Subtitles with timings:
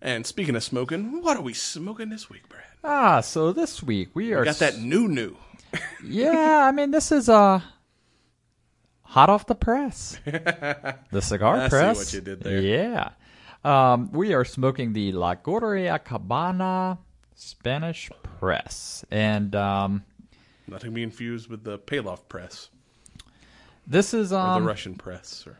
[0.00, 2.64] And speaking of smoking, what are we smoking this week, Brad?
[2.84, 5.36] Ah, so this week we are Got that new new.
[6.04, 7.60] yeah, I mean this is uh
[9.02, 10.18] hot off the press.
[10.24, 11.96] the cigar I see press.
[11.96, 12.60] what you did there.
[12.60, 13.10] Yeah.
[13.64, 16.98] Um, we are smoking the La Gloria Cubana
[17.34, 19.04] Spanish press.
[19.10, 20.04] And um,
[20.68, 22.70] Not to be infused with the Pallof press
[23.88, 25.44] this is or um the Russian press.
[25.46, 25.58] Or,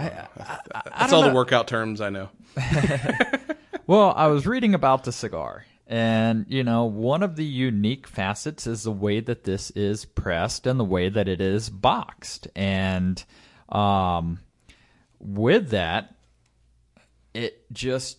[0.00, 2.28] I, I, I that's all the workout terms I know.
[3.90, 8.64] Well, I was reading about the cigar, and you know, one of the unique facets
[8.68, 12.46] is the way that this is pressed and the way that it is boxed.
[12.54, 13.20] And
[13.68, 14.38] um,
[15.18, 16.14] with that,
[17.34, 18.18] it just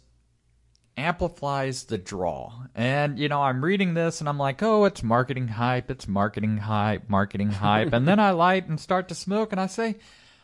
[0.98, 2.52] amplifies the draw.
[2.76, 6.58] And you know, I'm reading this and I'm like, "Oh, it's marketing hype, it's marketing
[6.58, 9.96] hype, marketing hype." and then I light and start to smoke and I say,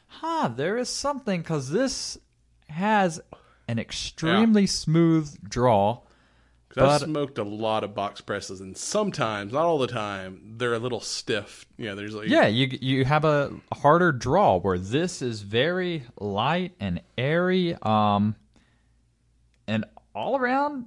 [0.08, 2.17] "Huh, there is something cuz this
[2.69, 3.22] has
[3.67, 6.02] an extremely smooth draw."
[6.80, 10.80] I've smoked a lot of box presses, and sometimes, not all the time, they're a
[10.80, 11.66] little stiff.
[11.77, 16.75] Yeah, there's like Yeah, you you have a harder draw where this is very light
[16.80, 18.36] and airy, um,
[19.67, 20.86] and all around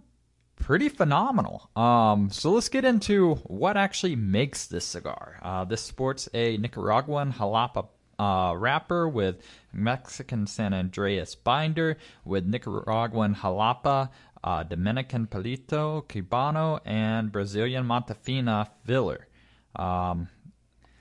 [0.56, 1.70] pretty phenomenal.
[1.74, 5.38] Um, so let's get into what actually makes this cigar.
[5.42, 7.88] Uh, this sports a Nicaraguan jalapa
[8.20, 14.10] uh, wrapper with Mexican San Andreas binder with Nicaraguan jalapa,
[14.44, 19.26] uh, Dominican Piloto, Cubano, and Brazilian Mata Fina filler.
[19.74, 20.28] Um,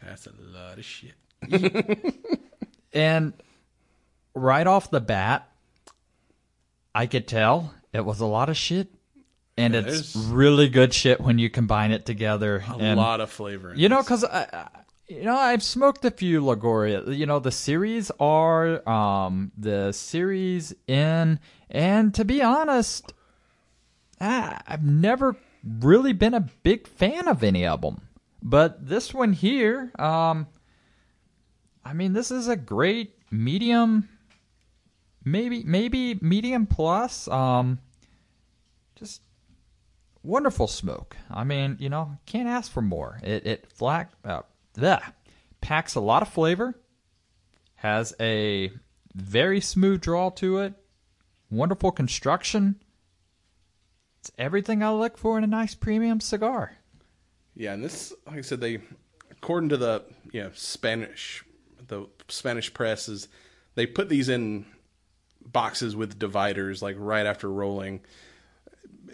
[0.02, 1.14] that's a lot of shit.
[2.94, 3.34] and
[4.34, 5.50] right off the bat,
[6.96, 8.88] I could tell it was a lot of shit.
[9.58, 12.64] And Yeah, it's really good shit when you combine it together.
[12.66, 13.74] A and, lot of flavor.
[13.76, 14.79] You know, because I, I-
[15.10, 17.04] you know, I've smoked a few La Gloria.
[17.10, 21.40] You know, the series R, um, the series N,
[21.70, 23.14] and to be honest,
[24.22, 28.02] I've never really been a big fan of any of them.
[28.44, 30.48] But this one here, um,
[31.84, 34.08] I mean, this is a great medium,
[35.26, 37.28] maybe maybe medium plus.
[37.28, 37.80] Um,
[38.96, 39.24] just
[40.22, 41.18] wonderful smoke.
[41.32, 43.20] I mean, you know, can't ask for more.
[43.24, 44.42] It it flat uh,
[44.76, 45.14] bleh,
[45.62, 46.76] packs a lot of flavor,
[47.76, 48.72] has a
[49.16, 50.74] very smooth draw to it,
[51.50, 52.76] wonderful construction.
[54.20, 56.78] It's everything I look for in a nice premium cigar.
[57.56, 58.80] Yeah, and this, like I said, they,
[59.32, 61.44] according to the you know Spanish,
[61.88, 63.28] the Spanish press is
[63.76, 64.66] they put these in
[65.46, 68.02] boxes with dividers, like right after rolling,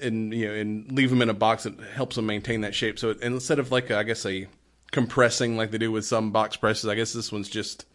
[0.02, 3.00] and you know, and leave them in a box that helps them maintain that shape.
[3.00, 4.48] So instead of like a, I guess a
[4.96, 7.86] compressing like they do with some box presses, I guess this one's just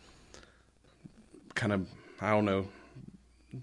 [1.55, 1.89] kind of
[2.21, 2.69] I don't know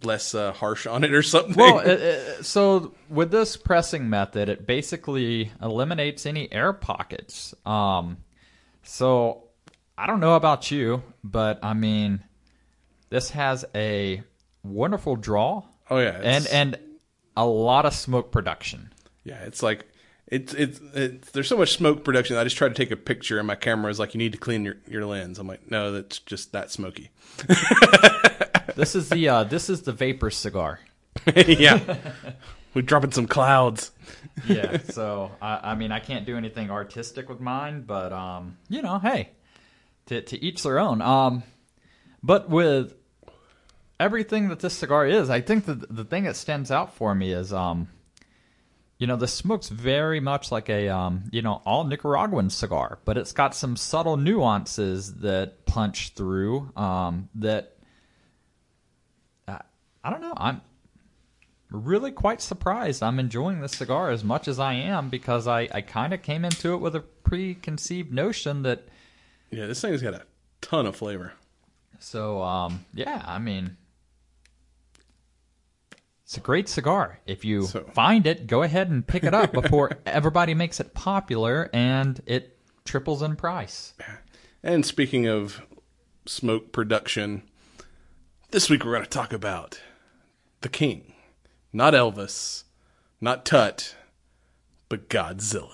[0.03, 1.53] less uh, harsh on it or something.
[1.53, 7.53] Well, it, it, so with this pressing method, it basically eliminates any air pockets.
[7.63, 8.17] Um,
[8.81, 9.43] so
[9.95, 12.23] I don't know about you, but I mean,
[13.11, 14.23] this has a
[14.63, 15.63] wonderful draw.
[15.91, 16.79] Oh, yeah, and and
[17.37, 18.91] a lot of smoke production.
[19.23, 19.85] Yeah, it's like
[20.27, 22.37] it's it's it's there's so much smoke production.
[22.37, 24.37] I just tried to take a picture, and my camera is like, "You need to
[24.37, 27.11] clean your your lens." I'm like, "No, that's just that smoky."
[28.77, 30.79] This is the uh, this is the vapor cigar.
[31.35, 31.97] yeah,
[32.75, 33.91] we're dropping some clouds.
[34.47, 34.77] yeah.
[34.77, 38.99] So I, I mean, I can't do anything artistic with mine, but um, you know,
[38.99, 39.31] hey,
[40.05, 41.01] to to each their own.
[41.01, 41.41] Um,
[42.21, 42.93] but with
[43.99, 47.31] everything that this cigar is, I think that the thing that stands out for me
[47.31, 47.87] is um,
[48.97, 53.17] you know, the smoke's very much like a um, you know, all Nicaraguan cigar, but
[53.17, 56.71] it's got some subtle nuances that punch through.
[56.75, 57.75] Um, that
[59.47, 59.59] uh,
[60.03, 60.33] I don't know.
[60.35, 60.61] I'm
[61.69, 63.03] really quite surprised.
[63.03, 66.43] I'm enjoying this cigar as much as I am because I, I kind of came
[66.43, 68.87] into it with a preconceived notion that.
[69.51, 70.23] Yeah, this thing's got a
[70.61, 71.33] ton of flavor.
[71.99, 73.77] So, um, yeah, I mean,
[76.27, 77.21] it's a great cigar.
[77.25, 80.93] If you So- find it, go ahead and pick it up before everybody makes it
[80.93, 83.93] popular and it triples in price.
[84.61, 85.61] And speaking of
[86.25, 87.43] smoke production,
[88.51, 89.79] this week we're going to talk about
[90.59, 91.13] the king,
[91.71, 92.65] not Elvis,
[93.21, 93.95] Not Tut,
[94.89, 95.71] but Godzilla.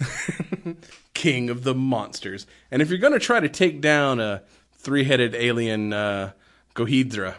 [1.14, 2.46] King of the monsters.
[2.70, 4.42] And if you're going to try to take down a
[4.72, 6.32] three headed alien uh,
[6.74, 7.36] Gohedra,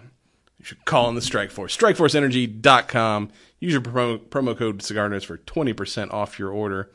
[0.65, 1.75] should call in the Strike Force.
[1.77, 3.29] StrikeForceEnergy.com.
[3.59, 6.91] Use your promo, promo code Cigar Nerds for 20% off your order.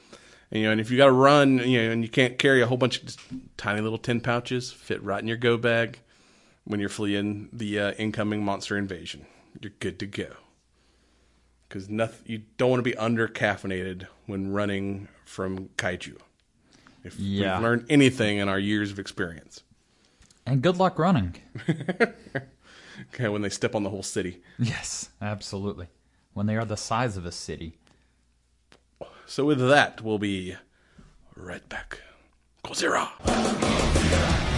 [0.50, 2.60] And, you know, and if you got to run, you know, and you can't carry
[2.62, 3.20] a whole bunch of just
[3.56, 6.00] tiny little tin pouches, fit right in your go bag
[6.64, 9.24] when you're fleeing the uh, incoming monster invasion.
[9.60, 10.32] You're good to go.
[11.68, 16.16] Because nothing, you don't want to be under caffeinated when running from kaiju.
[17.04, 17.54] If Yeah.
[17.58, 19.62] we've learned anything in our years of experience,
[20.44, 21.36] And good luck running.
[23.14, 24.42] okay, when they step on the whole city.
[24.58, 25.88] Yes, absolutely.
[26.32, 27.78] When they are the size of a city.
[29.26, 30.56] So with that, we'll be
[31.36, 32.00] right back.
[32.64, 34.49] Godzilla.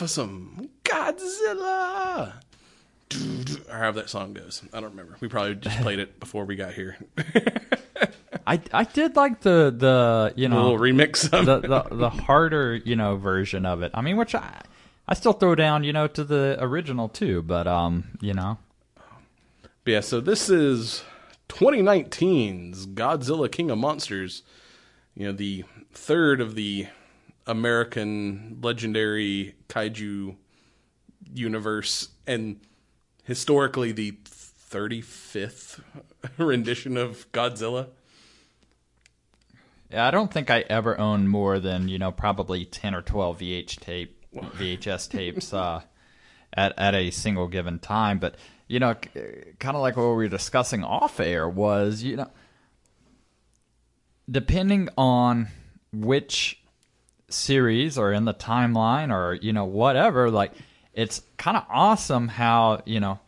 [0.00, 2.32] For some Godzilla.
[3.68, 4.62] Or however that song goes.
[4.72, 5.18] I don't remember.
[5.20, 6.96] We probably just played it before we got here.
[8.46, 12.76] I, I did like the the you know little remix of the, the the harder
[12.76, 13.90] you know version of it.
[13.92, 14.62] I mean, which I
[15.06, 18.56] I still throw down you know to the original too, but um you know
[19.84, 21.04] But yeah, so this is
[21.50, 24.44] 2019's Godzilla King of Monsters.
[25.14, 26.86] You know, the third of the
[27.46, 30.36] American legendary kaiju
[31.32, 32.60] universe, and
[33.24, 34.12] historically the
[34.70, 35.80] 35th
[36.38, 37.88] rendition of Godzilla.
[39.90, 43.38] yeah, I don't think I ever owned more than you know probably ten or twelve
[43.40, 45.82] VH tape VHS tapes uh,
[46.52, 48.18] at at a single given time.
[48.18, 48.36] But
[48.68, 52.30] you know, kind of like what we were discussing off air was you know
[54.30, 55.48] depending on
[55.92, 56.59] which
[57.32, 60.52] series or in the timeline or you know whatever like
[60.94, 63.18] it's kind of awesome how you know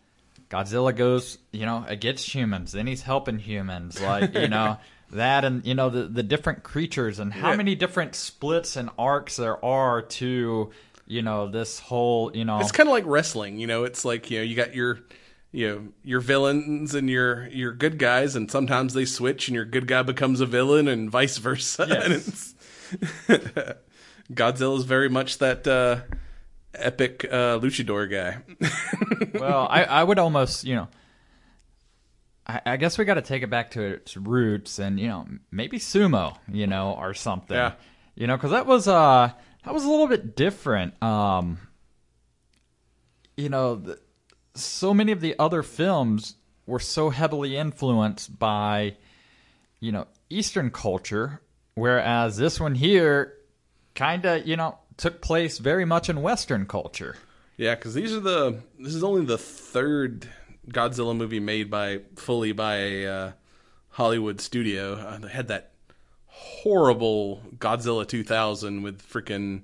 [0.51, 4.79] Godzilla goes you know against humans then he's helping humans like you know
[5.13, 7.57] that and you know the the different creatures and how Yeah.
[7.57, 10.71] many different splits and arcs there are to
[11.07, 13.85] you know this whole you know It's kind of like wrestling, you know.
[13.85, 15.01] It's like you know you got your
[15.53, 19.67] you know your villains and your your good guys, and sometimes they switch, and your
[19.67, 22.23] good guy becomes a villain, and vice versa.
[23.29, 23.75] And
[24.35, 26.01] it's is very much that uh,
[26.75, 28.39] epic uh, luchador guy.
[29.39, 30.89] well, I, I would almost, you know,
[32.47, 35.27] I, I guess we got to take it back to its roots, and you know,
[35.51, 37.73] maybe sumo, you know, or something, Yeah.
[38.15, 39.31] you know, because that was uh
[39.65, 41.01] that was a little bit different.
[41.03, 41.59] Um,
[43.37, 43.99] you know, the,
[44.55, 46.37] so many of the other films
[46.67, 48.97] were so heavily influenced by,
[49.81, 51.41] you know, Eastern culture,
[51.75, 53.35] whereas this one here,
[53.95, 57.17] kind of, you know, took place very much in Western culture.
[57.57, 60.29] Yeah, because these are the this is only the third
[60.69, 63.33] Godzilla movie made by fully by a uh,
[63.91, 64.95] Hollywood studio.
[64.95, 65.73] Uh, they had that
[66.27, 69.63] horrible Godzilla 2000 with freaking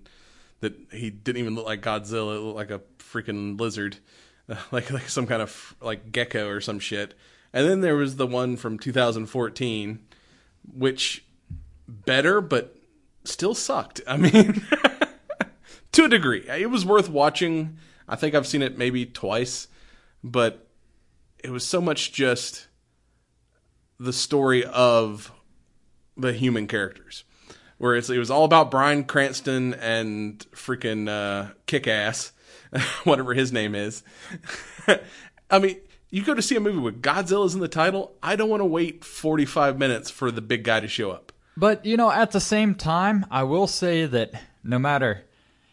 [0.61, 2.37] that he didn't even look like Godzilla.
[2.37, 3.97] It looked like a freaking lizard,
[4.71, 7.15] like like some kind of like gecko or some shit.
[7.53, 10.01] And then there was the one from 2014,
[10.75, 11.25] which
[11.89, 12.78] better but
[13.29, 14.01] still sucked.
[14.07, 14.67] I mean.
[15.93, 16.45] to a degree.
[16.49, 17.77] It was worth watching.
[18.09, 19.69] I think I've seen it maybe twice,
[20.23, 20.69] but
[21.43, 22.69] it was so much just
[23.99, 25.33] the story of
[26.17, 27.25] the human characters.
[27.79, 32.33] Where it's, it was all about Bryan Cranston and freaking uh, Kick Ass,
[33.05, 34.03] whatever his name is.
[35.51, 35.77] I mean,
[36.11, 38.17] you go to see a movie with Godzilla's in the title.
[38.23, 41.33] I don't want to wait 45 minutes for the big guy to show up.
[41.59, 44.31] But you know, at the same time, I will say that
[44.63, 45.25] no matter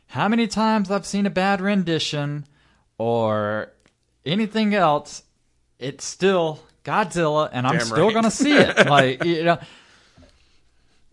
[0.07, 2.47] how many times I've seen a bad rendition
[2.97, 3.71] or
[4.25, 5.21] anything else,
[5.77, 8.13] it's still Godzilla, and I'm Damn still right.
[8.15, 8.87] gonna see it.
[8.87, 9.59] Like you know,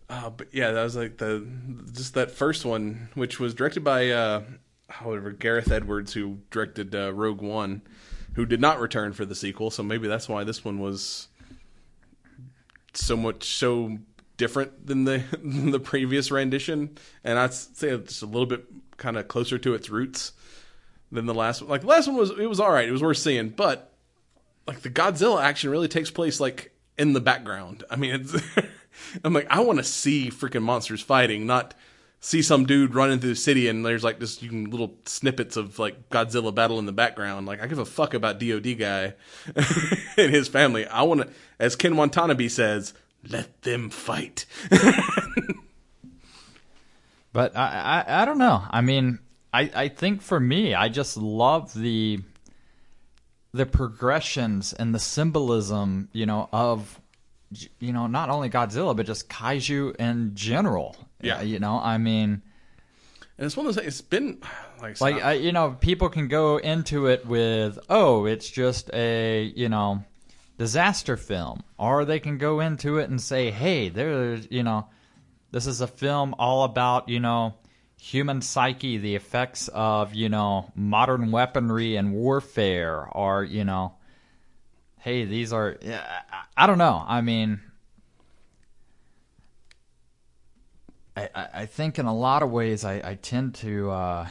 [0.09, 1.47] Uh, but yeah, that was like the
[1.93, 4.43] just that first one, which was directed by uh,
[4.89, 7.83] however Gareth Edwards, who directed uh, Rogue One,
[8.37, 9.71] who did not return for the sequel.
[9.71, 11.29] So maybe that's why this one was
[12.95, 13.99] so much so
[14.37, 18.65] different than the than the previous rendition, and I'd say it's a little bit
[18.97, 20.33] kind of closer to its roots
[21.11, 21.71] than the last one.
[21.71, 23.93] Like the last one was, it was all right, it was worth seeing, but
[24.67, 27.85] like the Godzilla action really takes place like in the background.
[27.91, 28.37] I mean, it's
[29.25, 31.75] I'm like I want to see freaking monsters fighting, not
[32.21, 36.09] see some dude running through the city and there's like just little snippets of like
[36.09, 37.47] Godzilla battle in the background.
[37.47, 39.15] Like I give a fuck about DoD guy
[40.17, 40.87] and his family.
[40.87, 42.95] I want to, as Ken Watanabe says,
[43.29, 44.47] let them fight.
[47.33, 48.63] But I, I, I don't know.
[48.71, 49.19] I mean,
[49.53, 52.21] I, I think for me, I just love the
[53.55, 57.01] the progressions and the symbolism, you know, of
[57.79, 60.97] you know not only Godzilla but just kaiju in general.
[61.21, 61.43] Yeah.
[61.43, 62.43] you know, I mean,
[63.39, 63.85] And it's one of those.
[63.85, 64.39] It's been
[64.81, 69.53] like, like I, you know, people can go into it with, oh, it's just a
[69.57, 70.05] you know
[70.59, 74.87] disaster film, or they can go into it and say, hey, there's you know,
[75.51, 77.55] this is a film all about you know
[78.01, 83.95] human psyche, the effects of you know modern weaponry and warfare, or you know,
[84.99, 85.79] hey, these are
[86.57, 87.05] I, don't know.
[87.07, 87.61] I mean.
[91.15, 94.29] I, I I think in a lot of ways I, I tend to uh,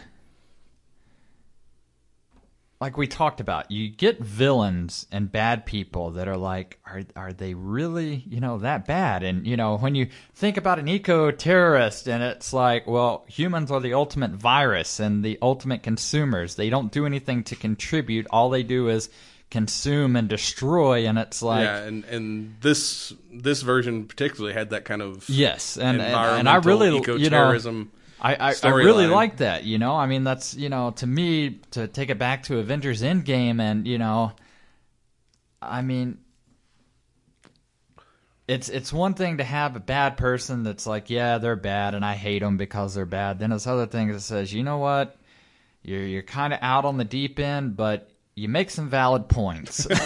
[2.82, 7.32] like we talked about, you get villains and bad people that are like, are are
[7.32, 9.22] they really, you know, that bad?
[9.22, 13.70] And you know, when you think about an eco terrorist, and it's like, well, humans
[13.70, 16.56] are the ultimate virus and the ultimate consumers.
[16.56, 18.26] They don't do anything to contribute.
[18.32, 19.10] All they do is
[19.52, 21.06] consume and destroy.
[21.06, 25.78] And it's like, yeah, and and this this version particularly had that kind of yes,
[25.78, 27.56] and and, and I really, you know,
[28.22, 29.64] I, I, I really like that.
[29.64, 33.02] You know, I mean, that's you know, to me, to take it back to Avengers
[33.02, 34.34] Endgame, and you know,
[35.62, 36.20] I mean,
[38.48, 42.06] it's it's one thing to have a bad person that's like, yeah, they're bad, and
[42.06, 43.40] I hate them because they're bad.
[43.40, 45.18] Then it's other thing that says, you know what,
[45.82, 49.88] you're you're kind of out on the deep end, but you make some valid points.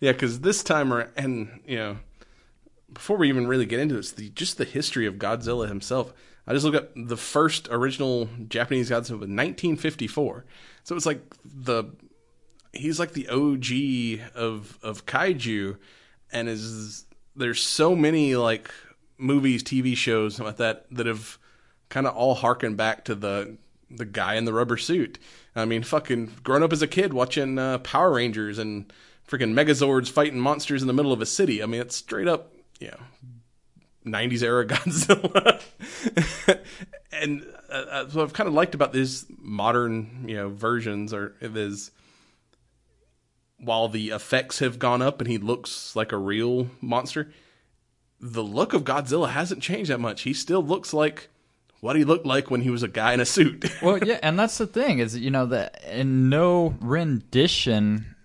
[0.00, 1.96] Yeah, because this time, ar- and you know,
[2.92, 6.12] before we even really get into this, the just the history of Godzilla himself.
[6.46, 10.44] I just look up the first original Japanese Godzilla was 1954.
[10.84, 11.84] So it's like the
[12.72, 15.76] he's like the OG of of kaiju,
[16.32, 18.70] and is there's so many like
[19.18, 21.38] movies, TV shows, like that that have
[21.88, 23.56] kind of all harken back to the
[23.90, 25.18] the guy in the rubber suit.
[25.54, 28.92] I mean, fucking growing up as a kid watching uh, Power Rangers and
[29.28, 31.62] freaking Megazords fighting monsters in the middle of a city.
[31.62, 32.52] I mean, it's straight up,
[32.88, 32.98] know,
[34.06, 35.60] 90s era Godzilla.
[37.12, 41.34] and uh, uh, what I've kind of liked about these modern, you know, versions are
[41.40, 41.90] is
[43.58, 47.30] while the effects have gone up and he looks like a real monster,
[48.20, 50.22] the look of Godzilla hasn't changed that much.
[50.22, 51.28] He still looks like
[51.80, 53.70] what he looked like when he was a guy in a suit.
[53.82, 58.15] well, yeah, and that's the thing is, you know, that in no rendition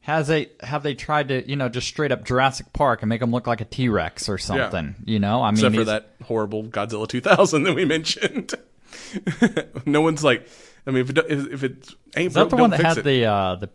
[0.00, 3.20] has they have they tried to, you know, just straight up Jurassic Park and make
[3.20, 4.94] him look like a T Rex or something.
[5.04, 8.54] You know, I mean, Except for that horrible Godzilla 2000 that we mentioned.
[9.86, 10.48] no one's like,
[10.86, 12.88] I mean, if it, if, it ain't Is that broke, the don't one that fix
[12.88, 13.04] had it.
[13.04, 13.70] the uh, the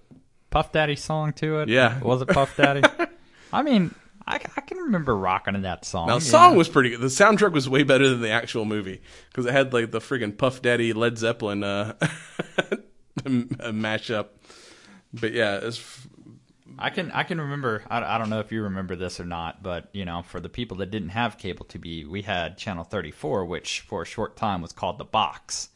[0.49, 1.69] Puff Daddy song to it?
[1.69, 1.99] Yeah.
[2.01, 2.81] was it Puff Daddy?
[3.53, 3.93] I mean,
[4.27, 6.07] I, I can remember rocking to that song.
[6.07, 7.01] Now, the song was pretty good.
[7.01, 10.37] The soundtrack was way better than the actual movie because it had like the friggin'
[10.37, 11.93] Puff Daddy Led Zeppelin uh,
[13.23, 14.27] mashup.
[15.13, 16.07] But yeah, it's
[16.77, 17.83] I can I can remember.
[17.89, 20.49] I, I don't know if you remember this or not, but you know, for the
[20.49, 24.61] people that didn't have cable TV, we had channel 34, which for a short time
[24.61, 25.69] was called the box.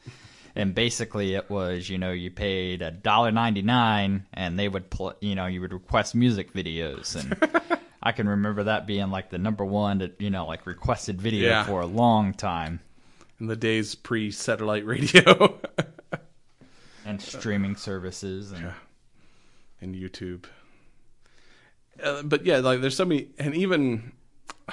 [0.56, 4.90] And basically, it was you know you paid a dollar ninety nine, and they would
[4.90, 9.30] pl- you know you would request music videos, and I can remember that being like
[9.30, 11.64] the number one to, you know like requested video Yeah.
[11.66, 12.80] for a long time,
[13.40, 15.60] in the days pre satellite radio
[17.06, 18.74] and streaming services, and
[19.82, 20.46] and YouTube.
[22.04, 24.12] Uh, but yeah, like there's so many, and even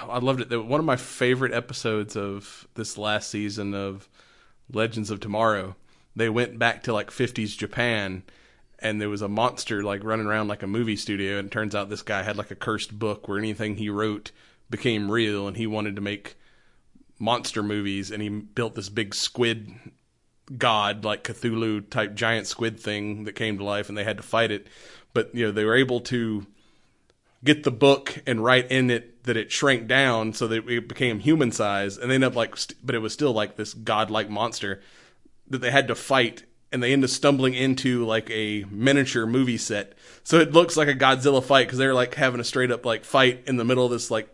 [0.00, 0.56] oh, I loved it.
[0.56, 4.08] One of my favorite episodes of this last season of
[4.72, 5.76] Legends of Tomorrow,
[6.14, 8.22] they went back to like 50s Japan,
[8.78, 11.74] and there was a monster like running around like a movie studio, and it turns
[11.74, 14.32] out this guy had like a cursed book where anything he wrote
[14.70, 16.36] became real, and he wanted to make
[17.18, 19.72] monster movies, and he built this big squid
[20.56, 24.22] god, like Cthulhu type giant squid thing that came to life, and they had to
[24.22, 24.66] fight it.
[25.12, 26.46] But you know, they were able to
[27.46, 31.20] get the book and write in it that it shrank down so that it became
[31.20, 34.28] human size, and they ended up like, st- but it was still like this godlike
[34.28, 34.82] monster
[35.48, 39.56] that they had to fight and they end up stumbling into like a miniature movie
[39.56, 39.94] set.
[40.24, 43.04] So it looks like a Godzilla fight because they're like having a straight up like
[43.04, 44.28] fight in the middle of this like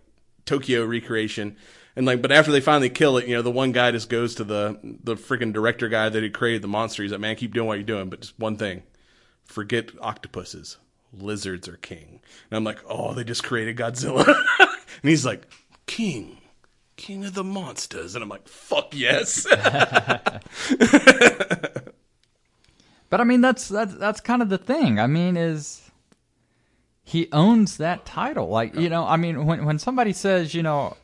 [0.44, 1.56] Tokyo recreation.
[1.94, 4.34] And like, but after they finally kill it, you know, the one guy just goes
[4.36, 7.02] to the the freaking director guy that had created the monster.
[7.02, 8.82] He's like, "Man, keep doing what you're doing, but just one thing:
[9.44, 10.78] forget octopuses.
[11.12, 14.26] Lizards are king." And I'm like, "Oh, they just created Godzilla,"
[14.58, 14.68] and
[15.02, 15.46] he's like,
[15.86, 16.38] "King,
[16.96, 19.46] king of the monsters," and I'm like, "Fuck yes."
[23.12, 24.98] But I mean, that's that's that's kind of the thing.
[24.98, 25.90] I mean, is
[27.04, 28.48] he owns that title?
[28.48, 30.96] Like, you know, I mean, when when somebody says, you know,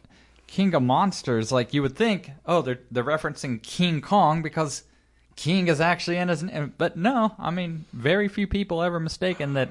[0.47, 4.85] King of Monsters, like you would think, oh, they're they're referencing King Kong because
[5.37, 6.43] King is actually in his.
[6.43, 6.73] name.
[6.79, 9.69] But no, I mean, very few people ever mistaken that.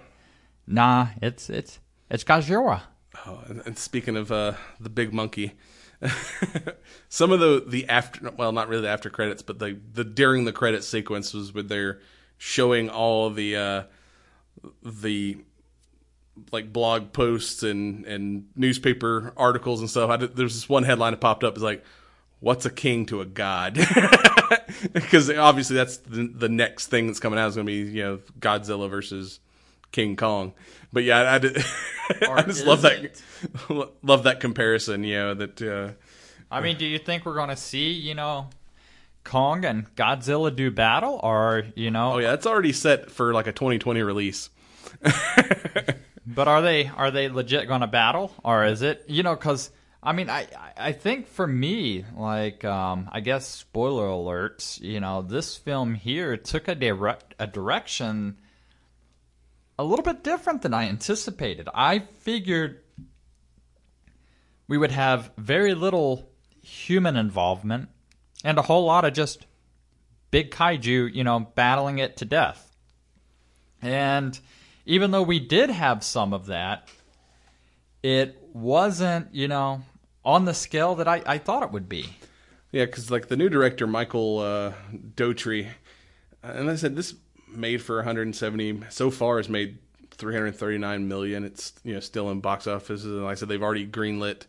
[0.67, 2.81] Nah, it's it's it's Godzilla.
[3.25, 5.53] Oh, and, speaking of uh, the big monkey,
[7.09, 10.45] some of the the after well, not really the after credits, but the the during
[10.45, 12.01] the credit sequence was with their
[12.37, 13.83] showing all the uh,
[14.83, 15.37] the
[16.51, 20.09] like blog posts and and newspaper articles and stuff.
[20.09, 21.53] I did, there's this one headline that popped up.
[21.53, 21.83] It's like,
[22.41, 23.79] "What's a king to a god?"
[24.93, 28.03] Because obviously that's the, the next thing that's coming out is going to be you
[28.03, 29.39] know Godzilla versus
[29.91, 30.53] King Kong.
[30.91, 31.57] But yeah, I, did,
[32.29, 33.21] I just love that
[34.03, 35.03] love that comparison.
[35.03, 35.61] You know that.
[35.61, 35.91] Uh,
[36.49, 38.47] I mean, do you think we're going to see, you know,
[39.25, 42.13] Kong and Godzilla do battle, or you know?
[42.13, 44.49] oh yeah, it's already set for like a 2020 release.
[46.27, 49.33] But are they are they legit going to battle, or is it you know?
[49.33, 49.71] Because
[50.03, 55.21] I mean, I I think for me, like um, I guess spoiler alerts, you know,
[55.21, 58.37] this film here took a direct a direction
[59.79, 61.67] a little bit different than I anticipated.
[61.73, 62.81] I figured
[64.67, 66.29] we would have very little
[66.61, 67.89] human involvement
[68.43, 69.45] and a whole lot of just
[70.31, 72.75] big kaiju, you know, battling it to death.
[73.81, 74.37] And
[74.85, 76.89] even though we did have some of that,
[78.03, 79.83] it wasn't, you know,
[80.25, 82.17] on the scale that I, I thought it would be.
[82.71, 84.73] Yeah, because like the new director Michael uh,
[85.15, 85.69] Dougherty,
[86.43, 87.15] and I said this
[87.49, 89.77] made for 170 so far has made
[90.11, 91.43] 339 million.
[91.43, 94.43] It's you know still in box offices, and like I said they've already greenlit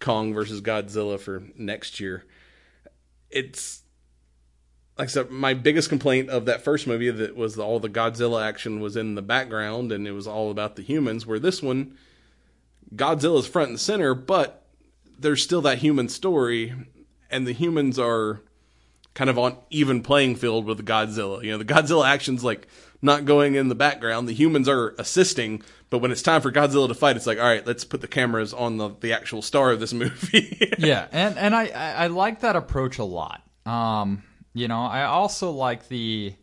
[0.00, 2.24] Kong versus Godzilla for next year.
[3.30, 3.82] It's
[4.96, 8.44] like I said, my biggest complaint of that first movie that was all the Godzilla
[8.44, 11.24] action was in the background and it was all about the humans.
[11.24, 11.96] Where this one,
[12.94, 14.66] Godzilla's front and center, but
[15.18, 16.74] there's still that human story,
[17.30, 18.42] and the humans are
[19.18, 21.42] kind of on even playing field with Godzilla.
[21.42, 22.68] You know, the Godzilla action's like
[23.02, 24.28] not going in the background.
[24.28, 27.44] The humans are assisting, but when it's time for Godzilla to fight, it's like, all
[27.44, 30.72] right, let's put the cameras on the, the actual star of this movie.
[30.78, 33.42] yeah, and and I, I I like that approach a lot.
[33.66, 34.22] Um,
[34.54, 36.34] you know, I also like the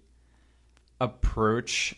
[0.99, 1.95] approach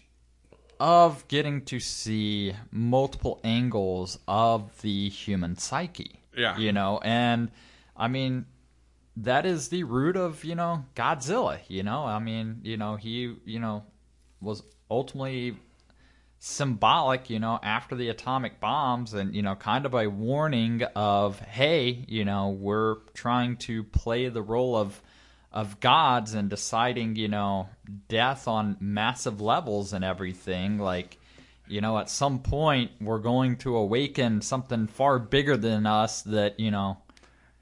[0.79, 6.21] of getting to see multiple angles of the human psyche.
[6.37, 6.55] Yeah.
[6.55, 7.49] You know, and
[7.95, 8.45] I mean
[9.17, 12.05] that is the root of, you know, Godzilla, you know?
[12.05, 13.83] I mean, you know, he, you know,
[14.41, 15.57] was ultimately
[16.39, 21.39] symbolic, you know, after the atomic bombs and, you know, kind of a warning of,
[21.39, 25.01] hey, you know, we're trying to play the role of
[25.51, 27.67] of gods and deciding, you know,
[28.09, 30.77] death on massive levels and everything.
[30.77, 31.17] Like,
[31.67, 36.59] you know, at some point we're going to awaken something far bigger than us that,
[36.59, 36.97] you know,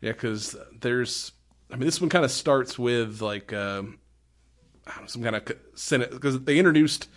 [0.01, 1.31] Yeah, because there's,
[1.71, 3.99] I mean, this one kind of starts with like um,
[5.08, 7.10] some kind of senate because they introduced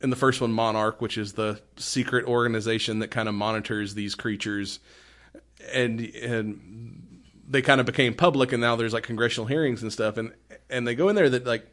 [0.00, 4.14] in the first one Monarch, which is the secret organization that kind of monitors these
[4.14, 4.80] creatures,
[5.72, 10.16] and and they kind of became public, and now there's like congressional hearings and stuff,
[10.16, 10.32] and
[10.70, 11.66] and they go in there that like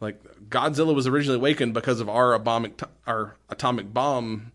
[0.00, 4.52] like Godzilla was originally awakened because of our atomic our atomic bomb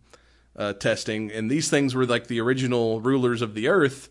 [0.55, 4.09] uh, testing, and these things were like the original rulers of the Earth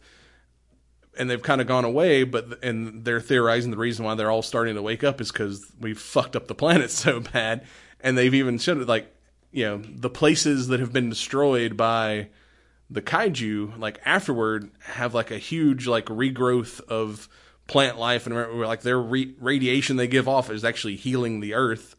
[1.19, 4.43] and they've kind of gone away, but and they're theorizing the reason why they're all
[4.43, 7.67] starting to wake up is because we've fucked up the planet so bad,
[8.01, 9.13] and they've even showed it like
[9.51, 12.29] you know the places that have been destroyed by
[12.91, 17.29] the kaiju like afterward have like a huge like regrowth of
[17.67, 21.95] plant life and like their re- radiation they give off is actually healing the earth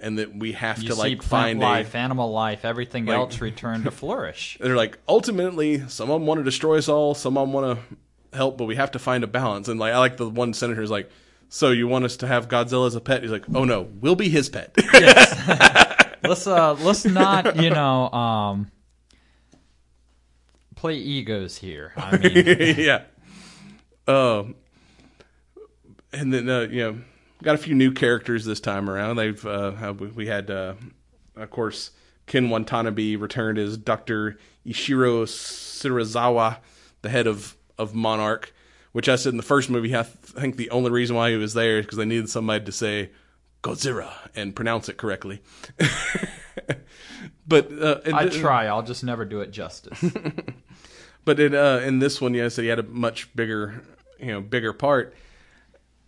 [0.00, 3.40] and that we have you to like find life, a animal life, everything Like- else
[3.42, 4.56] return to flourish.
[4.62, 7.78] they're like ultimately some of them want to destroy us all some of them want
[7.78, 7.96] to
[8.32, 9.68] help, but we have to find a balance.
[9.68, 11.10] And like I like the one senator is like,
[11.48, 13.22] so you want us to have Godzilla as a pet?
[13.22, 14.74] He's like, oh no, we'll be his pet.
[16.22, 18.70] let's uh let's not you know um
[20.80, 21.92] play egos here.
[21.96, 23.02] I mean, yeah.
[24.08, 24.54] Um,
[26.12, 26.98] and then uh, you know,
[27.42, 29.16] got a few new characters this time around.
[29.16, 30.74] They've uh, we had, uh,
[31.36, 31.90] of course,
[32.26, 36.58] Ken Watanabe returned as Doctor Ishiro Serizawa,
[37.02, 38.52] the head of of Monarch.
[38.92, 41.36] Which I said in the first movie, I th- think the only reason why he
[41.36, 43.10] was there is because they needed somebody to say
[43.62, 45.42] Godzilla and pronounce it correctly.
[47.46, 48.66] but uh, I try.
[48.66, 50.04] I'll just never do it justice.
[51.24, 53.80] but in uh, in this one, yeah, so he had a much bigger,
[54.18, 55.14] you know, bigger part.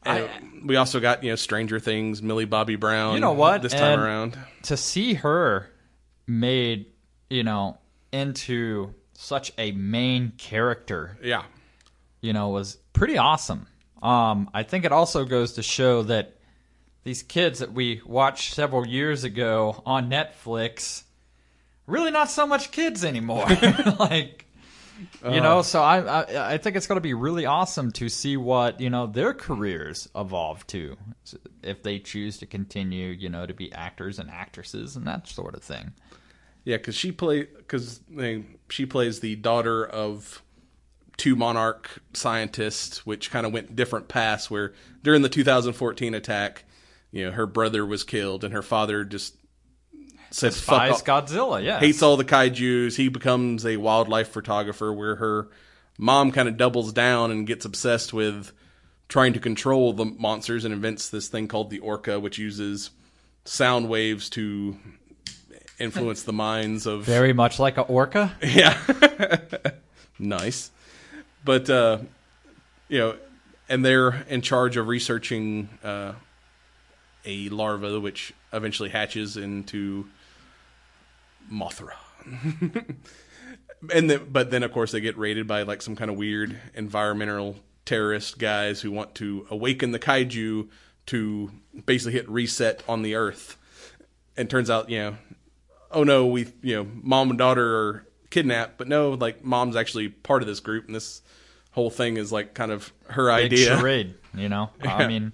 [0.05, 0.29] And
[0.65, 3.15] we also got you know Stranger Things, Millie Bobby Brown.
[3.15, 3.63] You know what?
[3.63, 5.71] This time And- around, to see her
[6.27, 6.87] made,
[7.31, 7.79] you know,
[8.11, 11.45] into such a main character yeah,
[12.23, 13.67] you know, was pretty awesome.
[14.03, 16.37] Um, I think it also goes to show that
[17.05, 21.03] these kids that we watched several years ago on Netflix,
[21.87, 23.47] really not so much kids anymore.
[23.99, 24.47] like,
[25.25, 28.37] you know, so I, I I think it's going to be really awesome to see
[28.37, 30.97] what you know their careers evolve to,
[31.63, 35.55] if they choose to continue, you know, to be actors and actresses and that sort
[35.55, 35.93] of thing.
[36.65, 38.01] yeah, because she play because
[38.69, 40.43] she plays the daughter of
[41.23, 44.51] two monarch scientists, which kind of went different paths.
[44.51, 44.73] Where
[45.05, 46.65] during the 2014 attack,
[47.13, 49.37] you know, her brother was killed, and her father just
[50.33, 52.97] said fuck all- Godzilla, yeah, hates all the kaiju's.
[52.97, 55.49] He becomes a wildlife photographer where her
[55.97, 58.51] mom kind of doubles down and gets obsessed with
[59.09, 62.91] trying to control the monsters and invents this thing called the orca, which uses
[63.45, 64.77] sound waves to
[65.79, 68.35] influence the minds of very much like a orca.
[68.43, 68.77] yeah.
[70.19, 70.73] nice.
[71.45, 71.99] But uh
[72.89, 73.17] you know,
[73.69, 76.13] and they're in charge of researching uh
[77.25, 80.07] a larva which eventually hatches into
[81.51, 81.95] Mothra.
[83.93, 86.59] and then but then of course they get raided by like some kind of weird
[86.75, 90.69] environmental terrorist guys who want to awaken the kaiju
[91.07, 91.51] to
[91.85, 93.59] basically hit reset on the earth.
[94.37, 95.17] And turns out, you know,
[95.91, 100.09] oh no, we you know, mom and daughter are kidnapped, but no, like mom's actually
[100.09, 101.23] part of this group, and this
[101.71, 103.77] whole thing is like kind of her Big idea.
[103.79, 104.71] charade, you know.
[104.83, 105.33] I mean,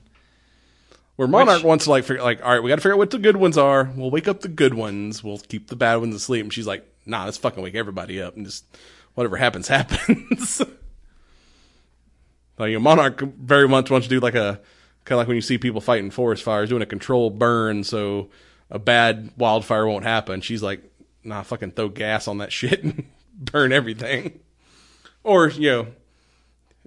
[1.16, 2.98] Where Monarch Which- wants to like figure like, all right, we got to figure out
[2.98, 3.90] what the good ones are.
[3.96, 5.24] We'll wake up the good ones.
[5.24, 6.42] We'll keep the bad ones asleep.
[6.44, 8.64] And she's like, nah, let's fucking wake everybody up and just
[9.14, 10.61] whatever happens happens.
[12.58, 14.61] like you know, Monarch very much wants to do like a
[15.04, 18.28] kind of like when you see people fighting forest fires, doing a controlled burn so
[18.70, 20.40] a bad wildfire won't happen.
[20.40, 20.82] She's like,
[21.28, 24.40] nah, fucking throw gas on that shit and burn everything.
[25.22, 25.86] Or you know,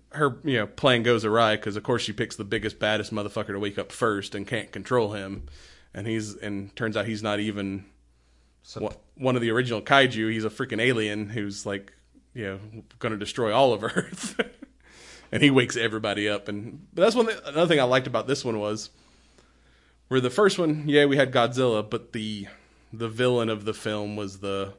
[0.09, 3.47] her you know plan goes awry because of course she picks the biggest baddest motherfucker
[3.47, 5.47] to wake up first and can't control him,
[5.93, 7.85] and he's and turns out he's not even
[8.77, 10.31] one- one of the original kaiju.
[10.31, 11.93] He's a freaking alien who's like
[12.33, 12.59] you know
[12.99, 14.39] going to destroy all of Earth,
[15.31, 16.47] and he wakes everybody up.
[16.47, 18.89] And but that's one thing, another thing I liked about this one was
[20.07, 22.47] where the first one, yeah, we had Godzilla, but the
[22.93, 24.73] the villain of the film was the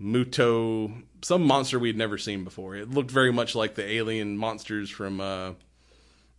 [0.00, 2.76] Muto, some monster we'd never seen before.
[2.76, 5.52] It looked very much like the alien monsters from, uh,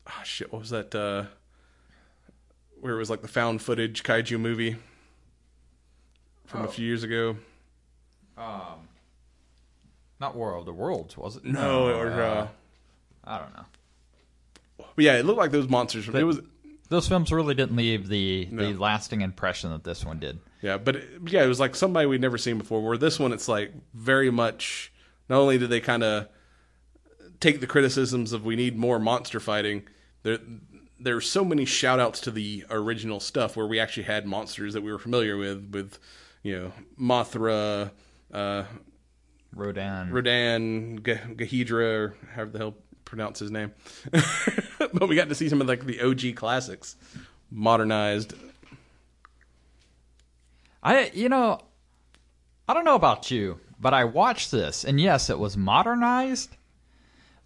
[0.08, 0.94] oh shit, what was that?
[0.94, 1.26] Uh,
[2.80, 4.76] where it was like the found footage kaiju movie
[6.46, 7.38] from a few years ago.
[8.38, 8.88] Um,
[10.20, 11.44] not War of the Worlds, was it?
[11.46, 12.14] No, it was.
[12.14, 12.48] Uh,
[13.24, 13.66] I don't know.
[14.78, 16.06] but yeah, it looked like those monsters.
[16.06, 16.40] From, it was
[16.90, 18.72] Those films really didn't leave the No.
[18.72, 20.40] the lasting impression that this one did.
[20.62, 22.82] Yeah, but it, yeah, it was like somebody we'd never seen before.
[22.82, 24.92] Where this one, it's like very much.
[25.30, 26.28] Not only did they kind of
[27.40, 29.84] take the criticisms of we need more monster fighting,
[30.24, 30.40] there
[31.00, 34.82] there's so many shout outs to the original stuff where we actually had monsters that
[34.82, 36.00] we were familiar with, with
[36.42, 37.92] you know Mothra,
[38.34, 38.64] uh,
[39.54, 40.12] Rodan.
[40.12, 42.76] Rodan, Gahedra, or however the hell
[43.08, 43.72] pronounce his name.
[44.80, 46.96] but we got to see some of like the OG classics
[47.50, 48.34] modernized.
[50.84, 51.60] I you know,
[52.68, 56.56] I don't know about you, but I watched this, and yes, it was modernized,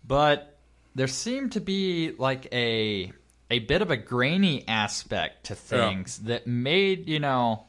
[0.05, 0.57] but
[0.95, 3.13] there seemed to be like a
[3.49, 7.65] a bit of a grainy aspect to things that made you know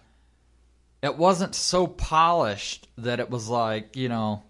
[1.02, 4.42] it wasn't so polished that it was like you know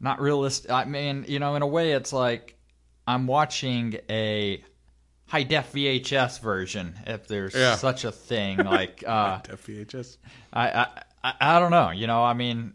[0.00, 0.70] not realistic.
[0.70, 2.55] I mean, you know, in a way, it's like
[3.06, 4.62] I'm watching a
[5.26, 7.76] high def VHS version, if there's Yeah.
[7.76, 8.58] such a thing.
[8.64, 10.16] Like, uh, FVHS.
[10.52, 11.90] I, I, I, I don't know.
[11.90, 12.74] You know, I mean,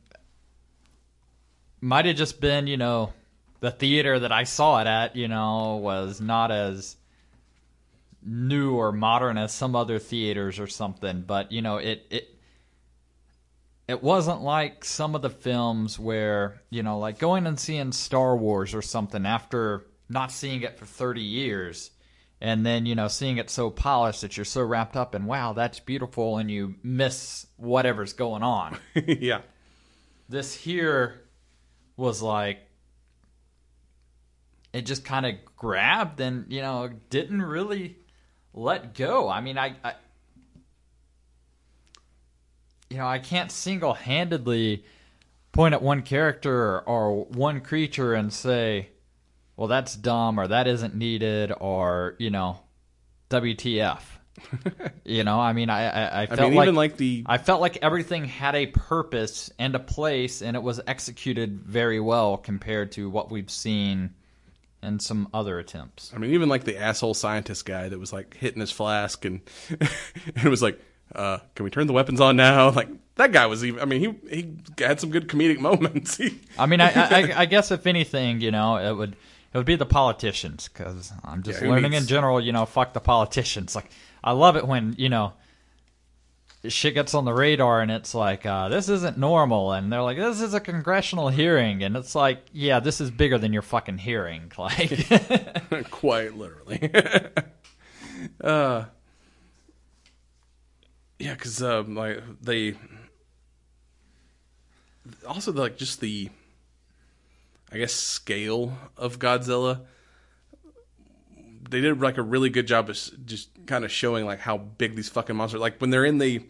[1.81, 3.13] might have just been, you know,
[3.59, 6.95] the theater that I saw it at, you know, was not as
[8.23, 12.35] new or modern as some other theaters or something, but you know, it it
[13.87, 18.37] it wasn't like some of the films where, you know, like going and seeing Star
[18.37, 21.91] Wars or something after not seeing it for 30 years
[22.39, 25.53] and then, you know, seeing it so polished that you're so wrapped up in, wow,
[25.53, 28.79] that's beautiful, and you miss whatever's going on.
[28.95, 29.41] yeah.
[30.27, 31.21] this here
[31.97, 32.59] was like
[34.73, 37.97] it just kind of grabbed and you know didn't really
[38.53, 39.93] let go i mean i, I
[42.89, 44.85] you know i can't single-handedly
[45.51, 48.89] point at one character or one creature and say
[49.57, 52.59] well that's dumb or that isn't needed or you know
[53.29, 53.99] wtf
[55.05, 57.61] you know i mean i i, I felt mean, like, even like the- i felt
[57.61, 62.91] like everything had a purpose and a place and it was executed very well compared
[62.93, 64.11] to what we've seen
[64.83, 68.35] in some other attempts I mean, even like the asshole scientist guy that was like
[68.37, 69.89] hitting his flask and, and
[70.43, 70.79] it was like,
[71.13, 72.71] uh, can we turn the weapons on now?
[72.75, 73.79] Like that guy was even.
[73.79, 76.19] I mean, he he had some good comedic moments.
[76.57, 79.15] I mean I, I i guess if anything you know it would
[79.53, 82.65] it would be the politicians because i'm just Yeah, learning needs- in general you know
[82.65, 83.89] fuck the politicians like
[84.23, 85.33] i love it when you know
[86.67, 90.17] shit gets on the radar and it's like uh, this isn't normal and they're like
[90.17, 93.97] this is a congressional hearing and it's like yeah this is bigger than your fucking
[93.97, 96.91] hearing like quite literally.
[98.43, 98.85] uh,
[101.17, 102.75] yeah, because um, like they
[105.27, 106.29] also like just the,
[107.71, 109.81] I guess scale of Godzilla.
[111.69, 114.95] They did like a really good job of just kind of showing like how big
[114.95, 115.61] these fucking monsters.
[115.61, 116.43] Like when they're in the,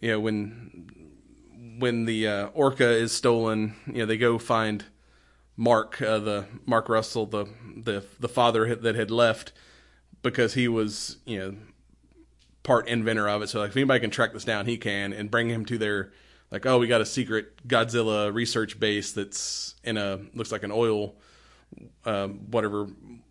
[0.00, 0.90] you know, when
[1.78, 4.84] when the uh, orca is stolen, you know, they go find
[5.56, 9.52] Mark, uh, the Mark Russell, the the the father that had left
[10.22, 11.54] because he was you know
[12.62, 13.48] part inventor of it.
[13.48, 16.12] So like if anybody can track this down, he can and bring him to their
[16.54, 20.72] like oh we got a secret Godzilla research base that's in a looks like an
[20.72, 21.14] oil
[22.04, 22.86] uh, whatever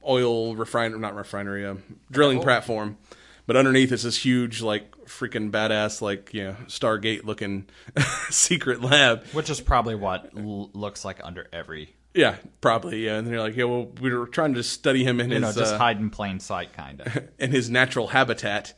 [0.07, 1.75] oil refinery not refinery uh,
[2.11, 2.97] drilling platform.
[3.45, 7.65] But underneath is this huge, like freaking badass, like you know, Stargate looking
[8.29, 9.25] secret lab.
[9.33, 13.05] which is probably what l- looks like under every Yeah, probably.
[13.05, 15.51] Yeah, and they're like, yeah, well, we were trying to study him in you know
[15.51, 18.73] just uh, hide in plain sight kind of in his natural habitat,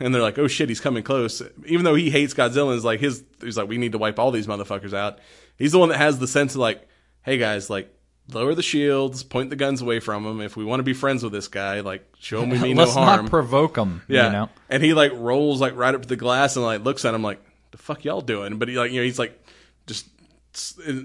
[0.00, 1.42] and they're like, oh shit, he's coming close.
[1.66, 4.18] Even though he hates Godzilla, and is like his, he's like, we need to wipe
[4.18, 5.18] all these motherfuckers out.
[5.56, 6.88] He's the one that has the sense of like,
[7.22, 7.92] hey guys, like.
[8.32, 10.40] Lower the shields, point the guns away from him.
[10.40, 12.84] If we want to be friends with this guy, like show him we mean no
[12.86, 13.22] harm.
[13.26, 14.02] not provoke him.
[14.08, 14.26] Yeah.
[14.26, 17.04] you know And he like rolls like right up to the glass and like looks
[17.04, 19.40] at him like, "The fuck y'all doing?" But he like you know he's like
[19.86, 20.08] just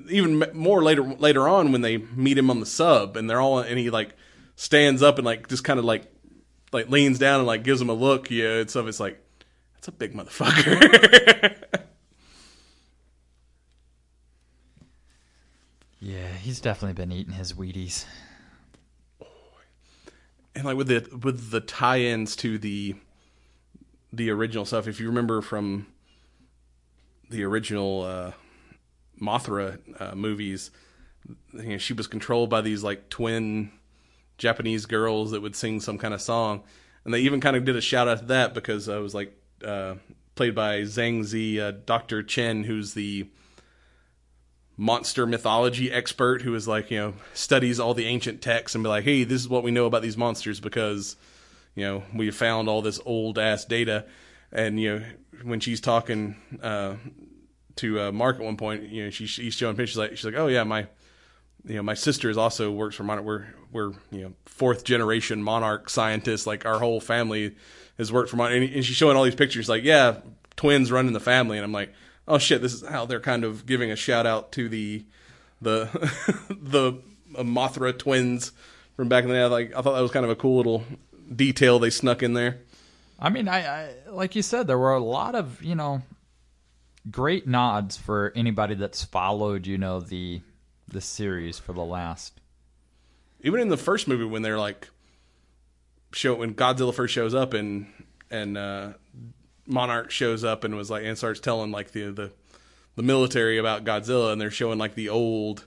[0.09, 3.59] even more later later on when they meet him on the sub and they're all
[3.59, 4.15] and he like
[4.55, 6.10] stands up and like just kind of like
[6.71, 8.29] like leans down and like gives him a look.
[8.29, 8.87] Yeah, and stuff.
[8.87, 9.21] It's like
[9.75, 11.55] that's a big motherfucker.
[16.01, 18.05] yeah he's definitely been eating his wheaties
[20.55, 22.95] and like with the with the tie-ins to the
[24.11, 25.85] the original stuff if you remember from
[27.29, 28.31] the original uh
[29.21, 30.71] mothra uh, movies
[31.53, 33.71] you know, she was controlled by these like twin
[34.41, 36.63] japanese girls that would sing some kind of song.
[37.05, 39.33] And they even kind of did a shout out to that because I was like
[39.63, 39.95] uh
[40.35, 43.29] played by zhang zi uh, dr chen who's the
[44.75, 48.89] monster mythology expert who is like you know studies all the ancient texts and be
[48.89, 51.15] like hey this is what we know about these monsters because
[51.75, 54.05] you know we found all this old ass data.
[54.51, 55.05] And you know
[55.43, 56.95] when she's talking uh
[57.77, 60.35] to uh, mark at one point you know she, she's showing pictures like she's like
[60.35, 60.87] oh yeah my
[61.65, 65.41] you know my sister is also works for monarch we're we're you know fourth generation
[65.43, 67.55] monarch scientists like our whole family
[67.97, 70.17] has worked for monarch and, and she's showing all these pictures like yeah
[70.55, 71.93] twins running the family and i'm like
[72.27, 75.05] oh shit this is how they're kind of giving a shout out to the
[75.61, 75.87] the
[76.49, 76.93] the
[77.43, 78.51] mothra twins
[78.95, 79.45] from back in the day.
[79.45, 80.83] Like i thought that was kind of a cool little
[81.33, 82.59] detail they snuck in there.
[83.19, 86.01] I mean, I, I like you said, there were a lot of you know
[87.09, 90.41] great nods for anybody that's followed you know the
[90.91, 92.39] the series for the last.
[93.41, 94.89] even in the first movie when they're like
[96.13, 97.87] show when Godzilla first shows up and
[98.29, 98.93] and uh,
[99.65, 102.31] Monarch shows up and was like and starts telling like the the
[102.95, 105.65] the military about Godzilla and they're showing like the old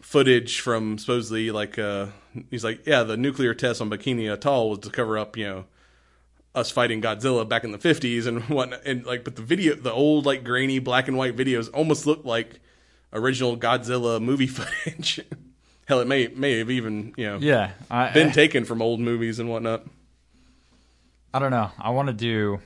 [0.00, 2.06] footage from supposedly like uh
[2.50, 5.64] he's like yeah the nuclear test on Bikini Atoll was to cover up you know
[6.54, 9.92] us fighting Godzilla back in the 50s and whatnot and like but the video the
[9.92, 12.60] old like grainy black and white videos almost look like
[13.12, 15.20] original Godzilla movie footage
[15.90, 19.00] Hell, it may may have even you know Yeah, I, been I, taken from old
[19.00, 19.84] movies and whatnot.
[21.34, 21.72] I don't know.
[21.80, 22.60] I want to do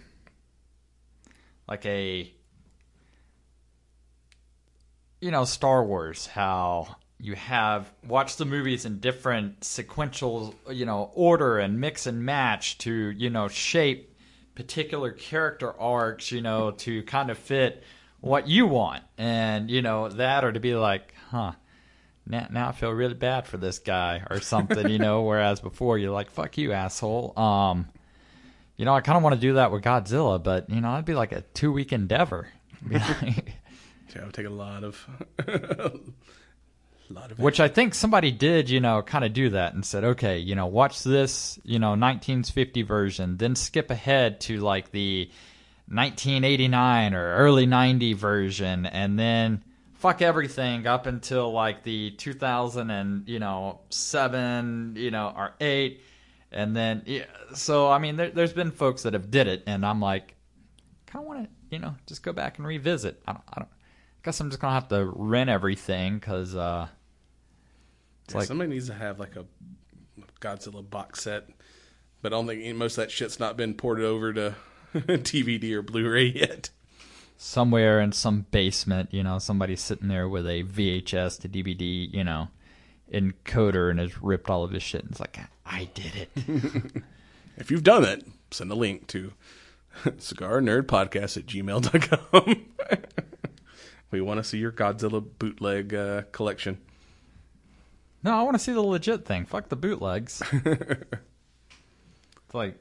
[1.67, 2.31] like a
[5.23, 11.11] you know Star Wars how you have watch the movies in different sequential you know
[11.15, 14.19] order and mix and match to you know shape
[14.55, 17.83] particular character arcs you know to kind of fit
[18.25, 21.53] what you want and you know that or to be like huh
[22.27, 25.99] now, now I feel really bad for this guy or something you know whereas before
[25.99, 27.87] you're like fuck you asshole um
[28.77, 31.05] you know, I kind of want to do that with Godzilla, but you know, that'd
[31.05, 32.49] be like a two week endeavor.
[32.91, 33.55] Like-
[34.15, 35.07] Yeah, it would take a lot of,
[35.39, 35.93] a
[37.11, 37.39] lot of.
[37.39, 40.55] Which I think somebody did, you know, kind of do that and said, okay, you
[40.55, 45.31] know, watch this, you know, 1950 version, then skip ahead to like the
[45.87, 49.63] 1989 or early 90 version, and then
[49.95, 56.01] fuck everything up until like the 2000 and you know seven, you know, or eight,
[56.53, 57.25] and then yeah.
[57.55, 60.35] So I mean, there, there's been folks that have did it, and I'm like,
[61.07, 63.23] kind of want to, you know, just go back and revisit.
[63.27, 63.69] I don't, I don't.
[63.71, 66.55] I Guess I'm just gonna have to rent everything because.
[66.57, 66.89] uh
[68.31, 69.45] Yeah, like- somebody needs to have like a
[70.41, 71.49] Godzilla box set,
[72.23, 74.55] but I don't think most of that shit's not been ported over to
[75.23, 76.71] DVD or Blu-ray yet.
[77.37, 82.25] somewhere in some basement, you know, somebody's sitting there with a VHS to DVD, you
[82.25, 82.49] know,
[83.13, 87.03] encoder and has ripped all of his shit and it's like, I did it.
[87.57, 89.33] If you've done it, send a link to
[90.19, 92.67] cigar nerd podcast at gmail.com.
[94.11, 96.79] we want to see your Godzilla bootleg uh, collection.
[98.25, 99.47] no, I want to see the legit thing.
[99.47, 100.43] Fuck the bootlegs.
[100.53, 101.23] it's
[102.53, 102.77] like,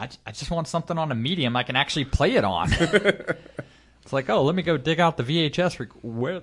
[0.00, 2.72] I, j- I just want something on a medium I can actually play it on.
[2.72, 5.78] it's like, oh, let me go dig out the VHS.
[5.78, 6.42] Rec- where,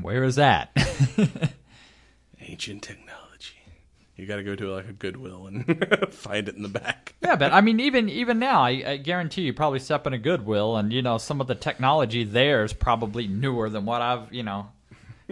[0.00, 0.70] where is that?
[2.40, 3.56] Ancient technology.
[4.16, 5.64] You got to go to like a Goodwill and
[6.12, 7.14] find it in the back.
[7.22, 10.18] Yeah, but I mean, even even now, I, I guarantee you probably step in a
[10.18, 14.32] Goodwill, and you know some of the technology there is probably newer than what I've
[14.32, 14.68] you know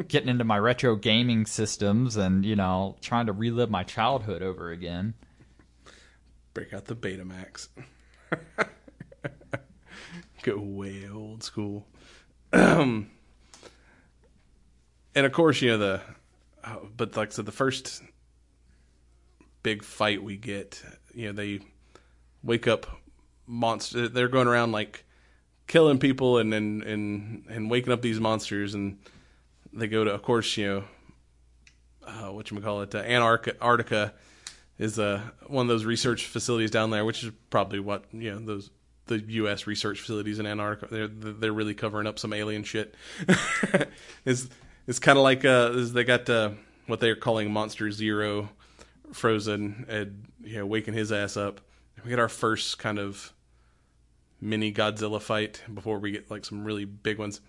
[0.09, 4.71] getting into my retro gaming systems and you know trying to relive my childhood over
[4.73, 5.15] again.
[6.55, 7.69] Break out the Betamax.
[10.43, 11.87] Go way old school.
[12.53, 13.07] and
[15.15, 16.01] of course, you know the,
[16.65, 18.03] uh, but like so, the first
[19.63, 20.83] big fight we get,
[21.15, 21.61] you know, they
[22.43, 22.87] wake up
[23.47, 24.09] monster.
[24.09, 25.05] They're going around like
[25.67, 28.99] killing people and and and and waking up these monsters, and
[29.73, 30.85] they go to, of course, you know,
[32.07, 34.15] uh, what you call it, uh, Antarctica.
[34.81, 38.39] Is uh, one of those research facilities down there, which is probably what you know
[38.39, 38.71] those
[39.05, 39.67] the U.S.
[39.67, 40.91] research facilities in Antarctica.
[40.91, 42.95] They're they're really covering up some alien shit.
[44.25, 44.49] it's
[44.87, 46.53] it's kind of like uh, they got uh,
[46.87, 48.49] what they're calling Monster Zero,
[49.13, 51.61] frozen and you know waking his ass up.
[52.03, 53.35] We get our first kind of
[54.41, 57.43] mini Godzilla fight before we get like some really big ones.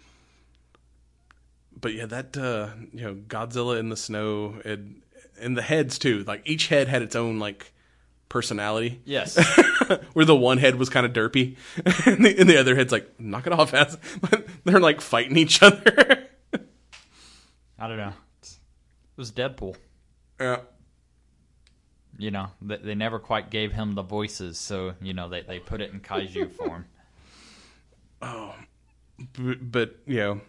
[1.80, 5.02] But yeah, that uh, you know Godzilla in the snow and
[5.42, 6.24] and the heads too.
[6.24, 7.74] Like each head had its own like
[8.30, 9.02] personality.
[9.06, 9.38] Yes,
[10.14, 11.58] Where the one head was kind of derpy,
[12.06, 13.98] and the, and the other head's like, knock it off, ass.
[14.64, 16.28] They're like fighting each other.
[17.78, 18.14] I don't know.
[18.42, 18.58] It
[19.18, 19.76] was Deadpool.
[20.40, 20.62] yeah.
[22.18, 25.60] You know, they, they never quite gave him the voices, so you know they they
[25.60, 26.86] put it in kaiju form.
[28.22, 28.54] Oh,
[29.34, 30.42] but, but you know,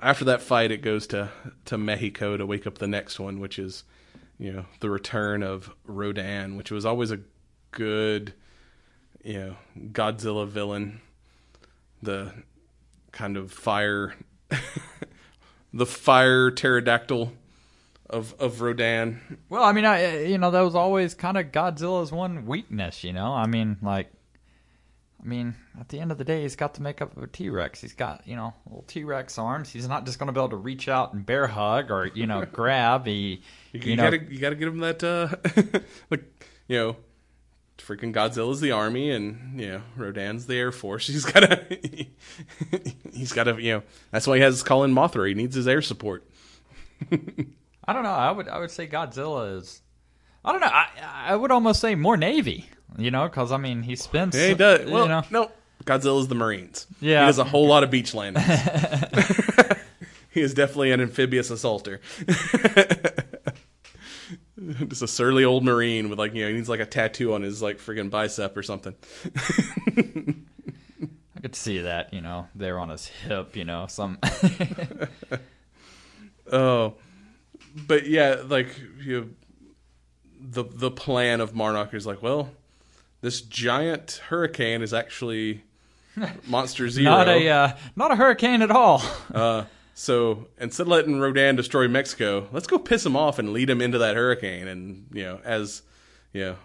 [0.00, 1.30] after that fight, it goes to
[1.66, 3.84] to Mexico to wake up the next one, which is
[4.38, 7.20] you know the return of Rodan, which was always a
[7.70, 8.34] good
[9.22, 9.56] you know
[9.92, 11.00] Godzilla villain,
[12.02, 12.32] the
[13.12, 14.14] kind of fire,
[15.72, 17.32] the fire pterodactyl
[18.08, 19.38] of of Rodan.
[19.48, 23.04] Well, I mean, I you know that was always kind of Godzilla's one weakness.
[23.04, 24.12] You know, I mean, like,
[25.26, 27.50] I mean, at the end of the day, he's got the makeup of a T
[27.50, 27.80] Rex.
[27.80, 29.68] He's got you know little T Rex arms.
[29.68, 32.28] He's not just going to be able to reach out and bear hug or you
[32.28, 33.06] know grab.
[33.06, 33.42] He
[33.72, 35.80] You, you, know gotta you gotta get him that uh
[36.10, 36.96] like you know
[37.78, 41.06] freaking Godzilla's the army and you know Rodan's the air force.
[41.08, 41.66] He's gotta
[43.12, 43.82] he's gotta you know
[44.12, 45.26] that's why he has Colin Mothra.
[45.26, 46.24] He needs his air support.
[47.10, 48.10] I don't know.
[48.10, 49.82] I would I would say Godzilla is.
[50.46, 50.68] I don't know.
[50.68, 50.86] I
[51.26, 52.70] I would almost say more Navy.
[52.96, 54.36] You know, because I mean he spends.
[54.36, 54.90] Yeah, he does.
[54.90, 55.50] Well, you know, no,
[55.84, 56.86] Godzilla's the Marines.
[57.00, 57.22] Yeah.
[57.22, 58.46] he does a whole lot of beach landings.
[60.30, 62.00] he is definitely an amphibious assaulter.
[64.88, 67.42] Just a surly old Marine with like you know he needs like a tattoo on
[67.42, 68.94] his like friggin' bicep or something.
[71.36, 72.14] I could see that.
[72.14, 73.54] You know, there on his hip.
[73.54, 74.18] You know, some.
[76.50, 76.94] Oh,
[77.86, 78.68] but yeah, like
[79.04, 79.28] you know,
[80.50, 82.50] the the plan of Monarch is like, well,
[83.20, 85.62] this giant hurricane is actually
[86.46, 87.10] Monster Zero.
[87.10, 89.02] Not a uh, not a hurricane at all.
[89.34, 89.64] Uh,
[89.98, 93.80] so instead of letting Rodan destroy Mexico, let's go piss him off and lead him
[93.82, 94.68] into that hurricane.
[94.68, 95.82] And you know, as
[96.32, 96.56] you know,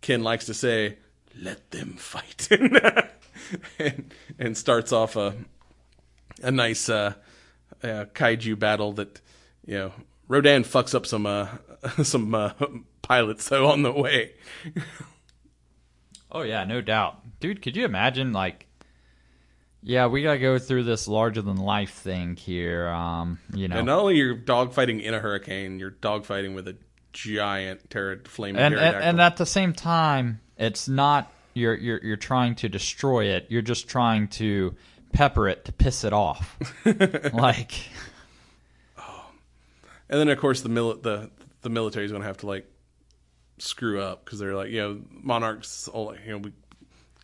[0.00, 0.98] Ken likes to say,
[1.40, 2.48] "Let them fight,"
[3.78, 5.34] and, and starts off a
[6.42, 7.14] a nice uh,
[7.82, 9.20] uh, kaiju battle that
[9.66, 9.92] you know
[10.28, 11.48] Rodan fucks up some uh,
[12.02, 12.52] some uh,
[13.04, 14.32] pilots though on the way.
[16.34, 17.62] Oh yeah, no doubt, dude.
[17.62, 18.66] Could you imagine like?
[19.84, 22.88] Yeah, we gotta go through this larger than life thing here.
[22.88, 26.76] Um, you know, And not only you're dogfighting in a hurricane, you're dogfighting with a
[27.12, 32.16] giant terror flaming and, and and at the same time, it's not you're you're you're
[32.16, 33.46] trying to destroy it.
[33.48, 34.74] You're just trying to
[35.12, 36.58] pepper it to piss it off.
[37.32, 37.72] like,
[38.98, 39.26] oh.
[40.08, 41.30] And then of course the mil- the
[41.62, 42.68] the military's going to have to like
[43.58, 46.52] screw up because they're like, you know, monarchs, all you know, we,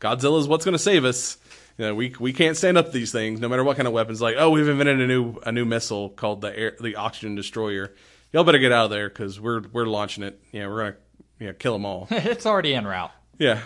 [0.01, 1.37] Godzilla's what's going to save us.
[1.79, 3.95] You know, we we can't stand up to these things, no matter what kind of
[3.95, 4.21] weapons.
[4.21, 7.93] Like, oh, we've invented a new a new missile called the air the oxygen destroyer.
[8.33, 10.41] Y'all better get out of there because we're we're launching it.
[10.53, 10.97] Yeah, we're gonna
[11.39, 12.07] you know, kill them all.
[12.11, 13.13] it's already en route.
[13.39, 13.63] yeah,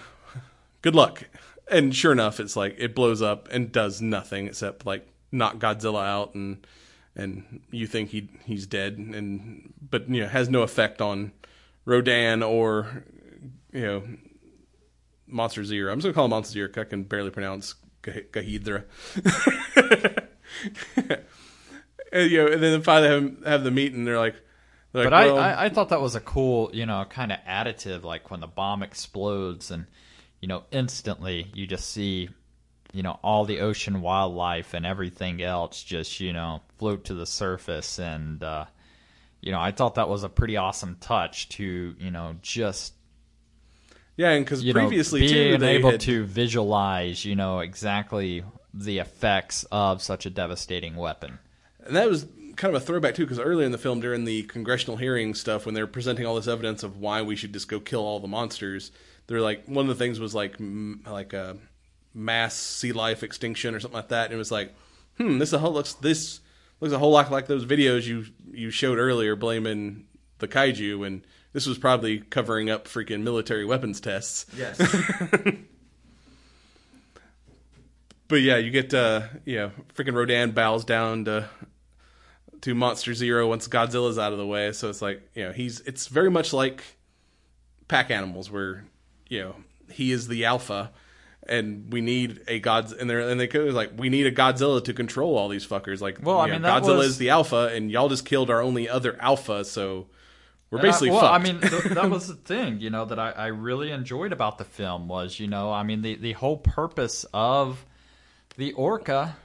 [0.83, 1.25] good luck.
[1.71, 6.07] And sure enough, it's like it blows up and does nothing except like knock Godzilla
[6.07, 6.65] out and
[7.17, 11.33] and you think he he's dead and but you know has no effect on
[11.85, 13.05] Rodan or
[13.73, 14.03] you know
[15.27, 15.93] Monster Zero.
[15.93, 16.69] I'm just gonna call him Monster Zero.
[16.69, 18.85] 'cause I can barely pronounce Gah- Gahidra.
[22.13, 24.05] and, you know, and then finally have, have the meeting.
[24.05, 24.35] They're like,
[24.93, 27.33] they're But like, I, well, I, I thought that was a cool, you know, kind
[27.33, 29.87] of additive, like when the bomb explodes and,
[30.41, 32.29] you know, instantly you just see,
[32.93, 37.27] you know, all the ocean wildlife and everything else just, you know, float to the
[37.27, 37.99] surface.
[37.99, 38.67] And, uh,
[39.45, 42.95] you know, I thought that was a pretty awesome touch to, you know, just,
[44.17, 48.43] yeah, and because previously know, too, being they able had- to visualize, you know, exactly
[48.73, 51.39] the effects of such a devastating weapon.
[51.85, 52.27] And that was
[52.57, 55.67] kind of a throwback too, because earlier in the film, during the congressional hearing stuff,
[55.67, 58.29] when they're presenting all this evidence of why we should just go kill all the
[58.29, 58.93] monsters,
[59.27, 61.59] they're like one of the things was like m- like a
[62.15, 64.27] mass sea life extinction or something like that.
[64.27, 64.75] And it was like,
[65.19, 66.41] hmm, this looks this
[66.85, 70.07] looks a whole lot like those videos you you showed earlier blaming
[70.39, 74.47] the kaiju, and this was probably covering up freaking military weapons tests.
[74.57, 74.79] Yes.
[78.27, 81.49] But yeah, you get uh you know, freaking Rodan bows down to
[82.63, 84.73] to Monster Zero once Godzilla's out of the way.
[84.73, 86.83] So it's like, you know, he's it's very much like
[87.87, 88.87] pack animals where,
[89.29, 89.57] you know,
[89.91, 90.91] he is the alpha
[91.49, 94.83] and we need a gods and they're and they go like we need a Godzilla
[94.85, 96.01] to control all these fuckers.
[96.01, 98.51] Like Well, I you know, mean, Godzilla was- is the alpha and y'all just killed
[98.51, 100.07] our only other alpha, so
[100.71, 101.35] we're And I- basically well, fucked.
[101.35, 104.59] I mean, th- that was the thing, you know, that I, I really enjoyed about
[104.59, 107.85] the film was, you know, I mean, the, the whole purpose of
[108.57, 109.37] the Orca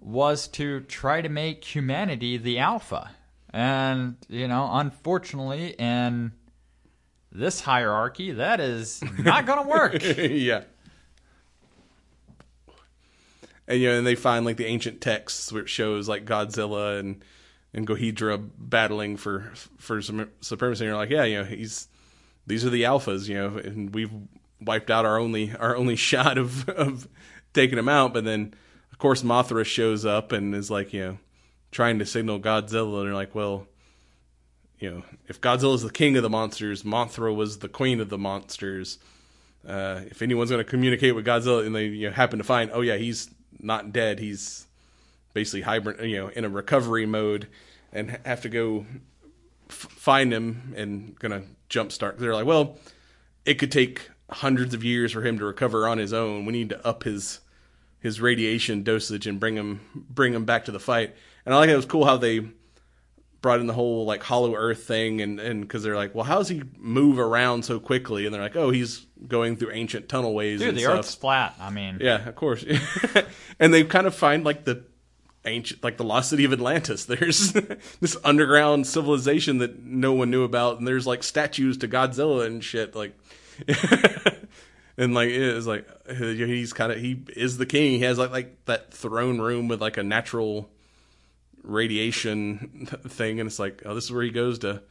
[0.00, 3.10] was to try to make humanity the alpha.
[3.50, 6.32] And, you know, unfortunately, in
[7.30, 10.02] this hierarchy, that is not going to work.
[10.18, 10.64] yeah.
[13.68, 17.24] And you know, and they find like the ancient texts which shows like Godzilla and
[17.74, 20.84] and Gohidra battling for for supremacy.
[20.84, 21.88] And you're like, yeah, you know, he's
[22.46, 24.10] these are the alphas, you know, and we've
[24.60, 27.08] wiped out our only our only shot of of
[27.52, 28.14] taking him out.
[28.14, 28.54] But then,
[28.92, 31.18] of course, Mothra shows up and is like, you know,
[31.70, 33.66] trying to signal Godzilla, and you're like, well,
[34.78, 38.08] you know, if Godzilla is the king of the monsters, Mothra was the queen of
[38.08, 38.98] the monsters.
[39.66, 42.70] Uh, if anyone's going to communicate with Godzilla and they you know, happen to find,
[42.74, 43.30] oh yeah, he's
[43.60, 44.66] not dead, he's
[45.34, 47.48] basically hibernate, you know, in a recovery mode,
[47.92, 48.86] and have to go
[49.68, 52.18] f- find him and gonna jumpstart.
[52.18, 52.78] They're like, well,
[53.44, 56.46] it could take hundreds of years for him to recover on his own.
[56.46, 57.40] We need to up his
[58.00, 61.14] his radiation dosage and bring him bring him back to the fight.
[61.44, 62.48] And I like it was cool how they
[63.42, 66.38] brought in the whole like hollow earth thing and and because they're like well how
[66.38, 68.24] does he move around so quickly?
[68.24, 70.98] And they're like oh he's going through ancient tunnel ways Dude, and the stuff.
[71.00, 71.54] Earth's flat.
[71.60, 72.64] I mean, yeah of course.
[73.60, 74.84] And they kind of find like the
[75.44, 77.04] ancient like the lost city of atlantis.
[77.06, 77.52] There's
[78.00, 82.62] this underground civilization that no one knew about and there's like statues to godzilla and
[82.62, 83.18] shit like
[84.96, 87.92] and like it's like he's kind of he is the king.
[87.92, 90.70] He has like like that throne room with like a natural
[91.62, 94.82] radiation thing and it's like oh this is where he goes to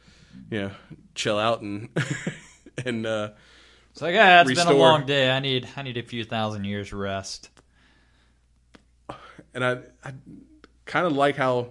[0.50, 0.70] you know
[1.14, 1.88] chill out and
[2.86, 3.30] and uh
[3.92, 5.30] it's like, yeah, it's been a long day.
[5.30, 7.50] I need, I need a few thousand years rest.
[9.54, 10.14] and I I
[10.86, 11.68] kind of like how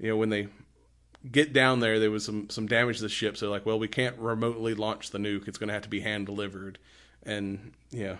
[0.00, 0.48] you know when they
[1.30, 3.36] get down there, there was some some damage to the ship.
[3.36, 5.46] So like, well, we can't remotely launch the nuke.
[5.46, 6.78] It's going to have to be hand delivered.
[7.22, 8.16] And yeah,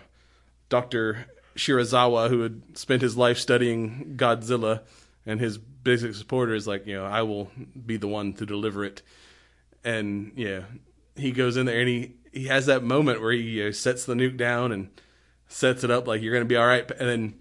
[0.69, 1.25] Doctor
[1.57, 4.83] Serizawa, who had spent his life studying Godzilla,
[5.25, 7.51] and his basic supporter is like, you know, I will
[7.85, 9.01] be the one to deliver it.
[9.83, 10.61] And yeah,
[11.15, 14.05] he goes in there and he he has that moment where he you know, sets
[14.05, 14.89] the nuke down and
[15.47, 17.33] sets it up like you're to be all right, and then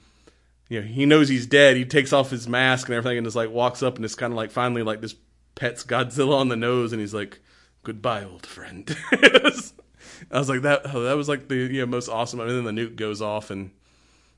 [0.69, 1.77] you know, he knows he's dead.
[1.77, 4.33] He takes off his mask and everything and just like walks up and it's kind
[4.33, 5.15] of like finally like this
[5.55, 7.41] pets Godzilla on the nose and he's like,
[7.83, 10.83] "Goodbye, old friend." I was like that.
[10.95, 12.41] oh, that was like the you know, most awesome.
[12.41, 13.71] And then the nuke goes off and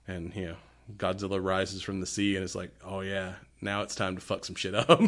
[0.07, 0.57] and you know
[0.97, 4.45] Godzilla rises from the sea and it's like, oh yeah, now it's time to fuck
[4.45, 4.89] some shit up.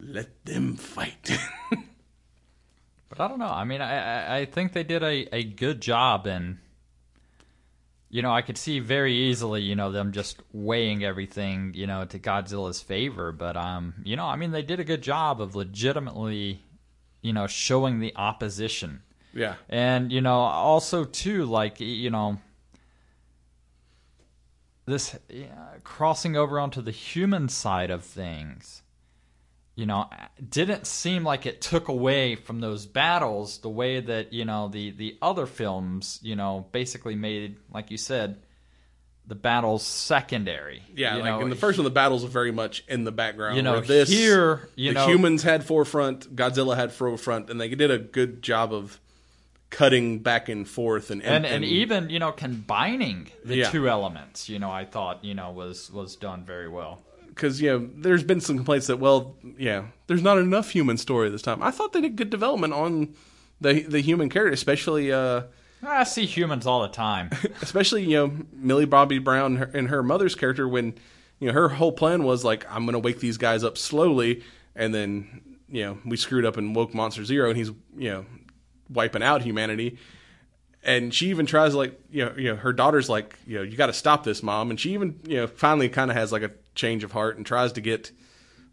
[0.00, 1.36] Let them fight.
[3.10, 3.46] But I don't know.
[3.46, 6.58] I mean, I I, I think they did a, a good job in.
[8.10, 12.04] You know, I could see very easily, you know, them just weighing everything, you know,
[12.04, 13.32] to Godzilla's favor.
[13.32, 16.60] But um, you know, I mean, they did a good job of legitimately,
[17.22, 19.00] you know, showing the opposition.
[19.32, 22.36] yeah, And you know, also too, like you know,
[24.88, 25.46] this yeah,
[25.84, 28.82] crossing over onto the human side of things,
[29.74, 30.08] you know,
[30.48, 34.90] didn't seem like it took away from those battles the way that you know the
[34.90, 38.42] the other films, you know, basically made, like you said,
[39.26, 40.82] the battles secondary.
[40.96, 41.16] yeah.
[41.16, 43.56] You like know, in the first one, the battles are very much in the background.
[43.56, 47.68] You know, this here, you the know- humans had forefront, Godzilla had forefront, and they
[47.68, 49.00] did a good job of
[49.70, 53.70] cutting back and forth and and and even you know combining the Yeah.
[53.70, 57.02] two elements, you know, I thought you know was was done very well.
[57.28, 61.28] because you know there's been some complaints that well yeah there's not enough human story
[61.30, 61.62] this time.
[61.62, 63.14] I thought they did good development on
[63.60, 65.42] the the human character, especially uh
[65.80, 67.30] I see humans all the time.
[67.62, 70.94] especially you know Millie Bobby Brown her- and her mother's character when
[71.40, 74.42] you know her whole plan was like I'm gonna wake these guys up slowly
[74.74, 78.26] and then you know we screwed up and woke Monster Zero and he's you know
[78.90, 79.98] wiping out humanity.
[80.82, 83.76] And she even tries like you know you know her daughter's like you know you
[83.76, 84.70] got to stop this mom.
[84.70, 87.44] And she even you know finally kind of has like a change of heart and
[87.44, 88.12] tries to get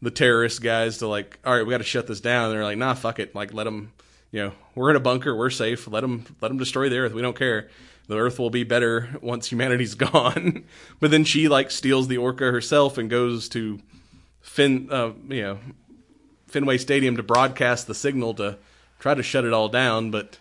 [0.02, 2.46] the terrorist guys to like all right we got to shut this down.
[2.46, 3.34] And they're like nah fuck it.
[3.34, 3.92] Like let them
[4.32, 5.36] you know we're in a bunker.
[5.36, 5.88] We're safe.
[5.88, 7.14] Let them let them destroy the earth.
[7.14, 7.70] We don't care.
[8.08, 10.66] The earth will be better once humanity's gone.
[11.00, 13.80] But then she like steals the orca herself and goes to
[14.42, 15.60] fin uh, you know
[16.48, 18.58] Fenway Stadium to broadcast the signal to
[19.06, 20.40] try to shut it all down, but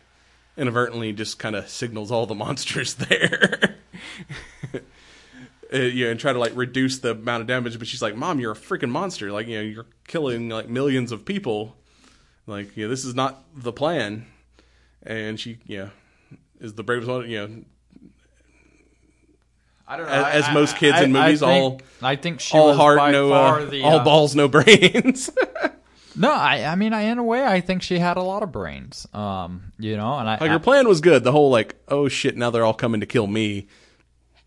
[0.56, 3.76] inadvertently just kind of signals all the monsters there.
[5.72, 7.76] Uh, yeah, and try to like reduce the amount of damage.
[7.80, 9.32] But she's like, "Mom, you're a freaking monster!
[9.32, 11.74] Like, you know, you're killing like millions of people.
[12.46, 14.26] Like, you know, this is not the plan."
[15.02, 15.90] And she, you know,
[16.60, 17.28] is the bravest one.
[17.28, 17.64] You know,
[19.88, 20.12] I don't know.
[20.12, 22.68] As- I- as most kids I- in I movies, think- all- I think she all
[22.68, 25.30] was heart, no, uh, the, all uh, balls, no brains.
[26.16, 28.52] No, I, I mean, I, in a way, I think she had a lot of
[28.52, 29.06] brains.
[29.12, 31.24] Um, you know, and I, Like I her plan was good.
[31.24, 33.68] The whole like, oh shit, now they're all coming to kill me.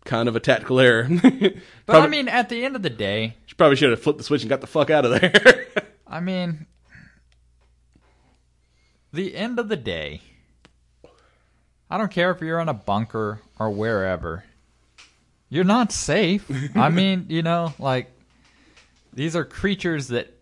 [0.04, 1.06] Kind of a tactical error.
[1.86, 4.24] but I mean, at the end of the day, she probably should have flipped the
[4.24, 5.66] switch and got the fuck out of there.
[6.06, 6.66] I mean,
[9.12, 10.22] the end of the day,
[11.90, 14.44] I don't care if you're in a bunker or wherever,
[15.50, 16.50] you're not safe.
[16.74, 18.10] I mean, you know, like
[19.12, 20.32] these are creatures that,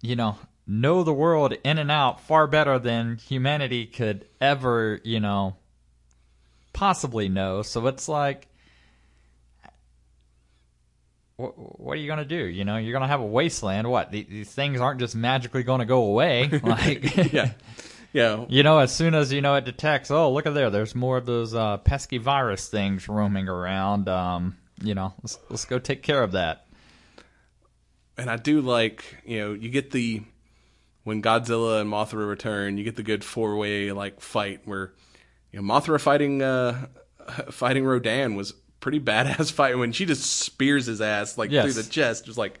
[0.00, 0.38] you know,
[0.70, 5.56] know the world in and out far better than humanity could ever, you know,
[6.72, 7.62] possibly know.
[7.62, 8.46] So it's like,
[11.36, 12.44] what, what are you gonna do?
[12.44, 13.90] You know, you're gonna have a wasteland.
[13.90, 14.10] What?
[14.10, 16.48] The- These things aren't just magically gonna go away.
[16.62, 17.52] Like, yeah,
[18.12, 18.44] yeah.
[18.48, 21.16] you know, as soon as you know it detects, oh, look at there, there's more
[21.16, 24.08] of those uh, pesky virus things roaming around.
[24.08, 26.66] Um, you know, let's let's go take care of that.
[28.18, 30.22] And I do like, you know, you get the
[31.10, 34.92] when Godzilla and Mothra return, you get the good four way like fight where
[35.52, 36.86] you know Mothra fighting uh
[37.50, 41.64] fighting Rodan was pretty badass fight when she just spears his ass like Yes.
[41.64, 42.60] through the chest, just like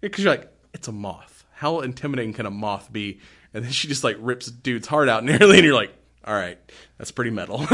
[0.00, 1.44] because you're like it's a moth.
[1.54, 3.20] How intimidating can a moth be?
[3.54, 6.58] And then she just like rips dude's heart out nearly, and you're like, all right,
[6.98, 7.64] that's pretty metal.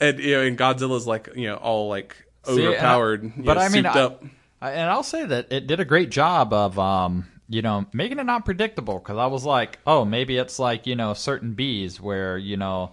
[0.00, 3.54] and you know, and Godzilla's like you know all like See, and I- overpowered, but
[3.54, 4.24] know, I mean, souped I- up.
[4.62, 8.18] I, and I'll say that it did a great job of, um, you know, making
[8.18, 8.98] it not predictable.
[8.98, 12.92] Because I was like, oh, maybe it's like you know certain bees where you know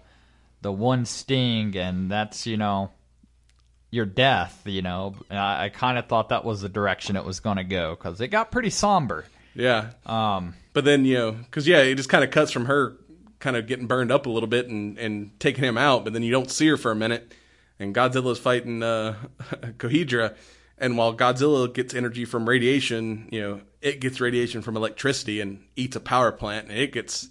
[0.62, 2.92] the one sting and that's you know
[3.92, 4.64] your death.
[4.66, 7.64] You know, I, I kind of thought that was the direction it was going to
[7.64, 9.24] go because it got pretty somber.
[9.56, 9.92] Yeah.
[10.06, 12.96] Um, But then, you know, because, yeah, it just kind of cuts from her
[13.40, 16.22] kind of getting burned up a little bit and, and taking him out, but then
[16.22, 17.34] you don't see her for a minute.
[17.80, 19.16] And Godzilla's fighting uh,
[19.80, 20.36] Kohidra,
[20.78, 25.64] And while Godzilla gets energy from radiation, you know, it gets radiation from electricity and
[25.76, 27.30] eats a power plant, and it gets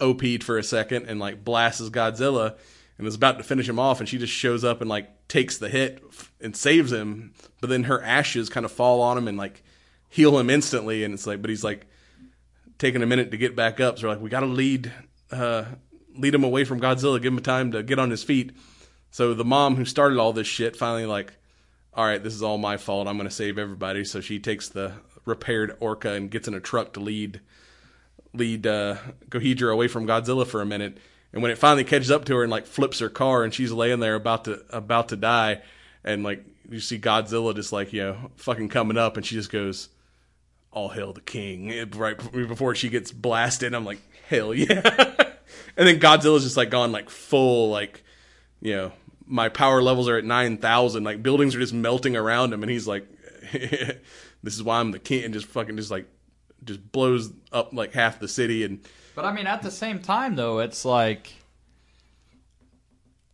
[0.00, 2.56] OP'd for a second and like blasts Godzilla
[2.98, 5.58] and is about to finish him off, and she just shows up and like takes
[5.58, 6.02] the hit
[6.40, 7.32] and saves him.
[7.60, 9.62] But then her ashes kind of fall on him and like
[10.08, 11.86] heal him instantly, and it's like, but he's like
[12.78, 13.98] taking a minute to get back up.
[13.98, 14.92] So like, we got to lead
[15.32, 15.64] uh,
[16.16, 18.52] lead him away from Godzilla, give him time to get on his feet.
[19.10, 21.32] So the mom who started all this shit finally like,
[21.94, 23.06] all right, this is all my fault.
[23.06, 24.04] I'm going to save everybody.
[24.04, 24.92] So she takes the
[25.24, 27.40] repaired Orca and gets in a truck to lead
[28.32, 28.96] lead uh,
[29.28, 30.98] Gohedra away from Godzilla for a minute.
[31.32, 33.72] And when it finally catches up to her and like flips her car and she's
[33.72, 35.62] laying there about to about to die,
[36.04, 39.50] and like you see Godzilla just like you know fucking coming up, and she just
[39.50, 39.88] goes,
[40.70, 43.74] "All hail the king!" Right before she gets blasted.
[43.74, 44.80] I'm like, hell yeah!
[45.76, 48.04] and then Godzilla's just like gone like full like
[48.60, 48.92] you know
[49.26, 51.04] my power levels are at nine thousand.
[51.04, 53.06] Like buildings are just melting around him, and he's like,
[53.52, 56.06] "This is why I'm the king," and just fucking just like
[56.64, 58.80] just blows up like half the city and.
[59.14, 61.32] But I mean, at the same time, though, it's like,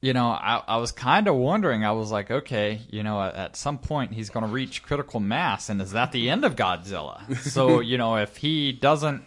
[0.03, 1.87] you know, I, I was kind of wondering.
[1.87, 5.21] I was like, okay, you know, at, at some point he's going to reach critical
[5.21, 7.35] mass, and is that the end of Godzilla?
[7.39, 9.25] so, you know, if he doesn't,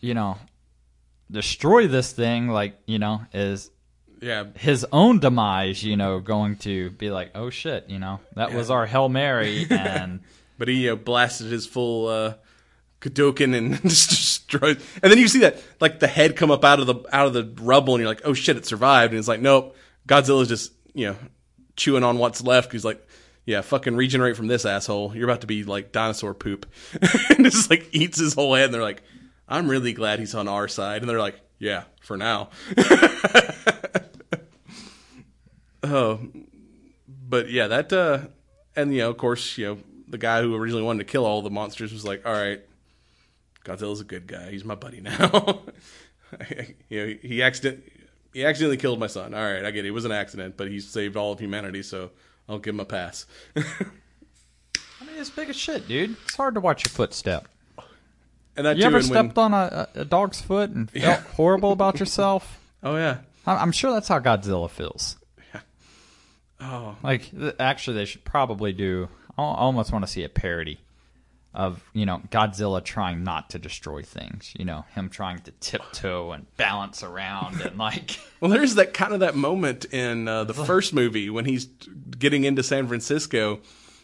[0.00, 0.38] you know,
[1.30, 3.70] destroy this thing, like, you know, is
[4.22, 8.54] Yeah, his own demise, you know, going to be like, oh shit, you know, that
[8.54, 10.20] was our Hail Mary, and
[10.58, 12.34] but he uh, blasted his full uh,
[13.00, 14.80] Hadouken and just destroyed.
[15.02, 17.32] And then you see that like the head come up out of the out of
[17.32, 19.12] the rubble, and you're like, oh shit, it survived.
[19.12, 21.16] And it's like, nope, Godzilla's just you know
[21.74, 22.70] chewing on what's left.
[22.70, 23.04] He's like,
[23.44, 25.16] yeah, fucking regenerate from this asshole.
[25.16, 26.66] You're about to be like dinosaur poop,
[27.30, 28.66] and just like eats his whole head.
[28.66, 29.02] And they're like,
[29.48, 31.02] I'm really glad he's on our side.
[31.02, 32.50] And they're like, yeah, for now.
[35.82, 36.20] Oh,
[37.28, 38.20] but yeah, that uh,
[38.76, 39.78] and you know, of course, you know,
[40.08, 42.60] the guy who originally wanted to kill all the monsters was like, all right,
[43.64, 44.50] Godzilla's a good guy.
[44.50, 45.60] He's my buddy now.
[46.88, 47.82] you know, he accident
[48.32, 49.34] he accidentally killed my son.
[49.34, 49.88] All right, I get it.
[49.88, 52.10] It was an accident, but he saved all of humanity, so
[52.48, 53.26] I'll give him a pass.
[53.56, 53.60] I
[55.04, 56.16] mean, it's big as shit, dude.
[56.24, 57.48] It's hard to watch your footstep.
[58.56, 61.04] and that You too, ever and when- stepped on a, a dog's foot and felt
[61.04, 61.20] Yeah.
[61.34, 62.58] horrible about yourself?
[62.84, 63.18] Oh yeah.
[63.46, 65.16] I'm sure that's how Godzilla feels.
[66.62, 69.08] Oh, Like, th- actually, they should probably do.
[69.36, 70.78] I almost want to see a parody
[71.54, 74.54] of you know Godzilla trying not to destroy things.
[74.58, 78.18] You know, him trying to tiptoe and balance around and like.
[78.40, 81.66] Well, there's that kind of that moment in uh, the first movie when he's
[82.18, 83.60] getting into San Francisco,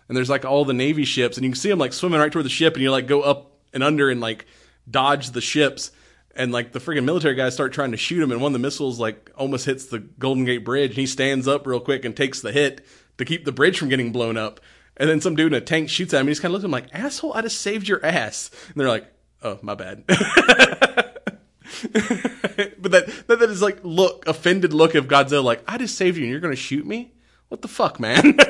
[0.06, 2.30] and there's like all the Navy ships, and you can see him like swimming right
[2.30, 4.46] toward the ship, and you like go up and under and like
[4.88, 5.90] dodge the ships,
[6.38, 8.66] and like the freaking military guys start trying to shoot him, and one of the
[8.66, 12.16] missiles like almost hits the Golden Gate Bridge, and he stands up real quick and
[12.16, 12.86] takes the hit
[13.18, 14.60] to keep the bridge from getting blown up,
[14.96, 16.72] and then some dude in a tank shoots at him, and he's kind of looking
[16.72, 19.12] like asshole, I just saved your ass, and they're like,
[19.42, 20.04] oh my bad.
[21.82, 26.16] but that, that that is like look offended look of Godzilla like I just saved
[26.16, 27.12] you and you're gonna shoot me?
[27.48, 28.38] What the fuck man?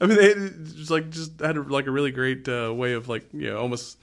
[0.00, 3.08] I mean it just like just had a, like a really great uh, way of
[3.08, 3.98] like you know almost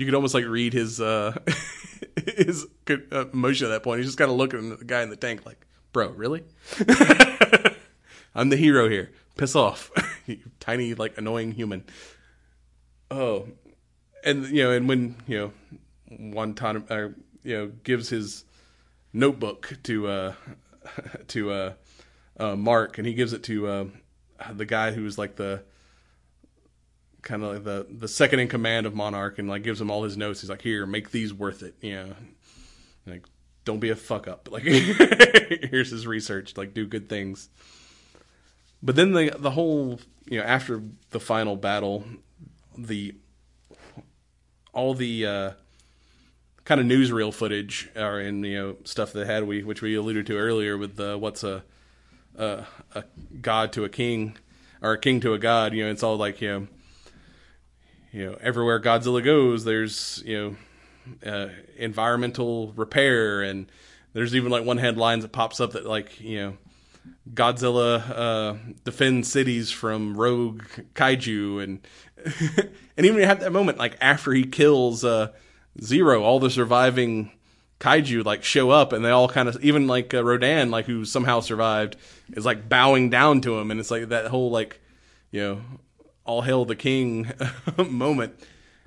[0.00, 1.36] you could almost like read his uh
[2.36, 3.98] his uh, emotion at that point.
[3.98, 6.44] He's just kind of looking at the guy in the tank like bro really?
[8.34, 9.10] I'm the hero here.
[9.36, 9.90] Piss off.
[10.26, 11.82] You tiny like annoying human.
[13.10, 13.48] Oh
[14.24, 15.52] and you know, and when you know,
[16.32, 17.08] one time, uh,
[17.42, 18.44] you know, gives his
[19.12, 20.34] notebook to uh,
[21.28, 21.72] to uh,
[22.38, 23.84] uh, Mark, and he gives it to uh,
[24.52, 25.62] the guy who's like the
[27.22, 30.02] kind of like the the second in command of Monarch, and like gives him all
[30.02, 30.40] his notes.
[30.40, 32.14] He's like, "Here, make these worth it." You know,
[33.06, 33.24] like
[33.64, 34.48] don't be a fuck up.
[34.52, 36.56] Like here's his research.
[36.56, 37.48] Like do good things.
[38.82, 42.04] But then the the whole you know after the final battle,
[42.76, 43.14] the
[44.72, 45.50] all the uh,
[46.64, 50.26] kind of newsreel footage or in you know stuff that had we which we alluded
[50.26, 51.62] to earlier with the what's a
[52.36, 52.64] a,
[52.94, 53.04] a
[53.40, 54.36] god to a king
[54.80, 56.66] or a king to a god you know it's all like you know
[58.12, 60.56] you know everywhere Godzilla goes there's you
[61.22, 63.70] know uh, environmental repair and
[64.12, 66.56] there's even like one headline that pops up that like you know
[67.32, 68.54] Godzilla uh,
[68.84, 70.62] defends cities from rogue
[70.94, 71.86] kaiju, and
[72.96, 75.28] and even at that moment, like after he kills uh,
[75.82, 77.32] Zero, all the surviving
[77.78, 81.04] kaiju like show up, and they all kind of even like uh, Rodan, like who
[81.04, 81.96] somehow survived,
[82.32, 84.80] is like bowing down to him, and it's like that whole like
[85.30, 85.60] you know
[86.30, 87.28] all hail the king
[87.88, 88.38] moment.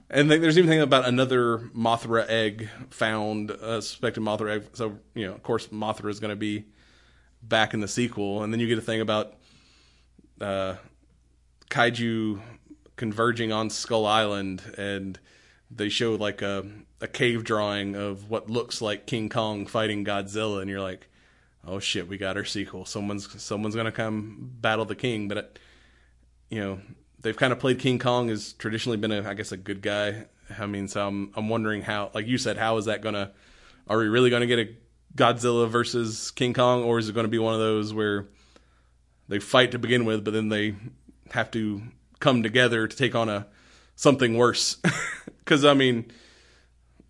[0.10, 4.64] And then there's even thing about another Mothra egg found, uh, suspected Mothra egg.
[4.74, 6.66] So you know, of course, Mothra is going to be
[7.42, 9.34] back in the sequel, and then you get a thing about
[10.40, 10.76] uh,
[11.70, 12.40] kaiju
[12.96, 15.20] converging on Skull Island, and
[15.70, 16.66] they show like a
[17.02, 21.08] a cave drawing of what looks like King Kong fighting Godzilla, and you're like,
[21.68, 22.86] oh shit, we got our sequel.
[22.86, 25.60] Someone's someone's gonna come battle the king, but it,
[26.50, 26.80] you know
[27.24, 30.26] they've kind of played King Kong as traditionally been a I guess a good guy.
[30.58, 33.32] I mean, so I'm I'm wondering how, like you said, how is that gonna?
[33.88, 34.76] Are we really gonna get a
[35.16, 38.28] Godzilla versus King Kong, or is it to be one of those where
[39.28, 40.76] they fight to begin with, but then they
[41.32, 41.82] have to
[42.20, 43.48] come together to take on a
[43.96, 44.78] something worse?
[45.44, 46.10] Because I mean,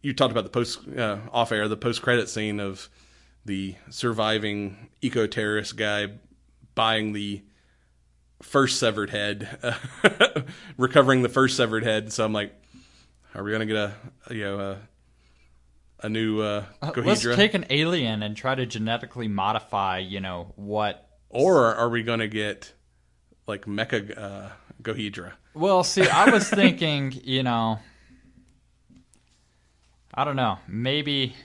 [0.01, 2.89] you talked about the post uh, off air, the post credit scene of
[3.45, 6.07] the surviving eco terrorist guy
[6.73, 7.43] buying the
[8.43, 9.47] first severed head,
[10.77, 12.13] recovering the first severed head.
[12.13, 12.53] So I'm like,
[13.33, 13.93] are we gonna get a
[14.29, 14.77] you know a,
[16.05, 16.65] a new uh,
[16.95, 21.09] Let's take an alien and try to genetically modify, you know, what.
[21.29, 22.73] or are we gonna get
[23.47, 24.49] like Mecha uh,
[24.81, 25.33] Gohedra?
[25.53, 27.79] Well, see, I was thinking, you know,
[30.13, 31.35] I don't know, maybe.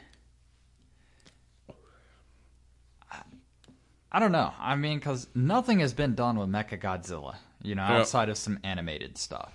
[4.10, 4.52] I don't know.
[4.58, 7.98] I mean, because nothing has been done with Mecha Godzilla, you know, Yeah.
[7.98, 9.52] outside of some animated stuff.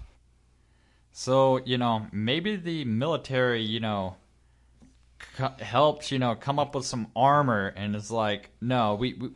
[1.12, 4.16] So, you know, maybe the military, you know,
[5.38, 9.14] co- helps, you know, come up with some armor and is like, no, we.
[9.14, 9.30] we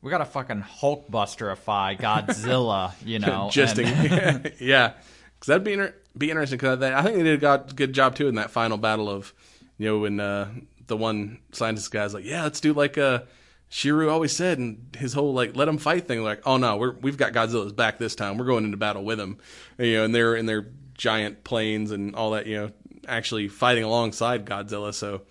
[0.00, 3.48] we gotta fucking Hulkbusterify Godzilla, you know.
[3.50, 4.92] Just and- in, yeah,
[5.34, 6.56] because that'd be inter- be interesting.
[6.56, 9.34] Because I think they did a god- good job too in that final battle of,
[9.76, 10.50] you know, when uh,
[10.86, 13.22] the one scientist guy's like, yeah, let's do like uh,
[13.70, 16.22] Shiru always said, and his whole like let him fight thing.
[16.22, 18.38] Like, oh no, we're we've got Godzilla's back this time.
[18.38, 19.38] We're going into battle with him.
[19.78, 22.46] You know, and they're in their giant planes and all that.
[22.46, 22.70] You know,
[23.06, 24.94] actually fighting alongside Godzilla.
[24.94, 25.22] So.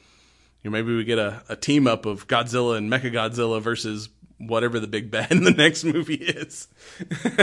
[0.63, 4.09] You know, maybe we get a, a team up of Godzilla and Mecha Godzilla versus
[4.37, 6.67] whatever the big bad in the next movie is.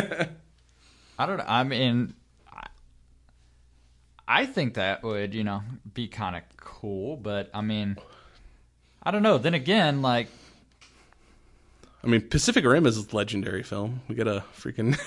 [1.16, 1.44] I don't know.
[1.46, 2.14] I mean,
[4.26, 7.96] I think that would, you know, be kind of cool, but I mean,
[9.02, 9.38] I don't know.
[9.38, 10.28] Then again, like,
[12.04, 14.02] I mean, Pacific Rim is a legendary film.
[14.08, 14.98] We get a freaking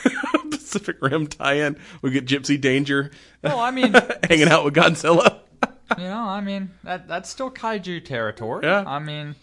[0.51, 1.77] Pacific Rim tie-in.
[2.01, 3.11] We get Gypsy Danger
[3.43, 3.93] well, I mean,
[4.23, 5.41] hanging out with Godzilla.
[5.97, 8.65] you know, I mean, that that's still kaiju territory.
[8.65, 8.83] Yeah.
[8.85, 9.35] I mean,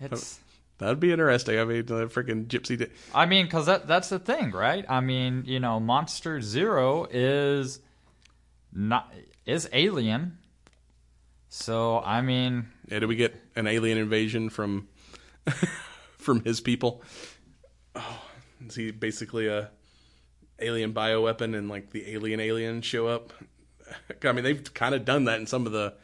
[0.00, 0.40] it's.
[0.78, 1.60] That'd be interesting.
[1.60, 2.76] I mean, the freaking Gypsy.
[2.76, 4.84] Da- I mean, because that that's the thing, right?
[4.88, 7.78] I mean, you know, Monster Zero is
[8.72, 9.12] not
[9.46, 10.38] is alien.
[11.48, 14.88] So I mean, yeah, do we get an alien invasion from
[16.22, 17.02] from his people?
[17.94, 18.22] Oh,
[18.66, 19.70] is he basically a
[20.58, 23.32] alien bioweapon and like the alien aliens show up?
[24.24, 25.94] I mean, they've kind of done that in some of the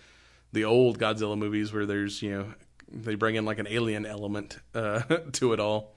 [0.52, 2.54] the old Godzilla movies where there's you know
[2.90, 5.00] they bring in like an alien element uh,
[5.32, 5.94] to it all.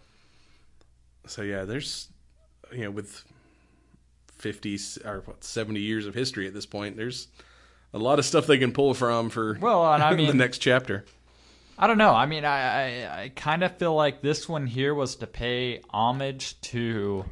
[1.28, 2.10] So yeah, there's
[2.72, 3.24] you know with
[4.38, 7.28] fifty or what seventy years of history at this point, there's
[7.94, 10.60] a lot of stuff they can pull from for Well, and I mean, the next
[10.60, 11.06] chapter.
[11.82, 12.14] I don't know.
[12.14, 15.82] I mean, I I, I kind of feel like this one here was to pay
[15.90, 17.26] homage to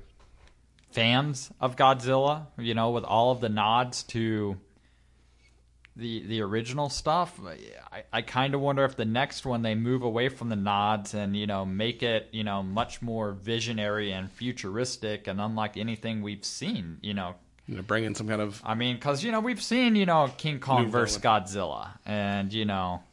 [0.91, 2.47] fans of Godzilla.
[2.57, 4.57] You know, with all of the nods to
[5.95, 7.39] the the original stuff.
[7.91, 11.13] I, I kind of wonder if the next one they move away from the nods
[11.13, 16.21] and you know make it you know much more visionary and futuristic and unlike anything
[16.23, 16.97] we've seen.
[17.01, 17.35] You know,
[17.67, 20.05] You know, bring in some kind of I mean, because you know we've seen you
[20.07, 23.03] know King Kong versus Godzilla and you know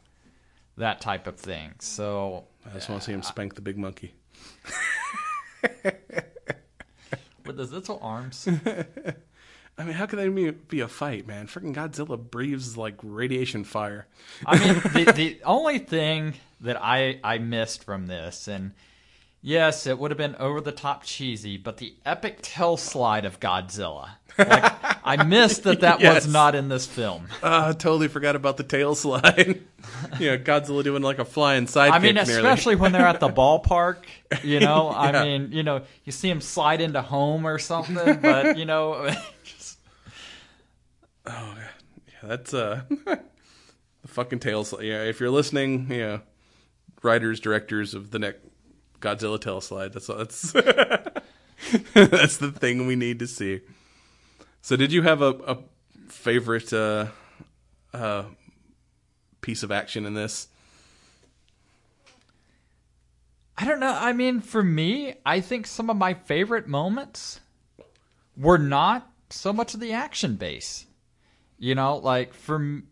[0.77, 1.73] that type of thing.
[1.79, 4.13] So I just want to see him uh, spank the big monkey.
[7.45, 8.47] with his little arms,
[9.77, 11.47] I mean, how could that be, be a fight, man?
[11.47, 14.07] Freaking Godzilla breathes like radiation fire.
[14.45, 14.73] I mean,
[15.05, 18.73] the the only thing that I I missed from this and.
[19.47, 23.39] Yes, it would have been over the top cheesy, but the epic tail slide of
[23.39, 24.09] Godzilla.
[24.37, 24.73] Like,
[25.05, 26.25] I missed that that Yes.
[26.25, 27.29] was not in this film.
[27.41, 29.61] Uh, I totally forgot about the tail slide.
[30.19, 31.91] yeah, Godzilla doing like a flying sidekick.
[31.93, 33.99] I mean, especially when they're at the ballpark,
[34.43, 34.91] you know.
[34.91, 34.97] Yeah.
[34.97, 39.09] I mean, you know, you see him slide into home or something, but you know,
[39.45, 39.79] just,
[41.25, 44.83] Oh Yeah, that's uh, the fucking tail slide.
[44.83, 46.17] Yeah, if you're listening, yeah,
[47.01, 48.41] writers, directors of the next
[48.99, 49.93] Godzilla tail slide.
[49.93, 50.51] That's that's
[51.93, 53.61] that's the thing we need to see.
[54.61, 55.57] So, did you have a, a
[56.07, 57.07] favorite uh,
[57.93, 58.23] uh,
[59.41, 60.47] piece of action in this?
[63.57, 63.95] I don't know.
[63.97, 67.39] I mean, for me, I think some of my favorite moments
[68.35, 70.85] were not so much of the action base.
[71.57, 72.83] You know, like for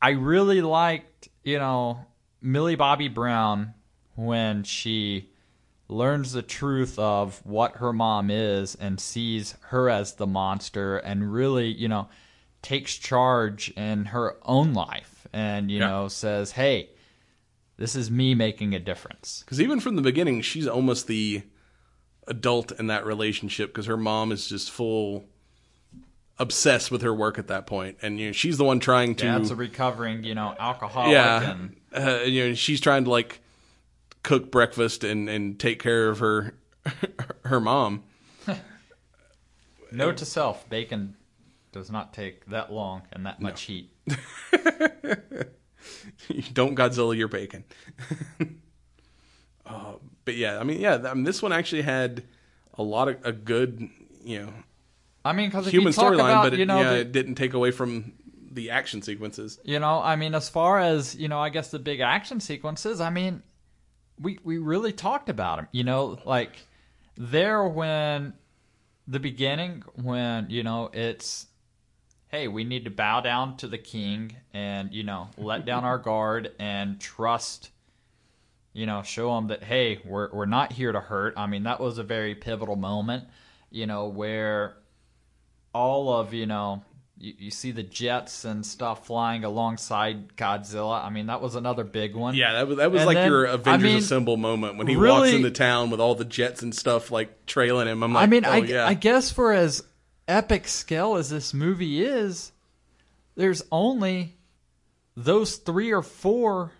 [0.00, 2.04] I really liked, you know,
[2.42, 3.72] Millie Bobby Brown
[4.16, 5.30] when she
[5.88, 11.32] learns the truth of what her mom is and sees her as the monster and
[11.32, 12.08] really, you know,
[12.62, 15.86] takes charge in her own life and, you Yeah.
[15.86, 16.90] know, says, hey,
[17.76, 19.42] this is me making a difference.
[19.44, 21.42] Because even from the beginning, she's almost the
[22.26, 25.26] adult in that relationship because her mom is just full
[26.38, 29.24] obsessed with her work at that point, and you know she's the one trying to
[29.24, 31.12] Dad's a recovering, you know, alcoholic.
[31.12, 33.40] yeah, And, uh, you know she's trying to like
[34.26, 36.52] cook breakfast and and take care of her
[37.44, 38.02] her mom.
[39.92, 41.16] note to self, bacon
[41.72, 43.90] does not take that long and that much heat.
[46.52, 47.64] Don't Godzilla your bacon.
[49.66, 49.92] uh,
[50.24, 52.24] but yeah, I mean, yeah, I mean, this one actually had
[52.74, 53.88] a lot of a good,
[54.24, 54.52] you know,
[55.24, 57.70] I mean, because human storyline, but it, you know, yeah, the- it didn't take away
[57.70, 58.12] from
[58.50, 59.60] the action sequences.
[59.62, 63.00] You know, I mean, as far as you know, I guess the big action sequences.
[63.00, 63.42] I mean,
[64.20, 65.68] we we really talked about them.
[65.72, 66.66] You know, like
[67.16, 68.34] there when
[69.08, 71.46] the beginning when you know it's
[72.28, 75.98] hey we need to bow down to the king and you know let down our
[76.10, 77.70] guard and trust
[78.72, 81.80] you know show them that hey we're we're not here to hurt i mean that
[81.80, 83.24] was a very pivotal moment
[83.70, 84.76] you know where
[85.72, 86.82] all of you know
[87.18, 91.82] you, you see the jets and stuff flying alongside godzilla i mean that was another
[91.84, 94.36] big one Yeah, that was that was And like then, your I Avengers mean, Assemble
[94.36, 97.88] moment when he walks really- into town with all the jets and stuff like trailing
[97.88, 98.02] him.
[98.02, 98.86] I'm like, I mean, oh, I, yeah.
[98.86, 99.82] I guess for as
[100.28, 102.52] epic scale as this movie is,
[103.34, 104.36] there's only
[105.16, 106.72] those three or four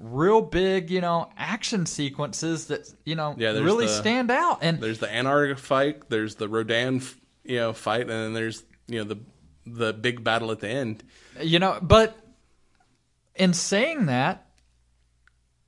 [0.00, 4.58] real big, you know, action sequences that you know Yeah, really the- stand out.
[4.62, 7.02] And there's the Antarctica fight, there's the Rodan,
[7.44, 9.18] you know, fight, and then there's you know the
[9.66, 11.02] the big battle at the end.
[11.40, 12.16] you know, but
[13.34, 14.46] in saying that,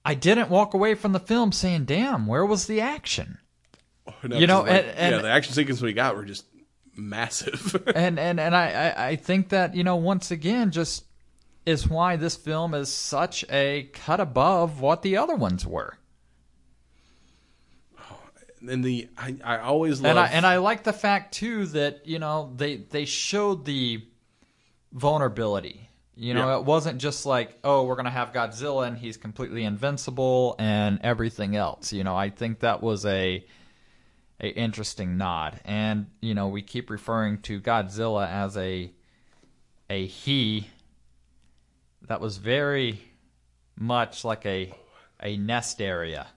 [0.05, 3.39] I didn't walk away from the film saying, "Damn, where was the action?"
[4.23, 6.45] No, You know, like, and- and- yeah, the action sequences we got were just
[6.95, 7.75] massive.
[7.95, 11.05] and and and I, I I think that you know once again just
[11.65, 15.97] is why this film is such a cut above what the other ones were.
[18.69, 22.07] And the I, I always love And I and I like the fact too that
[22.07, 24.05] you know they they showed the
[24.93, 25.89] vulnerability.
[26.17, 26.59] You know, Yeah.
[26.59, 31.57] it wasn't just like, oh, we're gonna have Godzilla and he's completely invincible and everything
[31.57, 31.93] else.
[31.93, 33.45] You know, I think that was a
[34.41, 35.61] a interesting nod.
[35.65, 38.93] And you know, we keep referring to Godzilla as a
[39.91, 40.69] a he.
[42.03, 43.01] That was very
[43.77, 44.73] much like a
[45.21, 46.29] a nest area.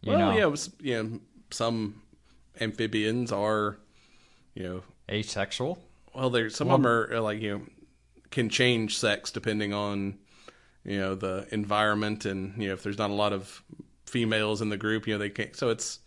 [0.00, 0.70] You well, know, yeah, it was,
[1.02, 1.20] know,
[1.50, 2.02] some
[2.60, 3.78] amphibians are,
[4.54, 5.78] you know, asexual.
[6.14, 7.62] well, there some of them are uh, like you know
[8.30, 10.18] can change sex depending on
[10.84, 13.62] you know the environment and you know if there's not a lot of
[14.06, 15.56] females in the group, you know they can't.
[15.56, 16.00] So it's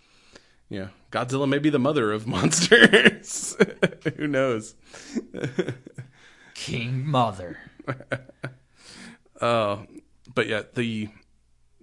[0.70, 3.56] you know Godzilla may be the mother of monsters.
[4.18, 4.76] Who knows?
[6.54, 7.58] King Mother.
[9.40, 9.78] Uh,
[10.36, 11.10] but yeah, the you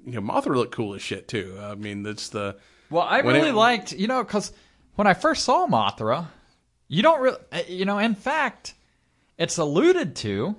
[0.07, 1.59] know Mothra looked cool as shit too.
[1.61, 2.57] I mean, that's the
[2.91, 4.53] Well, I When really it- liked, you know, because
[4.95, 6.29] when I first saw Mothra,
[6.89, 8.75] you don't really, you know, in fact,
[9.37, 10.57] it's alluded to,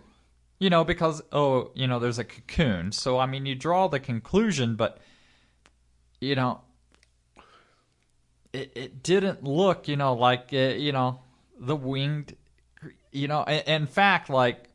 [0.60, 2.92] you know, because, oh, you know, there's a cocoon.
[2.92, 5.00] So, I mean, you draw the conclusion, but,
[6.22, 6.62] you know,
[8.54, 11.20] it, it didn't look, you know, like, uh, you know,
[11.60, 12.36] the winged,
[13.12, 14.70] you know, in, in fact, like,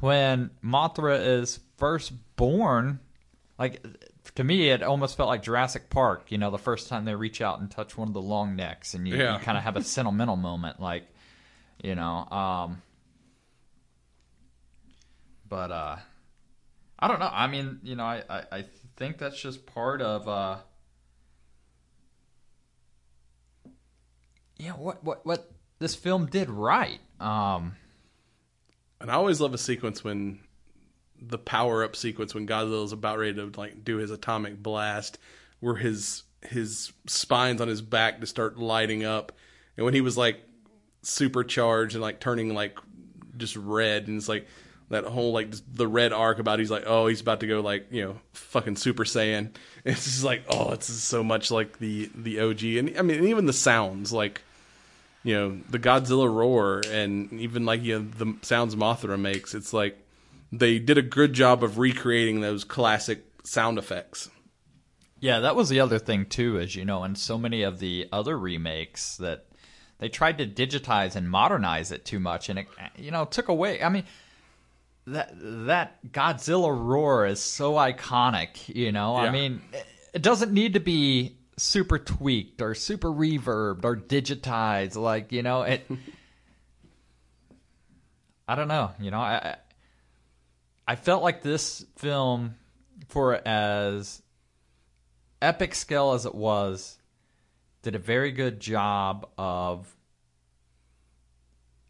[0.00, 3.00] when Mothra is first born,
[3.58, 3.84] like
[4.36, 7.40] to me it almost felt like Jurassic Park, you know, the first time they reach
[7.40, 9.34] out and touch one of the long necks and you, Yeah.
[9.34, 11.06] you kind of have a sentimental moment like,
[11.82, 12.82] you know, um
[15.48, 15.96] but uh
[16.98, 17.30] I don't know.
[17.30, 18.64] I mean, you know, I, I, I
[18.96, 20.56] think that's just part of uh
[24.58, 27.00] yeah, what what what this film did right.
[27.20, 27.76] Um
[29.00, 30.40] And I always love a sequence when
[31.28, 35.18] the power up sequence when Godzilla's about ready to like do his atomic blast,
[35.60, 39.32] where his his spines on his back to start lighting up,
[39.76, 40.40] and when he was like
[41.02, 42.78] supercharged and like turning like
[43.36, 44.46] just red, and it's like
[44.88, 47.88] that whole like the red arc about he's like oh he's about to go like
[47.90, 49.50] you know fucking super saiyan
[49.84, 53.46] it's just like oh it's so much like the the og and i mean even
[53.46, 54.42] the sounds like
[55.26, 59.56] you know the Godzilla roar and even like you know the sounds Mothra makes.
[59.56, 59.98] It's like
[60.52, 64.30] they did a good job of recreating those classic sound effects.
[65.20, 68.08] Yeah, that was the other thing too, as you know, in so many of the
[68.12, 69.46] other remakes that
[69.98, 72.66] they tried to digitize and modernize it too much, and it
[72.96, 73.82] you know took away.
[73.82, 74.04] I mean,
[75.06, 78.68] that that Godzilla roar is so iconic.
[78.74, 83.84] You know, I mean, it- it doesn't need to be super tweaked or super reverbed
[83.84, 84.96] or digitized.
[84.96, 85.86] Like you know it.
[88.48, 88.92] I don't know.
[89.00, 89.56] You know, I
[90.86, 92.54] I- felt like this film,
[93.08, 94.22] for as
[95.42, 96.98] epic scale as it was,
[97.82, 99.92] did a very good job of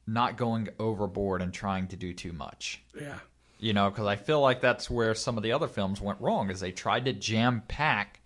[0.07, 2.83] not going overboard and trying to do too much.
[2.99, 3.19] Yeah.
[3.59, 6.51] You know, because I feel like that's where some of the other films went wrong,
[6.51, 8.21] is they tried to jam pack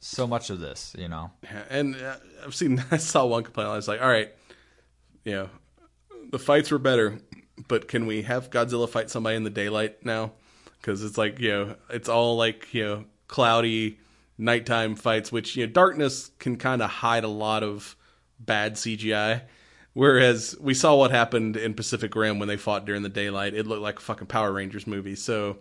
[0.00, 0.94] so much of this.
[0.98, 3.70] You know, Yeah, and uh, I've seen I saw one complaint.
[3.70, 4.32] I was like, all right,
[5.24, 5.48] you know,
[6.30, 7.18] the fights were better,
[7.68, 10.32] but can we have Godzilla fight somebody in the daylight now?
[10.80, 13.98] Because it's like you know, it's all like you know, cloudy
[14.38, 17.96] nighttime fights, which you know, darkness can kind of hide a lot of
[18.38, 19.42] bad CGI.
[19.94, 23.66] Whereas we saw what happened in Pacific Rim when they fought during the daylight, it
[23.66, 25.14] looked like a fucking Power Rangers movie.
[25.14, 25.58] So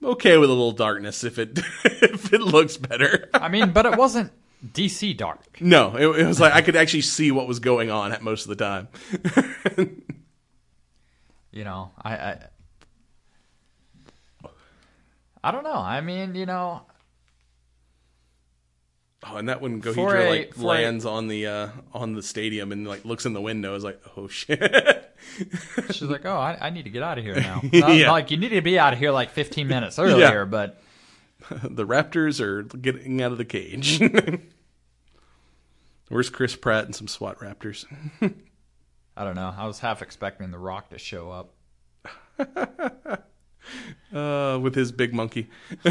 [0.00, 3.28] I'm okay with a little darkness if it if it looks better.
[3.34, 4.32] I mean, but it wasn't
[4.64, 5.60] DC dark.
[5.60, 8.48] No, it, it was like I could actually see what was going on at most
[8.48, 8.88] of the time.
[11.56, 12.38] You know, I, I,
[15.42, 15.72] I don't know.
[15.72, 16.82] I mean, you know,
[19.28, 22.22] Oh, and that when Ghidorah a- like for a- lands on the uh on the
[22.22, 24.60] stadium and like looks in the window, is like, oh shit.
[25.90, 28.10] she's like, "Oh, I, I need to get out of here now." Not- Yeah.
[28.12, 30.80] Like you need to be out of here like 15 minutes earlier, but
[31.50, 33.98] the Raptors are getting out of the cage.
[36.08, 37.84] Where's Chris Pratt and some SWAT Raptors?
[39.16, 39.54] I don't know.
[39.56, 41.52] I was half expecting The Rock to show up.
[44.14, 45.48] Uh, with his big monkey.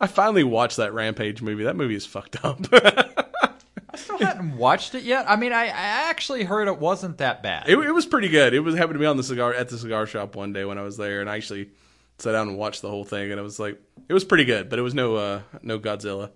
[0.00, 1.64] I finally watched that Rampage movie.
[1.64, 2.60] That movie is fucked up.
[2.72, 5.24] I still hadn't watched it yet.
[5.28, 7.68] I mean, I, I actually heard it wasn't that bad.
[7.68, 8.54] It, it was pretty good.
[8.54, 10.78] It was happened to be on the cigar at the cigar shop one day when
[10.78, 11.70] I was there, and I actually
[12.18, 14.68] sat down and watched the whole thing, and it was like it was pretty good,
[14.68, 16.30] but it was no uh, no Godzilla.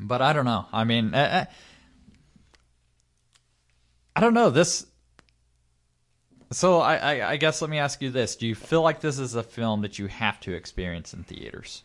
[0.00, 0.66] but I don't know.
[0.72, 1.46] I mean, I, I,
[4.16, 4.86] I don't know this.
[6.52, 9.18] So I, I, I guess let me ask you this: Do you feel like this
[9.18, 11.82] is a film that you have to experience in theaters?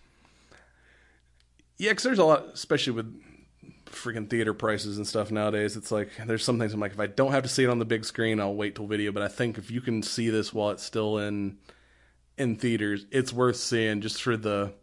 [1.77, 3.21] Yeah, because there's a lot, especially with
[3.86, 5.75] freaking theater prices and stuff nowadays.
[5.75, 7.80] It's like there's some things I'm like, if I don't have to see it on
[7.80, 9.11] the big screen, I'll wait till video.
[9.11, 11.57] But I think if you can see this while it's still in
[12.38, 14.73] in theaters, it's worth seeing just for the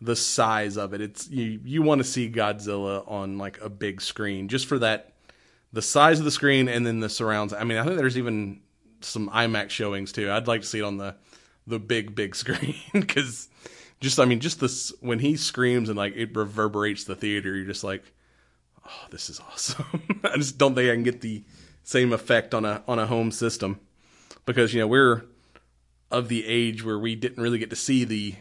[0.00, 1.00] the size of it.
[1.00, 5.11] It's you you want to see Godzilla on like a big screen just for that
[5.72, 7.52] the size of the screen and then the surrounds.
[7.52, 8.60] I mean, I think there's even
[9.00, 10.30] some IMAX showings too.
[10.30, 11.16] I'd like to see it on the
[11.66, 13.48] the big big screen because
[14.00, 17.66] just I mean just this when he screams and like it reverberates the theater, you're
[17.66, 18.02] just like,
[18.86, 20.20] oh, this is awesome.
[20.24, 21.44] I just don't think I can get the
[21.84, 23.80] same effect on a on a home system
[24.44, 25.24] because you know we're
[26.10, 28.34] of the age where we didn't really get to see the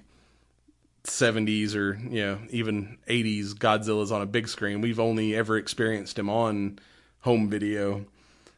[1.06, 4.82] 70s or you know even 80s Godzilla's on a big screen.
[4.82, 6.80] We've only ever experienced him on
[7.22, 8.06] home video.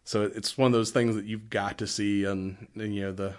[0.06, 3.34] So it's one of those things that you've got to see on you know the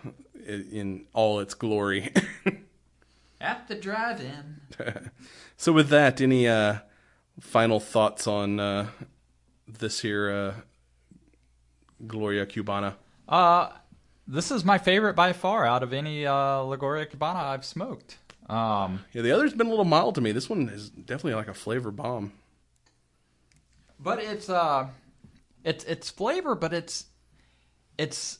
[0.46, 2.12] in all its glory.
[3.40, 4.60] At the drive-in.
[5.56, 6.78] so with that, any uh
[7.40, 8.86] final thoughts on uh
[9.66, 10.54] this here uh
[12.06, 12.94] Gloria Cubana?
[13.28, 13.68] Uh,
[14.26, 18.18] this is my favorite by far out of any uh, La Gloria Cubana I've smoked.
[18.48, 20.32] Um, Yeah, the other's been a little mild to me.
[20.32, 22.32] This one is definitely like a flavor bomb.
[23.98, 24.88] but it's uh,
[25.64, 27.06] it's it's flavor, but it's
[27.98, 28.38] it's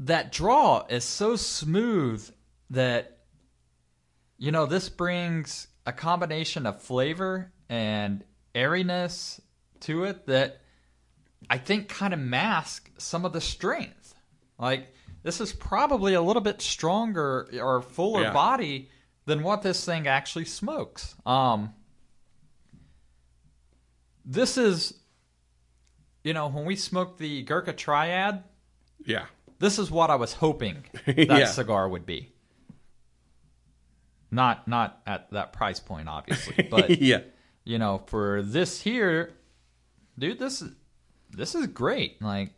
[0.00, 2.28] that draw is so smooth
[2.70, 3.18] that
[4.36, 8.22] you know this brings a combination of flavor and
[8.54, 9.40] airiness
[9.80, 10.60] to it that
[11.48, 14.14] I think kind of mask some of the strength.
[14.58, 18.32] Like this is probably a little bit stronger or fuller Yeah.
[18.32, 18.90] body
[19.24, 21.14] than what this thing actually smokes.
[21.24, 21.72] Um
[24.24, 24.94] this is
[26.24, 28.42] you know, when we smoked the Gurkha Triad,
[29.04, 29.26] Yeah.
[29.58, 31.46] this is what I was hoping that Yeah.
[31.46, 32.32] cigar would be.
[34.30, 37.20] Not not at that price point obviously, but yeah.
[37.64, 39.32] you know, for this here,
[40.18, 40.62] dude, this
[41.30, 42.20] this is great.
[42.20, 42.50] Like,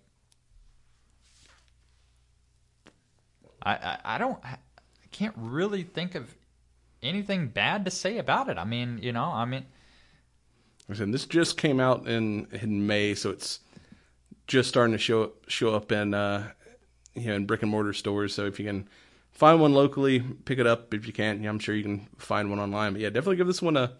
[3.62, 4.56] I I, I don't I
[5.12, 6.34] can't really think of
[7.02, 8.58] anything bad to say about it.
[8.58, 9.66] I mean, you know, I mean,
[10.90, 13.60] I said, this just came out in in May, so it's
[14.46, 16.50] just starting to show up show up in uh
[17.14, 18.34] you know in brick and mortar stores.
[18.34, 18.88] So if you can
[19.30, 20.92] find one locally, pick it up.
[20.92, 22.92] If you can't, I'm sure you can find one online.
[22.92, 23.92] But yeah, definitely give this one a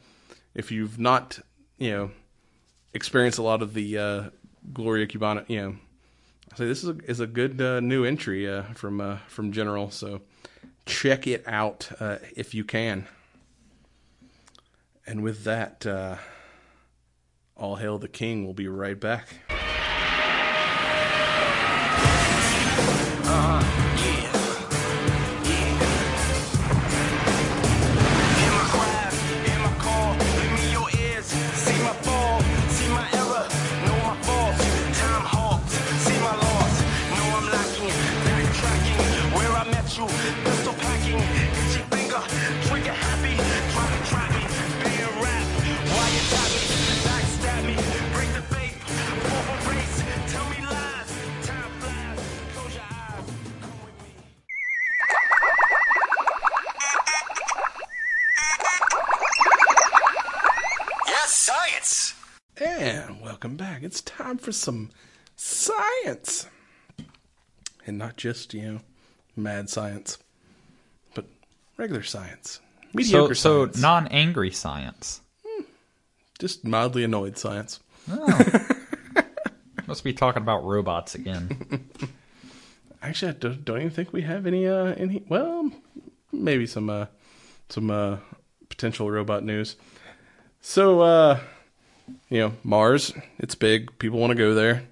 [0.54, 1.38] if you've not
[1.78, 2.10] you know
[2.92, 4.24] experienced a lot of the uh,
[4.72, 5.76] Gloria Cubana, you know.
[6.52, 9.52] I say this is a, is a good uh, new entry uh, from uh, from
[9.52, 9.90] General.
[9.90, 10.22] So
[10.84, 13.06] check it out uh, if you can.
[15.06, 15.86] And with that,
[17.60, 18.44] all hail the king.
[18.44, 19.28] We'll be right back.
[63.70, 63.82] Back.
[63.84, 64.90] It's time for some
[65.36, 66.48] science.
[67.86, 68.80] And not just, you know,
[69.36, 70.18] mad science,
[71.14, 71.26] but
[71.76, 72.60] regular science.
[72.82, 73.80] So, Mediocre so science.
[73.80, 75.20] non-angry science.
[76.38, 77.80] just mildly annoyed science.
[79.86, 81.88] Must be talking about robots again.
[83.02, 85.70] Actually, I don't, don't even think we have any, uh, any, well,
[86.32, 87.06] maybe some, uh,
[87.68, 88.16] some, uh,
[88.68, 89.76] potential robot news.
[90.60, 91.40] So, uh,
[92.28, 93.98] you know, Mars, it's big.
[93.98, 94.84] People want to go there.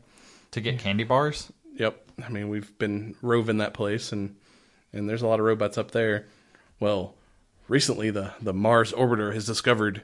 [0.52, 1.52] to get candy bars?
[1.76, 2.04] Yep.
[2.24, 4.34] I mean, we've been roving that place, and
[4.92, 6.26] and there's a lot of robots up there.
[6.80, 7.14] Well,
[7.68, 10.02] recently the the Mars orbiter has discovered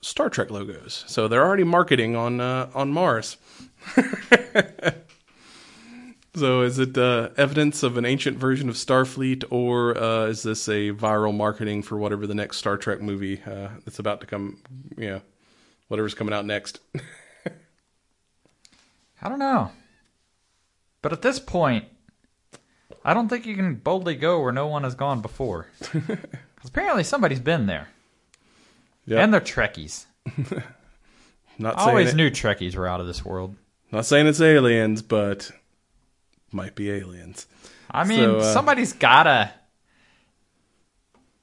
[0.00, 3.38] Star Trek logos, so they're already marketing on uh, on Mars.
[6.34, 10.68] so, is it uh, evidence of an ancient version of Starfleet, or uh, is this
[10.68, 14.58] a viral marketing for whatever the next Star Trek movie uh, that's about to come?
[14.98, 15.20] You know,
[15.88, 16.80] whatever's coming out next.
[19.22, 19.70] I don't know.
[21.02, 21.84] But at this point,
[23.04, 25.66] I don't think you can boldly go where no one has gone before.
[26.64, 27.88] apparently somebody's been there.
[29.06, 29.18] Yep.
[29.18, 30.06] And they're Trekkies.
[31.58, 33.56] not I always it- knew Trekkies were out of this world.
[33.92, 35.50] Not saying it's aliens, but
[36.50, 37.46] might be aliens.
[37.90, 39.52] I mean, So, uh, somebody's gotta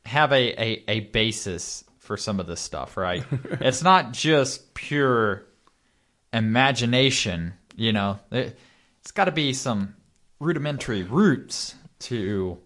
[0.05, 3.23] have a, a, a basis for some of this stuff, right?
[3.61, 5.45] it's not just pure
[6.33, 8.19] imagination, you know.
[8.33, 8.59] It,
[8.99, 9.95] it's got to be some
[10.37, 12.57] rudimentary roots to,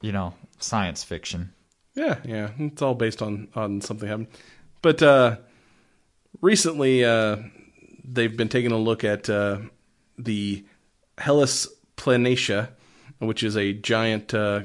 [0.00, 1.52] you know, science fiction.
[1.96, 4.28] Yeah, yeah, it's all based on on something happened.
[4.80, 5.38] But uh,
[6.40, 7.38] recently, uh,
[8.04, 9.58] they've been taking a look at uh,
[10.16, 10.64] the
[11.18, 11.66] Hellas
[11.96, 12.68] Planitia,
[13.18, 14.62] which is a giant, uh,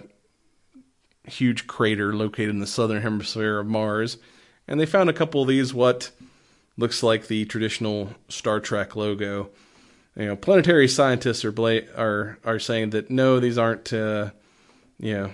[1.25, 4.17] huge crater located in the southern hemisphere of Mars,
[4.67, 6.11] and they found a couple of these what
[6.77, 9.49] looks like the traditional Star Trek logo.
[10.15, 13.91] You know, planetary scientists are bla- are are saying that no, these aren't.
[13.93, 14.31] Uh,
[15.03, 15.31] you know,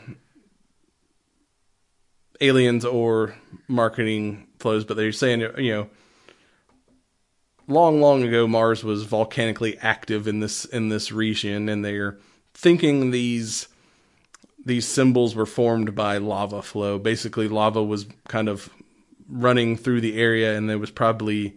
[2.41, 3.35] aliens or
[3.67, 5.89] marketing flows, but they're saying, you know,
[7.67, 12.17] long, long ago, Mars was volcanically active in this in this region, and they're
[12.53, 13.67] thinking these
[14.65, 16.99] these symbols were formed by lava flow.
[16.99, 18.69] Basically, lava was kind of
[19.27, 21.55] running through the area, and there was probably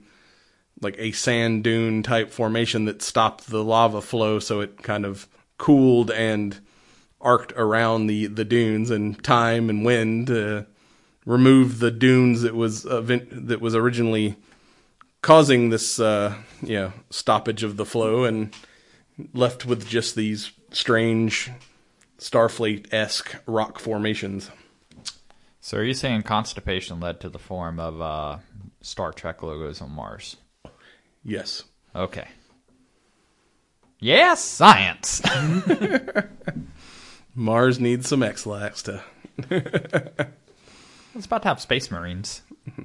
[0.80, 5.28] like a sand dune type formation that stopped the lava flow, so it kind of
[5.58, 6.60] cooled and
[7.20, 10.62] arced around the the dunes, and time and wind uh,
[11.24, 14.36] removed the dunes that was event- that was originally
[15.22, 18.54] causing this uh, you know stoppage of the flow, and
[19.32, 21.50] left with just these strange
[22.22, 24.48] Starfleet esque rock formations.
[25.60, 28.38] So are you saying constipation led to the form of uh,
[28.80, 30.36] Star Trek logos on Mars?
[31.24, 31.64] Yes.
[31.96, 32.28] Okay.
[33.98, 35.20] Yes, science.
[37.34, 39.02] Mars needs some Ex-Lax to,
[39.50, 42.42] it's about to have space marines.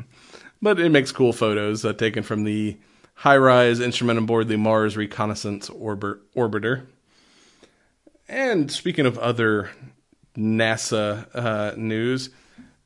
[0.63, 2.75] but it makes cool photos uh, taken from the
[3.19, 6.87] HiRISE instrument on board the Mars Reconnaissance Orbit Orbiter.
[8.29, 9.71] And speaking of other
[10.37, 12.29] NASA uh, news,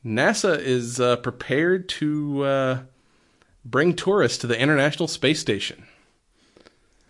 [0.05, 2.79] NASA is uh, prepared to uh,
[3.65, 5.85] bring tourists to the International Space Station.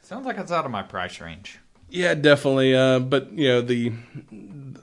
[0.01, 1.59] Sounds like it's out of my price range.
[1.89, 2.75] Yeah, definitely.
[2.75, 3.89] Uh, but you know the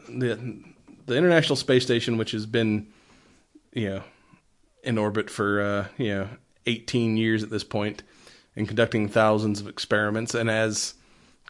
[0.08, 0.62] the
[1.06, 2.86] the International Space Station, which has been
[3.72, 4.02] you know
[4.82, 6.28] in orbit for uh, you know
[6.66, 8.02] 18 years at this point,
[8.56, 10.94] and conducting thousands of experiments, and as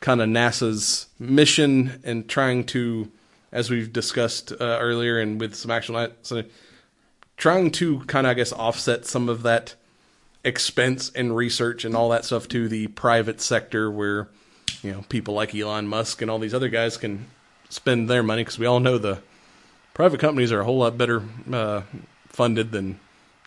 [0.01, 3.11] kind of NASA's mission and trying to,
[3.53, 6.43] as we've discussed uh, earlier, and with some actual so
[7.37, 9.75] trying to kind of I guess offset some of that
[10.45, 14.29] expense and research and all that stuff to the private sector where
[14.83, 17.27] you know people like Elon Musk and all these other guys can
[17.69, 19.21] spend their money because we all know the
[19.95, 21.23] private companies are a whole lot better
[21.53, 21.83] uh,
[22.29, 23.01] funded than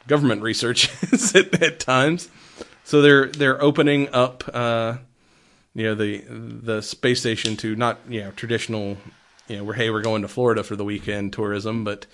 [0.08, 0.90] government research
[1.36, 2.30] at, at times.
[2.84, 4.98] So they're they're opening up, uh,
[5.74, 8.98] you know, the the space station to not you know traditional,
[9.48, 12.06] you know, where hey we're going to Florida for the weekend tourism, but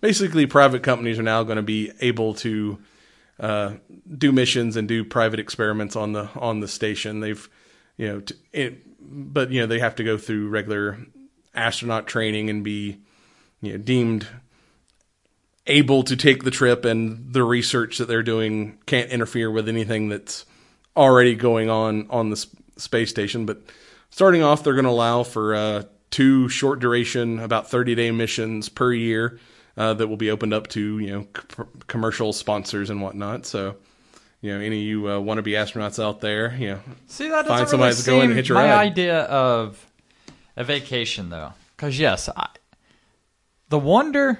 [0.00, 2.78] basically private companies are now going to be able to
[3.38, 3.74] uh,
[4.16, 7.20] do missions and do private experiments on the on the station.
[7.20, 7.48] They've
[7.96, 10.98] you know, t- it, but you know they have to go through regular
[11.54, 12.98] astronaut training and be
[13.60, 14.26] you know deemed
[15.66, 20.08] able to take the trip and the research that they're doing can't interfere with anything
[20.08, 20.44] that's
[20.96, 23.60] already going on on the space station but
[24.10, 28.68] starting off they're going to allow for uh, two short duration about 30 day missions
[28.68, 29.38] per year
[29.76, 33.74] uh, that will be opened up to you know c- commercial sponsors and whatnot so
[34.40, 37.28] you know any of you uh, want to be astronauts out there you know See,
[37.28, 38.86] that Find somebody really to go in and hit your my ride.
[38.92, 39.84] idea of
[40.56, 41.52] a vacation, though.
[41.76, 42.48] Because yes, I,
[43.68, 44.38] the wonder,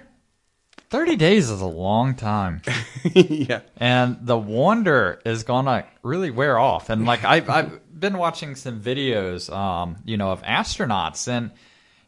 [0.94, 2.62] thirty days is a long time,
[3.14, 6.88] yeah and the wonder is gonna really wear off.
[6.88, 11.50] And like I've I've been watching some videos, um, you know, of astronauts, and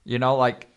[0.05, 0.69] you know, like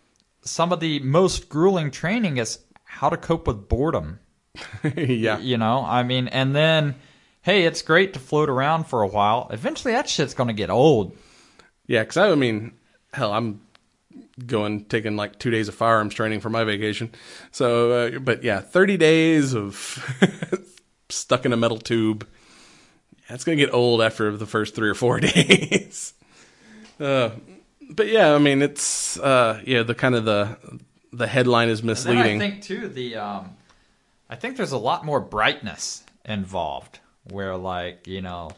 [0.42, 4.20] some of the most grueling training is how to cope with boredom.
[4.96, 6.96] yeah You know, I mean, and then.
[7.42, 9.48] Hey, it's great to float around for a while.
[9.50, 11.16] Eventually, that shit's gonna get old.
[11.88, 12.74] Yeah, because I, I mean,
[13.14, 13.62] hell, I'm
[14.46, 17.12] going taking like two days of firearms training for my vacation.
[17.52, 19.76] So, uh, but yeah, 30 days of
[21.10, 22.28] stuck in a metal tube.
[23.30, 26.14] It's gonna get old after the first three or four days.
[27.00, 27.32] uh,
[27.90, 30.58] but yeah, I mean, it's uh, yeah, the kind of the
[31.12, 32.42] the headline is misleading.
[32.42, 33.56] I think too the um,
[34.30, 37.00] I think there's a lot more brightness involved.
[37.30, 38.52] Where like you know,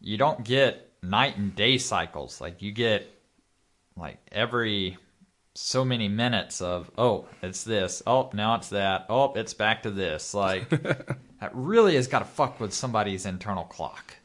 [0.00, 2.40] you don't get night and day cycles.
[2.40, 3.08] Like you get
[3.96, 4.98] like every
[5.54, 9.90] so many minutes of oh it's this oh now it's that oh it's back to
[9.90, 10.68] this like
[11.40, 14.16] that really has got to fuck with somebody's internal clock.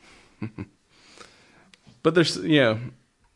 [2.04, 2.80] but there's you know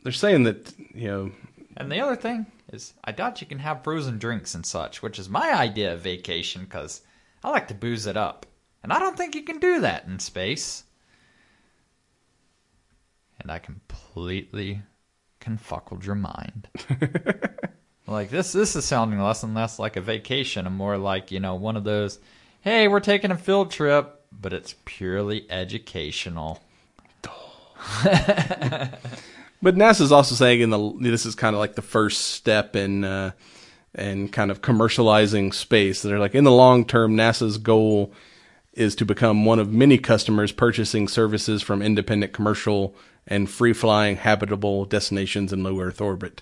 [0.03, 1.31] they're saying that you know
[1.77, 5.19] And the other thing is, I doubt you can have frozen drinks and such, which
[5.19, 7.01] is my idea of vacation because
[7.43, 8.45] I like to booze it up.
[8.83, 10.83] And I don't think you can do that in space.
[13.39, 14.81] And I completely
[15.45, 16.67] can fuck with your mind.
[18.07, 21.39] like this this is sounding less and less like a vacation and more like, you
[21.39, 22.19] know, one of those,
[22.61, 26.61] hey, we're taking a field trip, but it's purely educational.
[29.65, 33.03] But NASA's also saying in the this is kind of like the first step in
[33.03, 33.31] uh,
[33.95, 36.03] in kind of commercializing space.
[36.03, 38.13] They're like in the long term, NASA's goal
[38.73, 42.93] is to become one of many customers purchasing services from independent commercial
[43.27, 46.41] and free flying habitable destinations in low Earth orbit.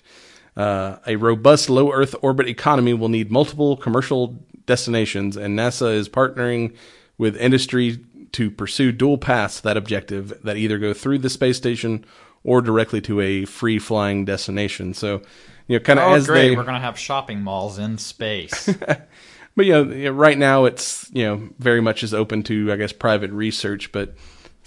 [0.56, 6.08] Uh, a robust low Earth orbit economy will need multiple commercial destinations, and NASA is
[6.08, 6.74] partnering
[7.18, 7.98] with industry
[8.32, 12.04] to pursue dual paths that objective that either go through the space station
[12.42, 14.92] or directly to a free flying destination.
[14.92, 15.22] So,
[15.68, 16.50] you know, kind of Oh, as great.
[16.50, 18.68] they, We're going to have shopping malls in space.
[19.56, 22.92] but you know, right now it's you know very much is open to I guess
[22.92, 24.14] private research, but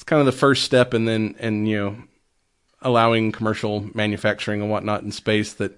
[0.07, 1.97] kind of the first step, and then and you know
[2.81, 5.71] allowing commercial manufacturing and whatnot in space that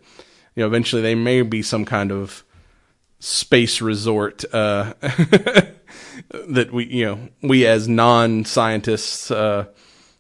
[0.56, 2.46] you know eventually they may be some kind of
[3.20, 9.66] space resort uh, that we you know we as non scientists uh,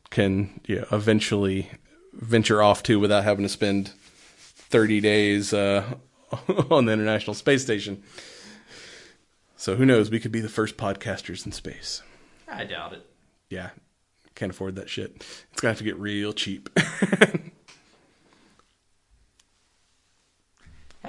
[0.09, 1.71] can you know, eventually
[2.13, 5.83] venture off to without having to spend thirty days uh,
[6.69, 8.03] on the International Space Station.
[9.55, 10.09] So who knows?
[10.09, 12.01] We could be the first podcasters in space.
[12.47, 13.05] I doubt it.
[13.49, 13.71] Yeah,
[14.39, 15.15] can't afford that shit.
[15.51, 16.69] It's gonna have to get real cheap.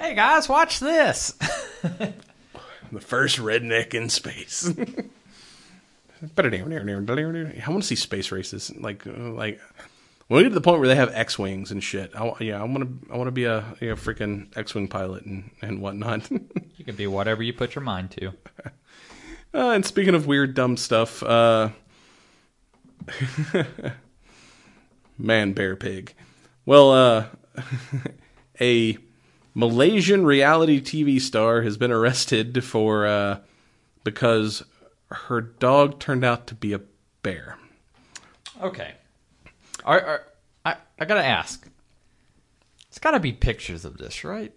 [0.01, 1.31] Hey guys, watch this.
[1.81, 4.67] the first redneck in space.
[6.37, 8.75] I want to see space races.
[8.75, 9.61] Like, uh, like
[10.27, 12.15] when we get to the point where they have X wings and shit.
[12.15, 13.13] I, yeah, I want to.
[13.13, 16.31] I want to be a, you know, freaking X wing pilot and and whatnot.
[16.31, 18.33] you can be whatever you put your mind to.
[19.53, 21.69] Uh, and speaking of weird, dumb stuff, uh,
[25.17, 26.13] man, bear, pig.
[26.65, 27.25] Well, uh,
[28.61, 28.97] a
[29.53, 33.39] Malaysian reality TV star has been arrested for uh,
[34.03, 34.63] because
[35.09, 36.81] her dog turned out to be a
[37.23, 37.57] bear.
[38.61, 38.93] Okay.
[39.83, 40.21] Are, are,
[40.65, 41.67] I, I gotta ask.
[42.87, 44.53] It's gotta be pictures of this, right?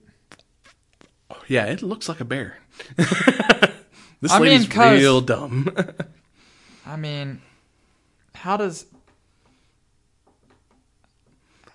[1.48, 2.58] Yeah, it looks like a bear.
[2.96, 5.74] this I mean, lady's 'cause- real dumb.
[6.86, 7.40] I mean,
[8.44, 8.84] how does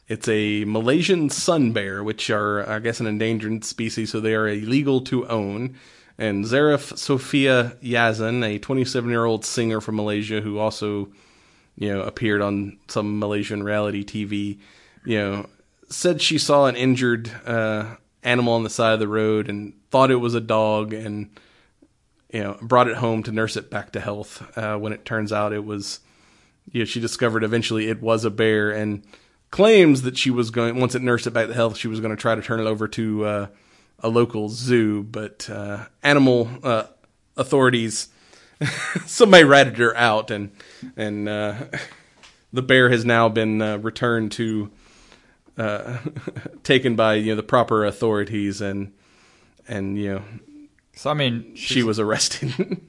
[0.08, 4.48] It's a Malaysian sun bear, which are, I guess, an endangered species, so they are
[4.48, 5.76] illegal to own.
[6.20, 11.10] And Zarith Sofiah Yasin, a 27 year old singer from Malaysia who also,
[11.76, 14.60] you know, appeared on some Malaysian reality TV,
[15.06, 15.50] you know,
[15.90, 20.12] said she saw an injured uh, animal on the side of the road and thought
[20.12, 21.30] it was a dog and,
[22.32, 24.56] you know, brought it home to nurse it back to health.
[24.56, 26.00] Uh, when it turns out it was,
[26.72, 29.04] you know, she discovered eventually it was a bear and
[29.52, 32.16] claims that she was going once it nursed it back to health, she was going
[32.16, 33.48] to try to turn it over to uh,
[34.00, 36.84] a local zoo, but uh, animal uh,
[37.36, 38.10] authorities
[39.06, 40.52] somebody ratted her out, and
[40.96, 41.56] and uh,
[42.52, 44.70] the bear has now been uh, returned to
[45.58, 45.98] uh,
[46.64, 48.94] taken by you know the proper authorities, and
[49.68, 50.24] and you know
[50.94, 52.82] So I mean, she was arrested.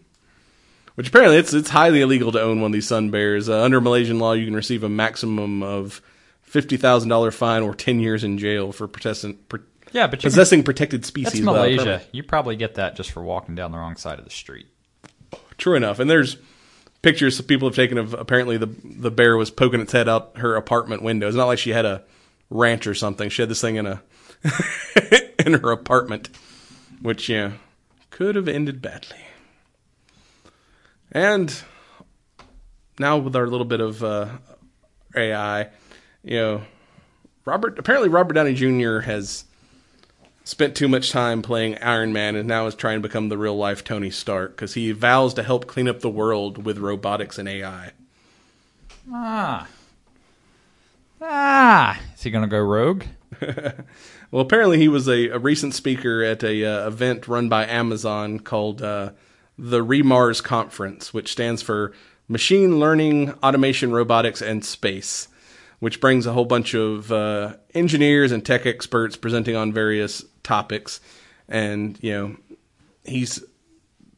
[0.96, 3.48] Which apparently it's it's highly illegal to own one of these sun bears.
[3.48, 6.02] Uh, under Malaysian law, you can receive a maximum of
[6.42, 9.60] fifty thousand dollar fine or ten years in jail for protesting, pro-
[9.92, 11.32] yeah, but can, possessing protected species.
[11.32, 11.82] that's Malaysia.
[11.84, 12.08] permit.
[12.12, 14.66] You probably get that just for walking down the wrong side of the street.
[15.58, 16.36] True enough, and there's
[17.02, 20.56] pictures people have taken of apparently the the bear was poking its head out her
[20.56, 21.28] apartment window.
[21.28, 22.02] It's not like she had a
[22.50, 23.30] ranch or something.
[23.30, 24.02] She had this thing in a
[25.46, 26.30] in her apartment,
[27.00, 27.52] which yeah
[28.10, 29.18] could have ended badly.
[31.12, 31.62] And
[32.98, 34.28] now with our little bit of uh,
[35.16, 35.68] AI,
[36.22, 36.62] you know,
[37.44, 39.00] Robert apparently Robert Downey Jr.
[39.00, 39.44] has
[40.44, 43.56] spent too much time playing Iron Man and now is trying to become the real
[43.56, 47.48] life Tony Stark because he vows to help clean up the world with robotics and
[47.48, 47.92] AI.
[49.12, 49.68] Ah.
[51.20, 52.00] Ah.
[52.14, 53.04] Is he going to go rogue?
[54.30, 58.38] Well, apparently he was a, a recent speaker at a uh, event run by Amazon
[58.38, 59.10] called uh,
[59.60, 61.92] the re:MARS Conference, which stands for
[62.28, 65.28] Machine Learning, Automation, Robotics, and Space,
[65.80, 71.00] which brings a whole bunch of uh, engineers and tech experts presenting on various topics.
[71.46, 72.36] And you know,
[73.04, 73.44] he's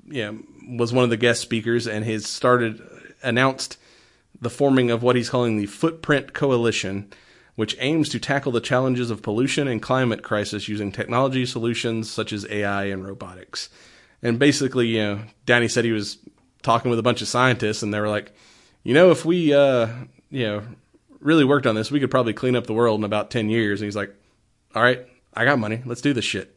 [0.06, 0.38] you know
[0.78, 2.80] was one of the guest speakers, and has started
[3.24, 3.78] announced
[4.40, 7.12] the forming of what he's calling the Footprint Coalition,
[7.56, 12.32] which aims to tackle the challenges of pollution and climate crisis using technology solutions such
[12.32, 13.68] as AI and robotics.
[14.22, 16.18] And basically, you know, Danny said he was
[16.62, 18.32] talking with a bunch of scientists, and they were like,
[18.84, 19.88] you know, if we, uh,
[20.30, 20.62] you know,
[21.20, 23.80] really worked on this, we could probably clean up the world in about 10 years.
[23.80, 24.14] And he's like,
[24.74, 25.82] all right, I got money.
[25.84, 26.56] Let's do this shit.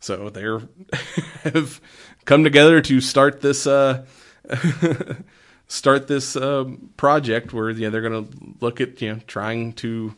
[0.00, 0.60] So they're
[1.44, 1.80] have
[2.24, 4.04] come together to start this, uh,
[5.66, 9.72] start this um, project where you know they're going to look at you know trying
[9.74, 10.14] to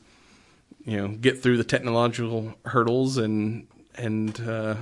[0.85, 4.75] you know get through the technological hurdles and and uh,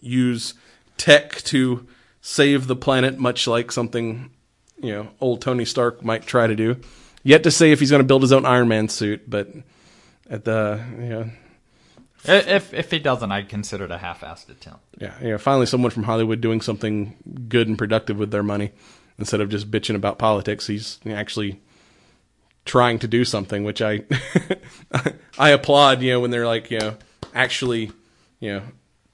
[0.00, 0.54] use
[0.96, 1.86] tech to
[2.20, 4.30] save the planet, much like something
[4.80, 6.76] you know old Tony Stark might try to do.
[7.22, 9.48] Yet to say if he's going to build his own Iron Man suit, but
[10.28, 11.30] at the you know
[12.24, 14.80] If if he doesn't, I'd consider it a half-assed attempt.
[15.00, 17.16] yeah, you know, finally someone from Hollywood doing something
[17.48, 18.72] good and productive with their money
[19.18, 20.66] instead of just bitching about politics.
[20.66, 21.60] He's actually
[22.64, 24.04] trying to do something, which I
[25.38, 26.02] I applaud.
[26.02, 26.96] You know, when they're like, you know,
[27.34, 27.92] actually,
[28.40, 28.62] you know,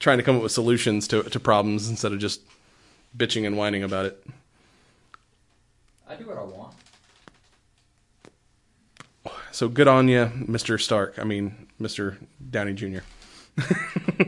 [0.01, 2.41] trying to come up with solutions to to problems instead of just
[3.17, 4.27] bitching and whining about it.
[6.09, 6.75] I do what I want.
[9.53, 11.19] So good on you, Mister Stark.
[11.19, 12.19] I mean, Mister
[12.51, 13.01] Downey Jr.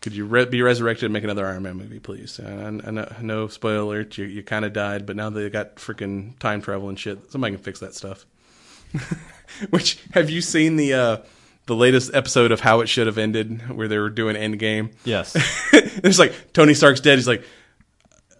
[0.00, 2.38] Could you re- be resurrected and make another Iron Man movie, please?
[2.38, 5.48] And I, I know, no spoiler alert, you, you kind of died, but now they
[5.48, 7.32] got freaking time travel and shit.
[7.32, 8.26] Somebody can fix that stuff.
[9.70, 11.16] Which have you seen the uh,
[11.66, 14.92] the latest episode of How It Should Have Ended, where they were doing Endgame?
[15.04, 15.34] Yes.
[15.72, 17.16] it's like Tony Stark's dead.
[17.16, 17.44] He's like,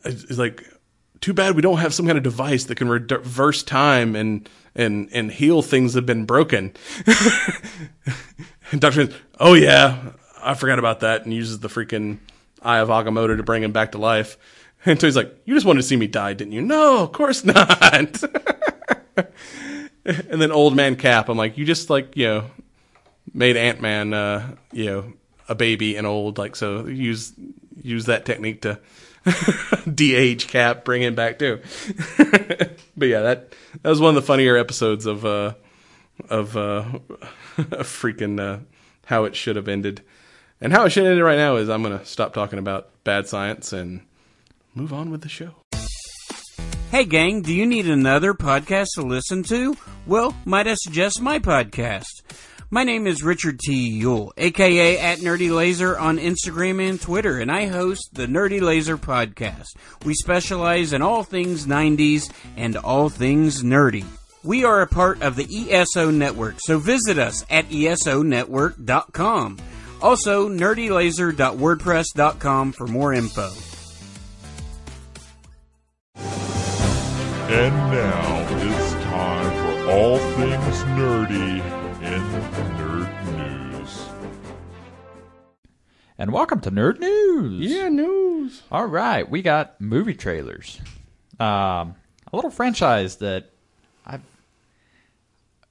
[0.04, 0.62] he's like,
[1.20, 5.08] too bad we don't have some kind of device that can reverse time and and
[5.12, 6.74] and heal things that have been broken.
[8.70, 9.08] and Doctor,
[9.40, 12.18] oh yeah, I forgot about that, and uses the freaking
[12.60, 14.36] Eye of Agamotto to bring him back to life.
[14.86, 16.60] And Tony's like, you just wanted to see me die, didn't you?
[16.60, 18.22] No, of course not.
[19.16, 22.50] and then Old Man Cap, I'm like, you just like you know
[23.34, 25.12] made Ant Man, uh, you know,
[25.48, 26.86] a baby and old, like so.
[26.86, 27.32] Use
[27.82, 28.80] use that technique to
[29.94, 31.60] de-age Cap, bring him back too.
[32.96, 33.52] but yeah, that
[33.82, 35.54] that was one of the funnier episodes of uh
[36.30, 36.84] of uh
[37.56, 38.60] freaking uh,
[39.06, 40.02] how it should have ended.
[40.60, 43.72] And how it should ended right now is I'm gonna stop talking about bad science
[43.72, 44.02] and
[44.74, 45.50] move on with the show.
[46.90, 49.76] Hey gang, do you need another podcast to listen to?
[50.06, 52.22] Well, might I suggest my podcast?
[52.74, 53.88] My name is Richard T.
[53.88, 58.98] Yule, aka at Nerdy Laser on Instagram and Twitter, and I host the Nerdy Laser
[58.98, 59.76] podcast.
[60.04, 64.04] We specialize in all things 90s and all things nerdy.
[64.42, 69.58] We are a part of the ESO network, so visit us at esonetwork.com.
[70.02, 73.52] Also, nerdylaser.wordpress.com for more info.
[76.16, 81.73] And now it's time for all things nerdy
[86.16, 87.70] And welcome to Nerd News.
[87.72, 88.62] Yeah, news.
[88.70, 90.80] All right, we got movie trailers.
[91.40, 91.96] Um,
[92.32, 93.50] a little franchise that
[94.06, 94.22] I've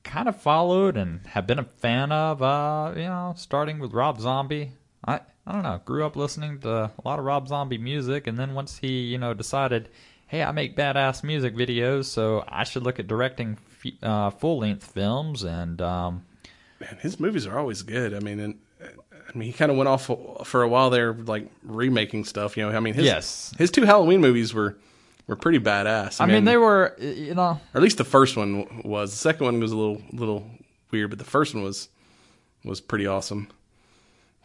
[0.03, 2.41] kind of followed and have been a fan of.
[2.41, 4.71] Uh, you know, starting with Rob Zombie.
[5.05, 5.79] I I don't know.
[5.85, 9.17] Grew up listening to a lot of Rob Zombie music, and then once he you
[9.17, 9.87] know decided,
[10.27, 14.59] hey, I make badass music videos, so I should look at directing f- uh, full
[14.59, 15.43] length films.
[15.43, 16.25] And um,
[16.81, 18.13] Man, his movies are always good.
[18.13, 18.59] I mean, and
[19.33, 20.09] I mean, he kind of went off
[20.45, 22.55] for a while there, like remaking stuff.
[22.55, 23.53] You know, I mean, his, Yes.
[23.57, 24.77] his two Halloween movies were
[25.27, 26.19] were pretty badass.
[26.21, 29.11] I mean, they were you know or at least the first one was.
[29.11, 30.45] The second one was a little little
[30.91, 31.89] weird, but the first one was
[32.63, 33.47] was pretty awesome.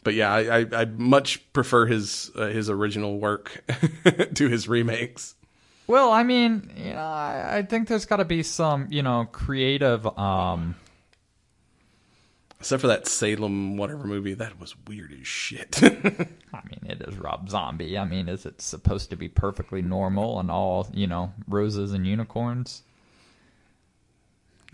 [0.04, 3.62] But yeah, I I, I much prefer his uh, his original work
[4.34, 5.34] to his remakes.
[5.86, 9.26] Well, I mean, you know, I, I think there's got to be some, you know,
[9.32, 10.06] creative.
[10.18, 10.76] Um,
[12.60, 15.80] Except for that Salem whatever movie, that was weird as shit.
[15.82, 17.96] I mean, it is Rob Zombie.
[17.96, 22.04] I mean, is it supposed to be perfectly normal and all, you know, roses and
[22.04, 22.82] unicorns?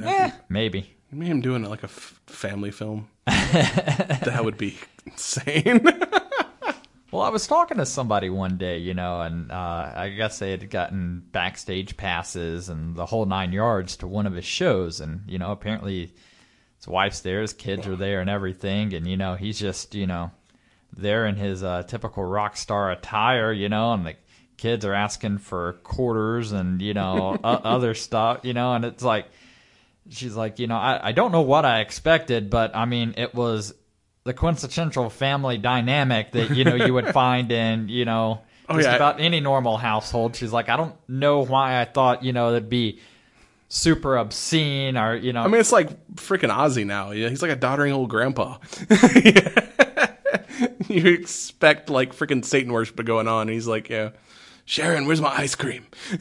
[0.02, 0.94] Eh, maybe.
[1.12, 5.86] Me him doing it like a f- family film, that would be insane.
[7.12, 10.50] Well, I was talking to somebody one day, you know, and uh, I guess they
[10.50, 15.20] had gotten backstage passes and the whole nine yards to one of his shows, and
[15.28, 16.12] you know, apparently
[16.84, 20.06] his wife's there, his kids are there, and everything, and you know, he's just, you
[20.06, 20.30] know,
[20.94, 24.14] there in his uh, typical rock star attire, you know, and the
[24.58, 29.02] kids are asking for quarters and you know o- other stuff, you know, and it's
[29.02, 29.26] like
[30.10, 33.34] she's like, you know, I, I don't know what I expected, but I mean, it
[33.34, 33.74] was
[34.24, 38.88] the quintessential family dynamic that you know you would find in you know Oh, just
[38.88, 38.96] yeah.
[38.96, 40.36] about any normal household.
[40.36, 43.00] She's like, I don't know why I thought you know it'd be
[43.74, 45.42] super obscene or you know.
[45.42, 47.10] I mean, it's like freaking Ozzy now.
[47.10, 48.58] Yeah, he's like a doddering old grandpa.
[50.88, 54.10] you expect like freaking Satan worship going on, and he's like, "Yeah,
[54.64, 55.86] Sharon, where's my ice cream?"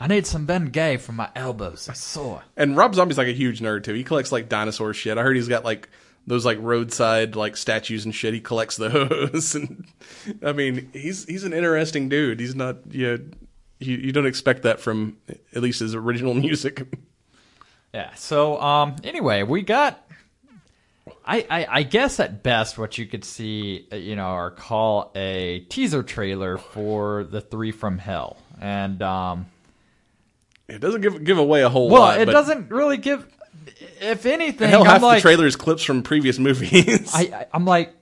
[0.00, 1.86] I need some Bengay for my elbows.
[1.86, 2.42] They're sore.
[2.56, 3.94] And Rob Zombie's like a huge nerd too.
[3.94, 5.18] He collects like dinosaur shit.
[5.18, 5.88] I heard he's got like
[6.26, 8.34] those like roadside like statues and shit.
[8.34, 9.86] He collects those, and
[10.42, 12.40] I mean, he's he's an interesting dude.
[12.40, 13.16] He's not yeah.
[13.80, 15.18] You, you don't expect that from
[15.54, 16.86] at least his original music.
[17.92, 18.14] Yeah.
[18.14, 20.04] So um anyway, we got
[21.26, 25.10] I, I, I guess at best what you could see, uh, you know, or call
[25.14, 29.46] a teaser trailer for the Three from Hell, and um,
[30.68, 32.18] It doesn't give give away a whole well, lot.
[32.18, 33.26] Well, it doesn't really give.
[34.00, 37.14] If anything, Hell, I'm half like, the trailer is clips from previous movies.
[37.14, 37.94] I, I I'm like,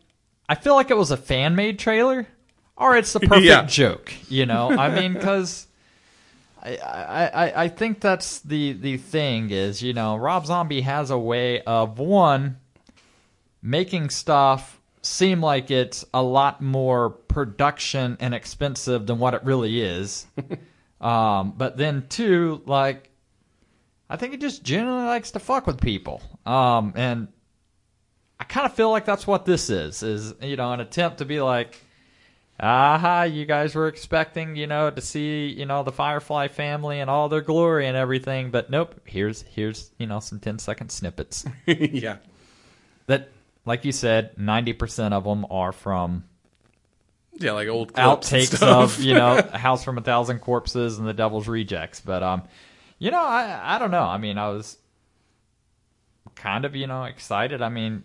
[0.48, 2.26] I feel like it was a fan made trailer,
[2.82, 3.62] or it's the perfect Yeah.
[3.66, 4.12] joke.
[4.28, 5.66] You know, I mean, because
[6.62, 11.18] I, I I think that's the the thing is you know Rob Zombie has a
[11.18, 12.56] way of one
[13.62, 19.80] making stuff seem like it's a lot more production and expensive than what it really
[19.80, 20.26] is.
[21.00, 23.08] um, but then two, like
[24.08, 26.22] I think he just generally likes to fuck with people.
[26.46, 27.28] Um, and
[28.38, 31.24] I kind of feel like that's what this is, is, you know, an attempt to
[31.24, 31.80] be like,
[32.62, 37.10] aha, you guys were expecting, you know, to see, you know, the Firefly family and
[37.10, 41.44] all their glory and everything, but nope, here's, here's, you know, some 10 second snippets
[41.66, 42.18] yeah.
[43.06, 43.30] that,
[43.66, 46.24] like you said, 90% of them are from
[47.32, 51.48] Yeah, like old outtakes of, you know, House from a Thousand Corpses and The Devil's
[51.48, 52.00] Rejects.
[52.00, 52.42] But, um,
[52.98, 54.04] you know, I, I don't know.
[54.04, 54.78] I mean, I was
[56.36, 57.60] kind of, you know, excited.
[57.60, 58.04] I mean,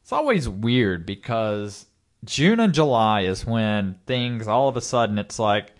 [0.00, 1.84] it's always weird because
[2.24, 5.72] June and July is when things all of a sudden it's like,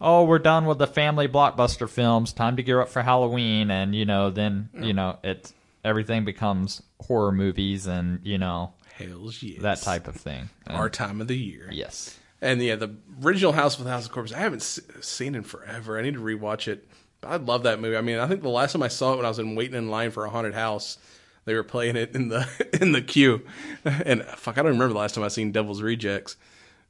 [0.00, 2.32] oh, we're done with the family blockbuster films.
[2.32, 5.52] Time to gear up for Halloween, and you know, then you know, it
[5.84, 9.62] everything becomes horror movies and you know Hells yes.
[9.62, 10.48] that type of thing.
[10.66, 11.68] And- Our time of the year.
[11.72, 12.18] yes.
[12.42, 12.94] And yeah, the
[13.24, 15.98] original House of a Thousand Corpses, I haven't s- seen in forever.
[15.98, 16.86] I need to rewatch it.
[17.22, 17.96] I love that movie.
[17.96, 19.74] I mean, I think the last time I saw it when I was in waiting
[19.76, 20.98] in line for a haunted house,
[21.46, 22.46] they were playing it in the
[22.80, 23.42] in the queue.
[23.84, 26.36] And fuck, I don't remember the last time I seen Devil's Rejects.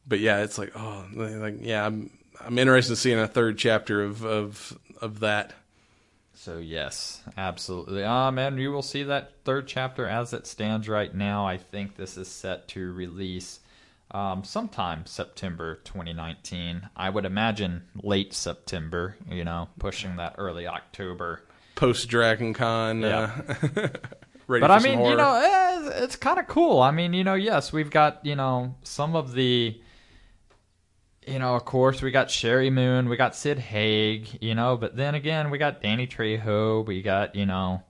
[0.09, 2.11] But yeah, it's like oh, like yeah, I'm
[2.41, 5.53] I'm interested in seeing a third chapter of of of that.
[6.35, 8.05] So yes, absolutely.
[8.05, 11.47] Um, and you will see that third chapter as it stands right now.
[11.47, 13.61] I think this is set to release
[14.11, 16.89] um, sometime September 2019.
[16.95, 19.17] I would imagine late September.
[19.29, 21.43] You know, pushing that early October.
[21.75, 23.03] post Dragon Con.
[23.03, 23.89] Uh,
[24.47, 26.81] ready But I mean, you know, eh, it's, kind of cool.
[26.81, 29.79] I mean, you know, yes, we've got you know some of the,
[31.27, 34.97] you know, of course, we got Sheri Moon, we got Sid Haig, you know, but
[34.97, 37.83] then again, we got Danny Trejo, we got you know,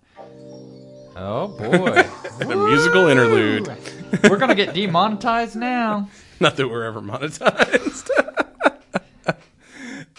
[1.17, 2.03] oh boy,
[2.39, 3.69] the musical interlude.
[4.31, 6.09] we're gonna get demonetized now.
[6.41, 8.11] Not that we're ever monetized.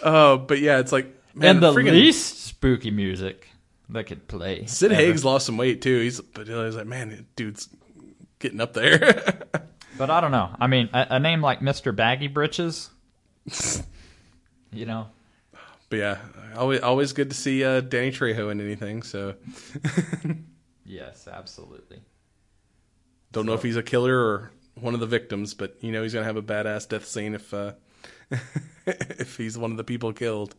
[0.04, 3.47] Oh, but yeah, it's like man, and the freaking least spooky music
[3.90, 4.66] that could play.
[4.66, 5.02] Sid ever.
[5.02, 6.02] Haig's lost some weight too.
[6.02, 7.70] He's but he's like, man, dude's
[8.40, 9.44] getting up there.
[9.98, 10.52] But I don't know.
[10.60, 11.96] I mean, a, a name like Mr.
[11.96, 12.92] Baggy Britches,
[14.72, 15.08] you know,
[15.90, 16.18] but yeah,
[16.56, 19.02] always always good to see uh, Danny Trejo in anything.
[19.02, 19.36] So
[20.86, 22.02] yes, absolutely.
[23.32, 26.14] don't know if he's a killer or one of the victims, but you know he's
[26.14, 27.72] gonna have a badass death scene if uh,
[28.86, 30.56] if he's one of the people killed.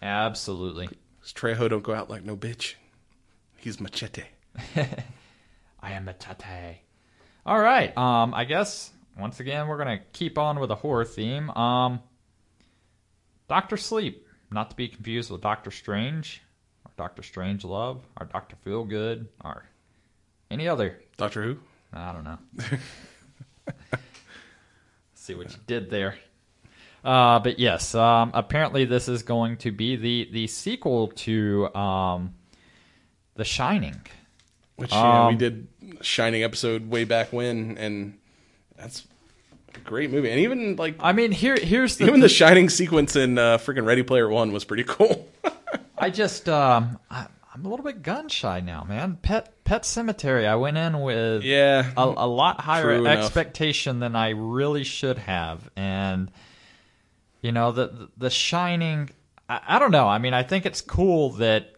[0.00, 0.90] Absolutely.
[1.32, 2.74] Trejo don't go out like no bitch.
[3.56, 4.24] He's machete.
[5.80, 6.80] I am tate.
[7.44, 7.96] All right.
[7.96, 11.50] Um, I guess once again we're gonna keep on with a horror theme.
[11.50, 12.00] Um,
[13.48, 16.42] Doctor Sleep, not to be confused with Doctor Strange,
[16.84, 19.64] or Doctor Strangelove, or Doctor Feelgood, or
[20.50, 21.00] any other.
[21.16, 21.58] Doctor Who.
[21.92, 22.38] I don't know.
[25.14, 26.16] See what you did there.
[27.06, 32.34] Uh, but yes, um, apparently this is going to be the the sequel to um,
[33.36, 34.00] The Shining.
[34.74, 35.68] Which yeah, we Um, did
[36.02, 38.18] Shining episode way back when, and
[38.76, 39.06] that's
[39.74, 40.30] a great movie.
[40.30, 43.86] And even like I mean, here here's the even the Shining sequence in uh, freaking
[43.86, 45.28] Ready Player One was pretty cool.
[45.98, 49.16] I just um I, I'm a little bit gun shy now, man.
[49.22, 50.46] Pet Pet Sematary.
[50.46, 53.18] I went in with yeah, a, a lot higher True enough.
[53.24, 56.30] expectation than I really should have, and
[57.42, 59.10] you know the the Shining.
[59.48, 60.08] I, I don't know.
[60.08, 61.72] I mean, I think it's cool that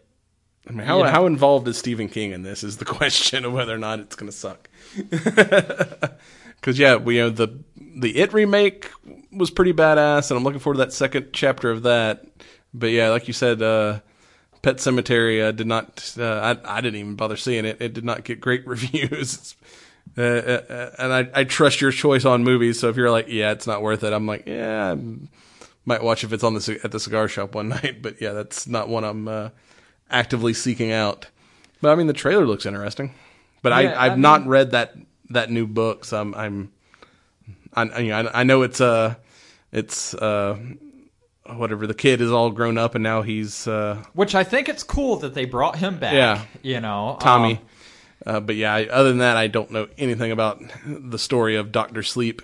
[0.67, 2.63] I mean, how you know- how involved is Stephen King in this?
[2.63, 4.69] Is the question of whether or not it's going to suck.
[6.59, 8.89] Because yeah, we you know the the It remake
[9.31, 12.25] was pretty badass, and I'm looking forward to that second chapter of that.
[12.73, 13.99] But yeah, like you said, uh,
[14.61, 16.13] Pet Sematary uh, did not.
[16.19, 17.77] Uh, I I didn't even bother seeing it.
[17.81, 19.55] It did not get great reviews.
[20.17, 22.77] Uh, uh, and I, I trust your choice on movies.
[22.79, 24.97] So if you're like, yeah, it's not worth it, I'm like, yeah, I
[25.89, 28.01] might watch if it's on the at the cigar shop one night.
[28.01, 29.49] But yeah, that's not one I'm uh,
[30.09, 31.27] actively seeking out.
[31.81, 33.13] But I mean, the trailer looks interesting.
[33.61, 34.95] But Yeah, I I've I not read that
[35.31, 36.71] that new book, so I'm I'm
[37.73, 39.15] I, I, you know, I know it's uh
[39.71, 40.57] it's uh
[41.45, 44.83] whatever the kid is all grown up and now he's uh which I think it's
[44.83, 46.13] cool that they brought him back.
[46.13, 46.45] Yeah.
[46.61, 47.53] you know, Tommy.
[47.53, 47.59] Um,
[48.25, 51.71] uh, but yeah, I, other than that, I don't know anything about the story of
[51.71, 52.41] Doctor Sleep.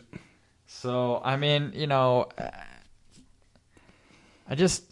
[0.67, 2.49] So I mean, you know, uh,
[4.47, 4.83] I just,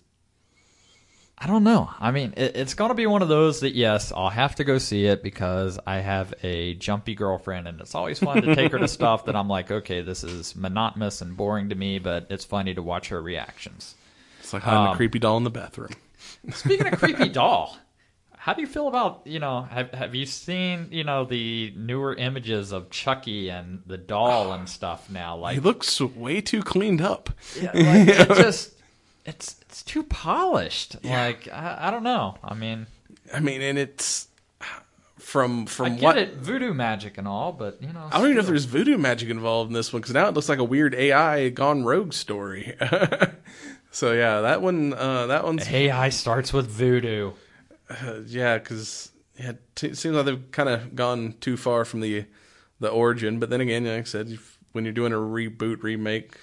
[1.38, 1.90] I don't know.
[2.00, 4.64] I mean, it, it's going to be one of those that yes, I'll have to
[4.64, 8.72] go see it because I have a jumpy girlfriend, and it's always fun to take
[8.72, 12.28] her to stuff that I'm like, okay, this is monotonous and boring to me, but
[12.30, 13.96] it's funny to watch her reactions.
[14.40, 15.92] It's like hiding Um, a creepy doll in the bathroom.
[16.54, 17.78] Speaking of creepy doll.
[18.38, 22.14] How do you feel about you know have have you seen you know the newer
[22.14, 27.00] images of Chucky and the doll and stuff now like He looks way too cleaned
[27.00, 27.30] up.
[27.58, 28.74] Yeah, like, it just
[29.26, 30.98] it's it's too polished.
[31.04, 32.38] Like I, I don't know.
[32.44, 32.88] I mean,
[33.34, 34.28] I mean, and it's
[35.24, 38.26] from from I get what it, voodoo magic and all, but you know, I don't
[38.26, 40.60] even know if there's voodoo magic involved in this one because now it looks like
[40.60, 42.76] a weird AI gone rogue story.
[43.92, 47.32] so yeah, that one, uh, that one's AI starts with voodoo.
[47.90, 52.02] uh, yeah, because yeah, t- it seems like they've kind of gone too far from
[52.02, 52.26] the
[52.80, 53.40] the origin.
[53.40, 54.38] But then again, like I said,
[54.74, 56.38] when you're doing a reboot remake,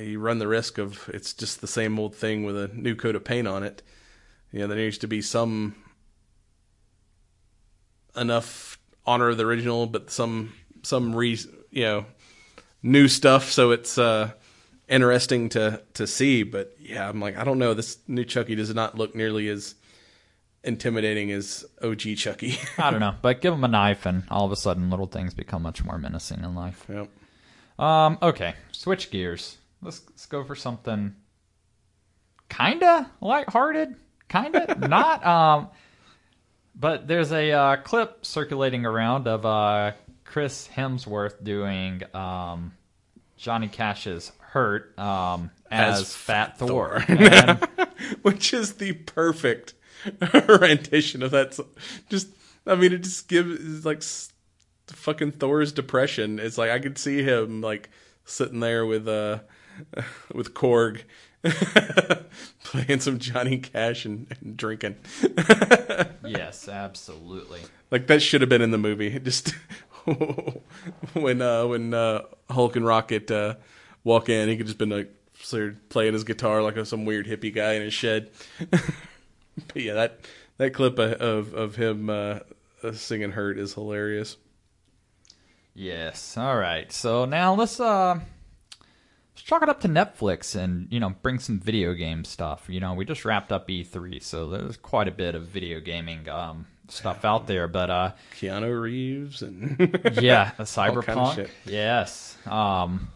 [0.00, 3.16] you run the risk of it's just the same old thing with a new coat
[3.16, 3.82] of paint on it.
[4.52, 5.74] You know, there needs to be some
[8.16, 11.38] enough honor of the original, but some some re
[11.70, 12.06] you know
[12.82, 14.32] new stuff, so it's uh
[14.88, 16.42] interesting to to see.
[16.42, 17.74] But yeah, I'm like, I don't know.
[17.74, 19.74] This new Chucky does not look nearly as
[20.64, 22.58] intimidating as OG Chucky.
[22.78, 25.34] I don't know, but give him a knife, and all of a sudden, little things
[25.34, 26.84] become much more menacing in life.
[26.88, 27.08] yep.
[27.78, 29.58] Um, okay, switch gears.
[29.82, 31.14] Let's, let's go for something
[32.48, 33.96] kinda lighthearted,
[34.28, 35.24] kinda not.
[35.26, 35.68] Um,
[36.74, 39.92] but there's a uh, clip circulating around of uh,
[40.24, 42.72] Chris Hemsworth doing um,
[43.36, 47.00] Johnny Cash's "Hurt" um, as, As Fat Thor.
[47.00, 47.16] Thor.
[47.18, 47.60] And
[48.22, 49.74] Which is the perfect
[50.48, 51.54] rendition of that.
[51.54, 51.66] so-
[52.10, 52.28] Just,
[52.66, 54.02] I mean, it just gives like
[54.88, 56.38] fucking Thor's depression.
[56.38, 57.88] It's like I could see him like
[58.24, 59.38] sitting there with uh
[60.34, 61.02] with Korg,
[62.64, 64.96] playing some Johnny Cash and, and drinking.
[66.24, 67.60] yes, absolutely.
[67.90, 69.18] Like that should have been in the movie.
[69.18, 69.54] Just
[71.12, 73.54] when uh, when uh, Hulk and Rocket uh,
[74.04, 75.12] walk in, he could just been like
[75.88, 78.30] playing his guitar like some weird hippie guy in his shed.
[78.70, 80.20] but yeah, that
[80.58, 82.40] that clip of of, of him uh,
[82.82, 84.36] uh, singing "Hurt" is hilarious.
[85.74, 86.38] Yes.
[86.38, 86.90] All right.
[86.90, 88.20] So now let's uh
[89.36, 92.64] let's chalk it up to Netflix and you know bring some video game stuff.
[92.68, 96.26] You know, we just wrapped up E3, so there's quite a bit of video gaming
[96.28, 97.68] um stuff out there.
[97.68, 99.78] But uh Keanu Reeves and
[100.22, 101.34] yeah, All kind of Cyberpunk.
[101.34, 101.50] shit.
[101.66, 102.36] yes.
[102.46, 103.08] Um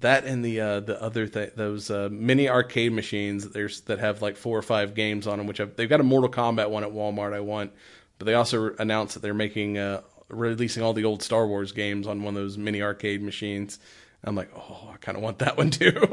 [0.00, 3.98] that and the uh, the other th- those uh, mini arcade machines that there's that
[3.98, 5.46] have like four or five games on them.
[5.46, 7.32] Which I've, they've got a Mortal Kombat one at Walmart.
[7.32, 7.72] I want,
[8.18, 12.06] but they also announced that they're making uh, releasing all the old Star Wars games
[12.06, 13.78] on one of those mini arcade machines.
[14.26, 16.06] I'm like, oh, I kind of want that one too.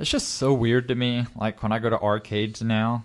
[0.00, 3.02] It's just so weird to me, like when I go to arcades now,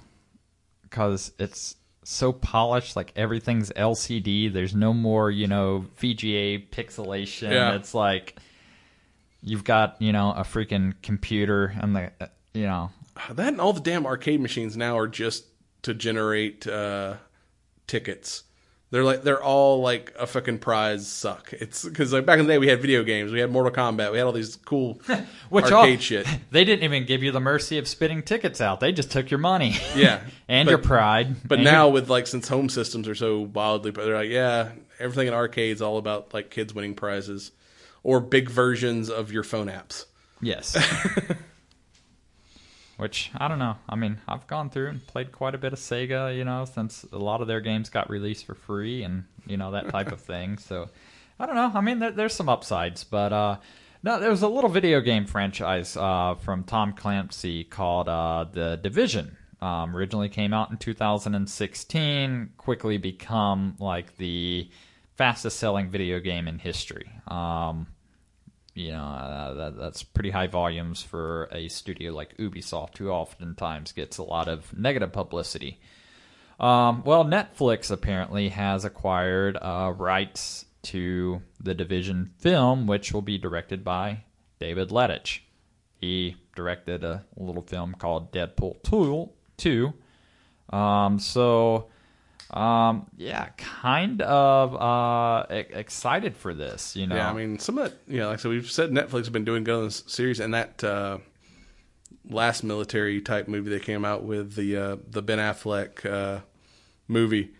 [0.83, 2.95] because it's so polished.
[2.95, 4.53] Like everything's LCD.
[4.53, 7.51] There's no more, you know, VGA pixelation.
[7.51, 7.75] Yeah.
[7.75, 8.37] It's like
[9.41, 12.91] you've got, you know, a freaking computer and the, uh, you know,
[13.31, 15.45] that and all the damn arcade machines now are just
[15.83, 17.15] to generate uh,
[17.87, 18.43] tickets.
[18.93, 21.51] They're like they're all like a fucking prize suck.
[21.51, 24.11] It's because like back in the day we had video games, we had Mortal Kombat,
[24.11, 25.01] we had all these cool
[25.49, 26.27] which arcade all- shit.
[26.51, 28.79] They didn't even give you the mercy of spitting tickets out.
[28.81, 29.77] They just took your money.
[29.95, 31.47] Yeah, and But- your pride.
[31.47, 34.69] But now your- with like since home systems are so wildly, but they're like, yeah,
[34.99, 37.51] everything in arcades all about like kids winning prizes
[38.03, 40.05] or big versions of your phone apps.
[40.39, 40.77] Yes.
[43.03, 43.75] Which I don't know.
[43.89, 47.05] I mean, I've gone through and played quite a bit of Sega, you know, since
[47.11, 50.21] a lot of their games got released for free and you know that type of
[50.31, 50.57] thing.
[50.57, 50.87] So
[51.37, 51.69] I don't know.
[51.75, 53.57] I mean, there, there's some upsides, but uh,
[54.03, 58.79] no, there was a little video game franchise uh, from Tom Clancy called uh, The
[58.81, 59.35] Division.
[59.61, 64.69] Um, originally came out in 2016, quickly become like the
[65.17, 67.11] fastest selling video game in history.
[67.27, 67.87] Um,
[68.73, 73.91] you know uh, that, that's pretty high volumes for a studio like Ubisoft, who oftentimes
[73.91, 75.79] gets a lot of negative publicity.
[76.59, 83.37] Um, well, Netflix apparently has acquired uh, rights to the Division film, which will be
[83.37, 84.23] directed by
[84.59, 85.43] David Leitch.
[85.99, 89.29] He directed a little film called Deadpool 2.
[89.57, 89.93] 2.
[90.75, 91.89] Um, so,
[92.53, 96.95] um, yeah, kind of uh, e- excited for this.
[96.95, 99.17] You know, Yeah, I mean, some of that, you know, like so we've said Netflix
[99.19, 101.17] has been doing good on this series, and that uh,
[102.29, 106.41] last military type movie they came out with the uh, the Ben Affleck uh,
[107.07, 107.51] movie,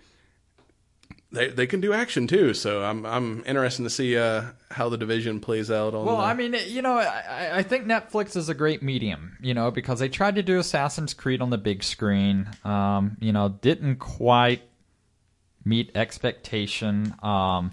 [1.31, 2.53] they they can do action too.
[2.53, 6.05] So I'm I'm interested to see uh, how the division plays out on.
[6.05, 9.55] Well, the, I mean, you know, I, I think Netflix is a great medium, you
[9.55, 13.49] know, because they tried to do Assassin's Creed on the big screen, um, you know,
[13.49, 14.61] didn't quite
[15.65, 17.15] meet expectation.
[17.23, 17.71] Um,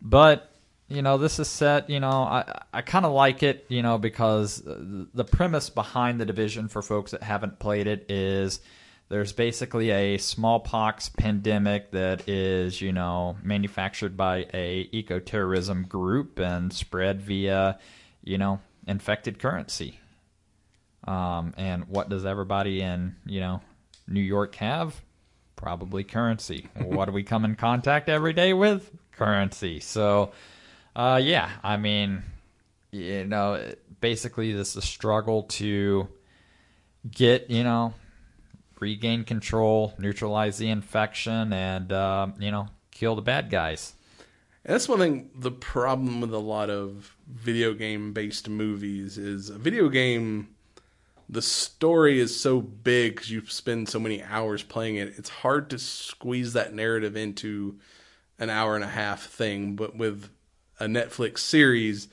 [0.00, 0.48] but
[0.88, 1.88] you know, this is set.
[1.88, 6.26] You know, I I kind of like it, you know, because the premise behind the
[6.26, 8.60] division for folks that haven't played it is
[9.08, 16.72] there's basically a smallpox pandemic that is, you know, manufactured by a eco-terrorism group and
[16.72, 17.78] spread via,
[18.24, 20.00] you know, infected currency.
[21.06, 23.60] Um, and what does everybody in, you know,
[24.08, 25.02] New York have?
[25.62, 26.66] Probably currency.
[26.74, 28.90] what do we come in contact every day with?
[29.12, 29.78] Currency.
[29.78, 30.32] So,
[30.96, 32.24] uh, yeah, I mean,
[32.90, 36.08] you know, basically this is a struggle to
[37.08, 37.94] get, you know,
[38.80, 43.94] regain control, neutralize the infection, and, uh, you know, kill the bad guys.
[44.64, 45.30] That's one thing.
[45.36, 50.48] The problem with a lot of video game based movies is a video game.
[51.32, 55.14] The story is so big because you spend so many hours playing it.
[55.16, 57.78] It's hard to squeeze that narrative into
[58.38, 59.74] an hour and a half thing.
[59.74, 60.28] But with
[60.78, 62.08] a Netflix series,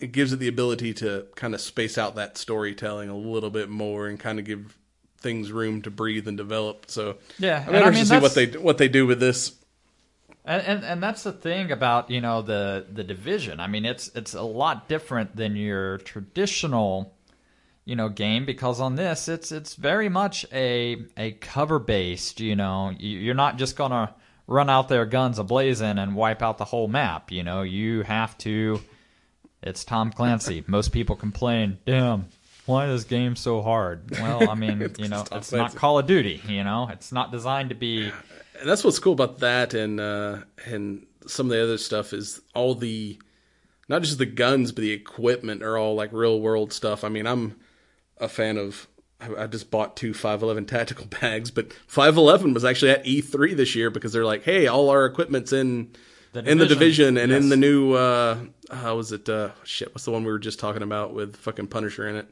[0.00, 3.68] it gives it the ability to kind of space out that storytelling a little bit
[3.68, 4.76] more and kind of give
[5.18, 6.86] things room to breathe and develop.
[6.90, 9.20] So Yeah, I'm and I interested mean, to see what they what they do with
[9.20, 9.54] this.
[10.44, 13.60] And, and and that's the thing about you know the the division.
[13.60, 17.14] I mean, it's it's a lot different than your traditional,
[17.84, 22.40] you know, game because on this it's it's very much a a cover based.
[22.40, 24.14] You know, You- you're not just gonna
[24.46, 27.30] run out there guns ablazing and wipe out the whole map.
[27.32, 28.80] You know, you have to.
[29.62, 30.64] It's Tom Clancy.
[30.68, 32.26] Most people complain, "Damn,
[32.66, 36.06] why is this game so hard?" Well, I mean, you know, it's not Call of
[36.06, 36.40] Duty.
[36.48, 38.04] You know, it's not designed to be.
[38.60, 42.40] and that's what's cool about that and uh and some of the other stuff is
[42.54, 43.18] all the
[43.88, 47.26] not just the guns but the equipment are all like real world stuff i mean
[47.26, 47.56] i'm
[48.20, 48.86] a fan of.
[49.20, 53.74] I I just bought two 511 tactical bags, but 511 was actually at E3 this
[53.74, 55.92] year because they're like, "Hey, all our equipment's in
[56.32, 58.38] The in the Division, and in the new uh
[58.70, 61.66] how was it uh shit, what's the one we were just talking about with fucking
[61.66, 62.28] Punisher in it?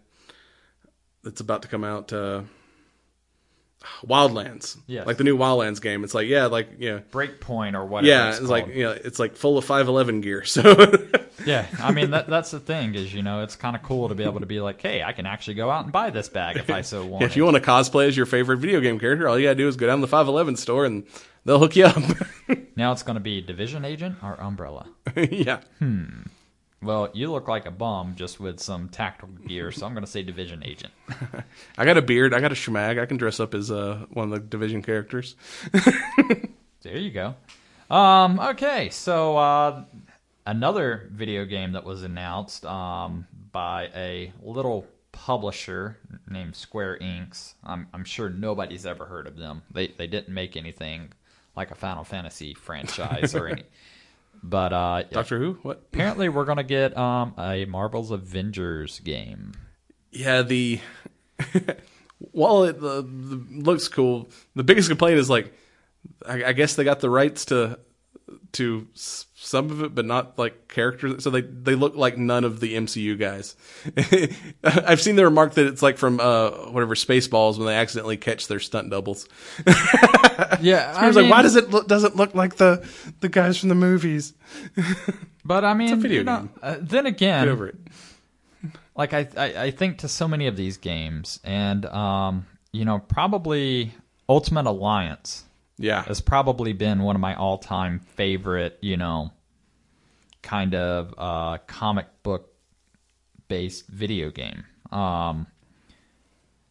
[1.24, 2.43] That's about to come out uh
[4.06, 4.77] Wildlands.
[4.86, 6.05] yeah Like the new Wildlands game.
[6.05, 7.01] It's like, yeah, like yeah.
[7.12, 8.09] Breakpoint or whatever.
[8.09, 8.77] Yeah, it's, it's like called.
[8.77, 10.44] yeah, it's like full of 511 gear.
[10.47, 10.62] So
[11.49, 14.15] Yeah, I mean that that's the thing is you know it's kind of cool to
[14.15, 16.59] be able to be like, hey, I can actually go out and buy this bag
[16.59, 17.25] if I so want.
[17.25, 19.66] if you want to cosplay as your favorite video game character, all you gotta do
[19.66, 21.07] is go down to the 511 store and
[21.47, 22.03] they'll hook you up.
[22.77, 24.89] now it's going to be Division Agent or Umbrella.
[25.16, 25.61] yeah.
[26.83, 30.11] Well, you look like a bum just with some tactical gear, so I'm going to
[30.11, 30.93] say Division Agent.
[31.79, 32.35] I got a beard.
[32.35, 33.01] I got a schmag.
[33.01, 35.35] I can dress up as uh, one of the division characters.
[36.83, 37.35] There you go.
[37.91, 39.85] Um, okay, so uh,
[40.49, 45.99] another video game that was announced um, by a little publisher
[46.29, 47.55] named Square Enix.
[47.62, 49.62] I'm, I'm sure nobody's ever heard of them.
[49.70, 51.12] They they didn't make anything
[51.55, 53.65] like a Final Fantasy franchise or any.
[54.41, 55.55] But uh, Doctor Who?
[55.62, 55.79] What?
[55.93, 59.51] apparently we're gonna get um, a Marvel's Avengers game.
[60.12, 60.79] Yeah, the
[62.19, 65.53] while it the, the, looks cool, the biggest complaint is like,
[66.25, 67.81] I, I guess they got the rights to
[68.53, 71.23] to some of it, but not like characters.
[71.23, 73.57] So they they look like none of the MCU guys.
[74.65, 78.49] I've seen the remark that it's like from uh whatever Spaceballs when they accidentally catch
[78.49, 79.29] their stunt doubles.
[80.61, 82.87] Yeah, I was like, why does it look, doesn't look like the
[83.20, 84.35] the guys from the movies?
[85.45, 87.77] But I mean, you know, uh, then again, Get over it.
[88.95, 92.99] like I, I I think to so many of these games, and um, you know,
[92.99, 93.95] probably
[94.29, 95.45] Ultimate Alliance
[95.79, 99.31] Yeah, has probably been one of my all-time favorite, you know,
[100.43, 102.53] kind of uh, comic book
[103.49, 104.65] based video game.
[104.91, 105.47] Um,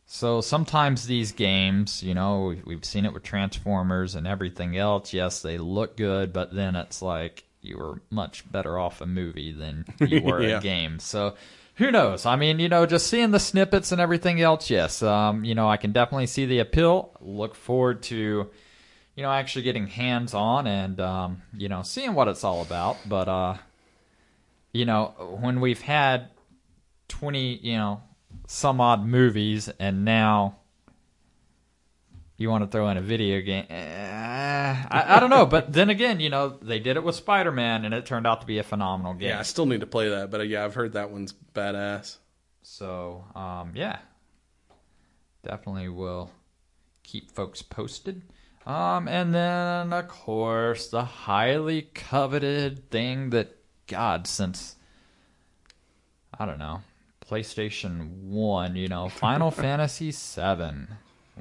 [0.06, 5.14] so sometimes these games, you know, we've, we've seen it with Transformers and everything else.
[5.14, 9.52] Yes, they look good, but then it's like you were much better off a movie
[9.52, 10.60] than you were Yeah.
[10.60, 11.00] a game.
[11.00, 11.36] So
[11.76, 12.26] who knows?
[12.26, 15.68] I mean, you know, just seeing the snippets and everything else, yes, um, you know,
[15.70, 17.12] I can definitely see the appeal.
[17.20, 18.50] Look forward to,
[19.18, 22.98] you know, actually getting hands on and, um, you know, seeing what it's all about.
[23.04, 23.58] But, uh,
[24.72, 26.30] you know, when we've had
[27.08, 28.02] 20, you know,
[28.46, 30.58] some odd movies and now
[32.38, 33.66] you want to throw in a video game.
[33.72, 35.48] Eh, I, I don't know.
[35.48, 38.42] But then again, you know, they did it with Spider Man and it turned out
[38.42, 39.30] to be a phenomenal game.
[39.30, 39.40] yeah.
[39.40, 42.18] I still need to play that, but uh, yeah, I've heard that one's badass.
[42.62, 43.98] So, um, yeah,
[45.44, 46.30] definitely will
[47.02, 48.22] keep folks posted.
[48.68, 53.56] Um, and then, of course, the highly coveted thing that,
[53.88, 54.76] God, since,
[56.38, 56.82] I don't know,
[57.26, 60.90] PlayStation 1, you know, Final Fantasy 7.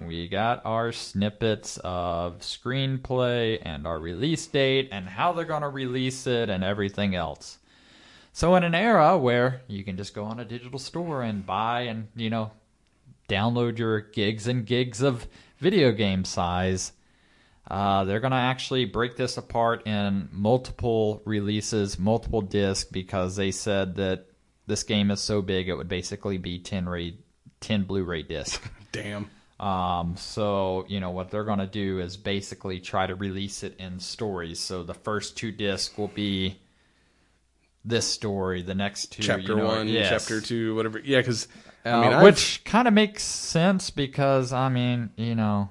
[0.01, 5.69] We got our snippets of screenplay and our release date and how they're going to
[5.69, 7.59] release it and everything else.
[8.32, 11.82] So in an era where you can just go on a digital store and buy
[11.82, 12.53] and, you know,
[13.28, 15.27] download your gigs and gigs of
[15.59, 16.93] video game size,
[17.69, 23.51] uh, they're going to actually break this apart in multiple releases, multiple discs, because they
[23.51, 24.27] said that
[24.67, 27.15] this game is so big it would basically be 10, ray,
[27.61, 28.61] 10 Blu-ray discs.
[28.93, 29.31] Damn.
[29.59, 33.75] Um, so you know what they're going to do is basically try to release it
[33.79, 34.61] in stories.
[34.61, 36.59] So the first two discs will be
[37.85, 38.61] this story.
[38.63, 40.11] The next two, Chapter you know, one, yes.
[40.11, 40.99] chapter two, whatever.
[40.99, 41.49] Yeah, because
[41.87, 45.71] I Uh, mean, which kind of makes sense because I mean, you know,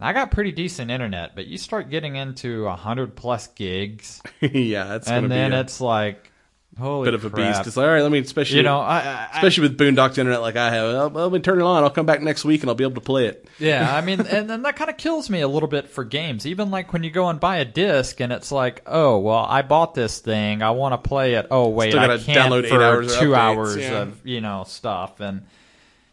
[0.00, 4.96] I got pretty decent internet, but you start getting into a hundred plus gigs, yeah,
[4.96, 6.32] it's and then be a it's like,
[6.78, 7.54] holy bit of a crap.
[7.54, 7.66] beast.
[7.66, 10.40] It's like, all right, let me, especially you know, I, I, especially with Boondock's internet
[10.40, 11.12] like I have.
[11.12, 11.82] Well, let me turn it on.
[11.82, 13.46] I'll come back next week and I'll be able to play it.
[13.58, 16.46] Yeah, I mean, and then that kind of kills me a little bit for games.
[16.46, 19.62] Even like when you go and buy a disc, and it's like, oh, well, I
[19.62, 21.46] bought this thing, I want to play it.
[21.50, 24.02] Oh, wait, I can't download for hours two updates, hours yeah.
[24.02, 25.46] of you know stuff, and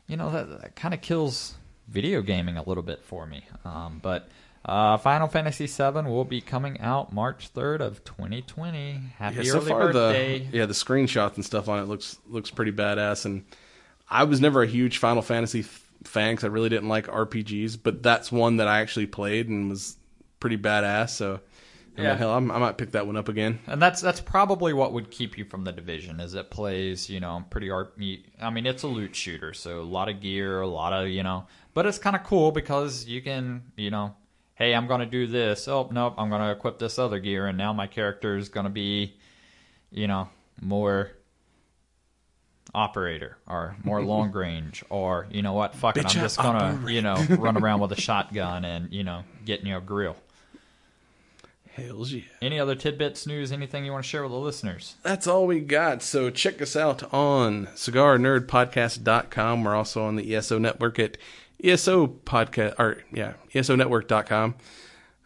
[0.07, 1.55] you know that, that kind of kills
[1.89, 3.43] video gaming a little bit for me.
[3.65, 4.27] Um, but
[4.65, 8.99] uh, Final Fantasy VII will be coming out March third of 2020.
[9.17, 10.39] Happy Yeah, early far birthday!
[10.39, 13.25] the yeah the screenshots and stuff on it looks looks pretty badass.
[13.25, 13.45] And
[14.09, 17.77] I was never a huge Final Fantasy f- fan because I really didn't like RPGs,
[17.81, 19.97] but that's one that I actually played and was
[20.39, 21.09] pretty badass.
[21.09, 21.39] So.
[21.99, 22.15] I Yeah.
[22.15, 23.59] hell, I'm, I might pick that one up again.
[23.67, 27.19] And that's that's probably what would keep you from the division is it plays, you
[27.19, 27.93] know, pretty art
[28.41, 31.23] I mean, it's a loot shooter, so a lot of gear, a lot of, you
[31.23, 34.15] know, but it's kind of cool because you can, you know,
[34.55, 35.67] hey, I'm going to do this.
[35.67, 38.65] Oh, nope, I'm going to equip this other gear and now my character is going
[38.65, 39.17] to be,
[39.91, 40.29] you know,
[40.61, 41.11] more
[42.73, 47.01] operator or more long range or you know what fuck it i'm just gonna you
[47.01, 50.15] know run around with a shotgun and you know get in your grill
[51.79, 52.23] Hells yeah.
[52.41, 55.59] any other tidbits news anything you want to share with the listeners That's all we
[55.59, 56.01] got.
[56.03, 59.63] So check us out on cigarnerdpodcast.com.
[59.63, 61.17] We're also on the ESO network at
[61.63, 64.55] ESO podcast or yeah, ESOnetwork.com.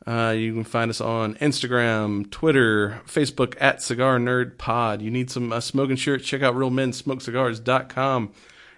[0.06, 5.02] Uh, you can find us on Instagram, Twitter, Facebook at Cigar Nerd Pod.
[5.02, 6.26] You need some uh, smoking shirts?
[6.26, 8.34] Check out RealMenSmokeCigars.com.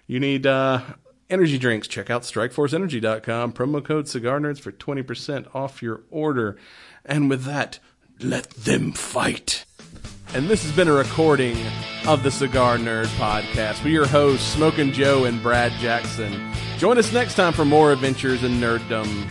[0.05, 0.81] You need uh,
[1.29, 1.87] energy drinks?
[1.87, 3.53] Check out StrikeForceEnergy.com.
[3.53, 6.57] Promo code Cigar Nerds for 20% off your order.
[7.05, 7.79] And with that,
[8.19, 9.65] let them fight.
[10.33, 11.55] And this has been a recording
[12.07, 16.51] of the Cigar Nerd Podcast with your hosts, Smoking Joe and Brad Jackson.
[16.77, 19.29] Join us next time for more adventures in nerddom.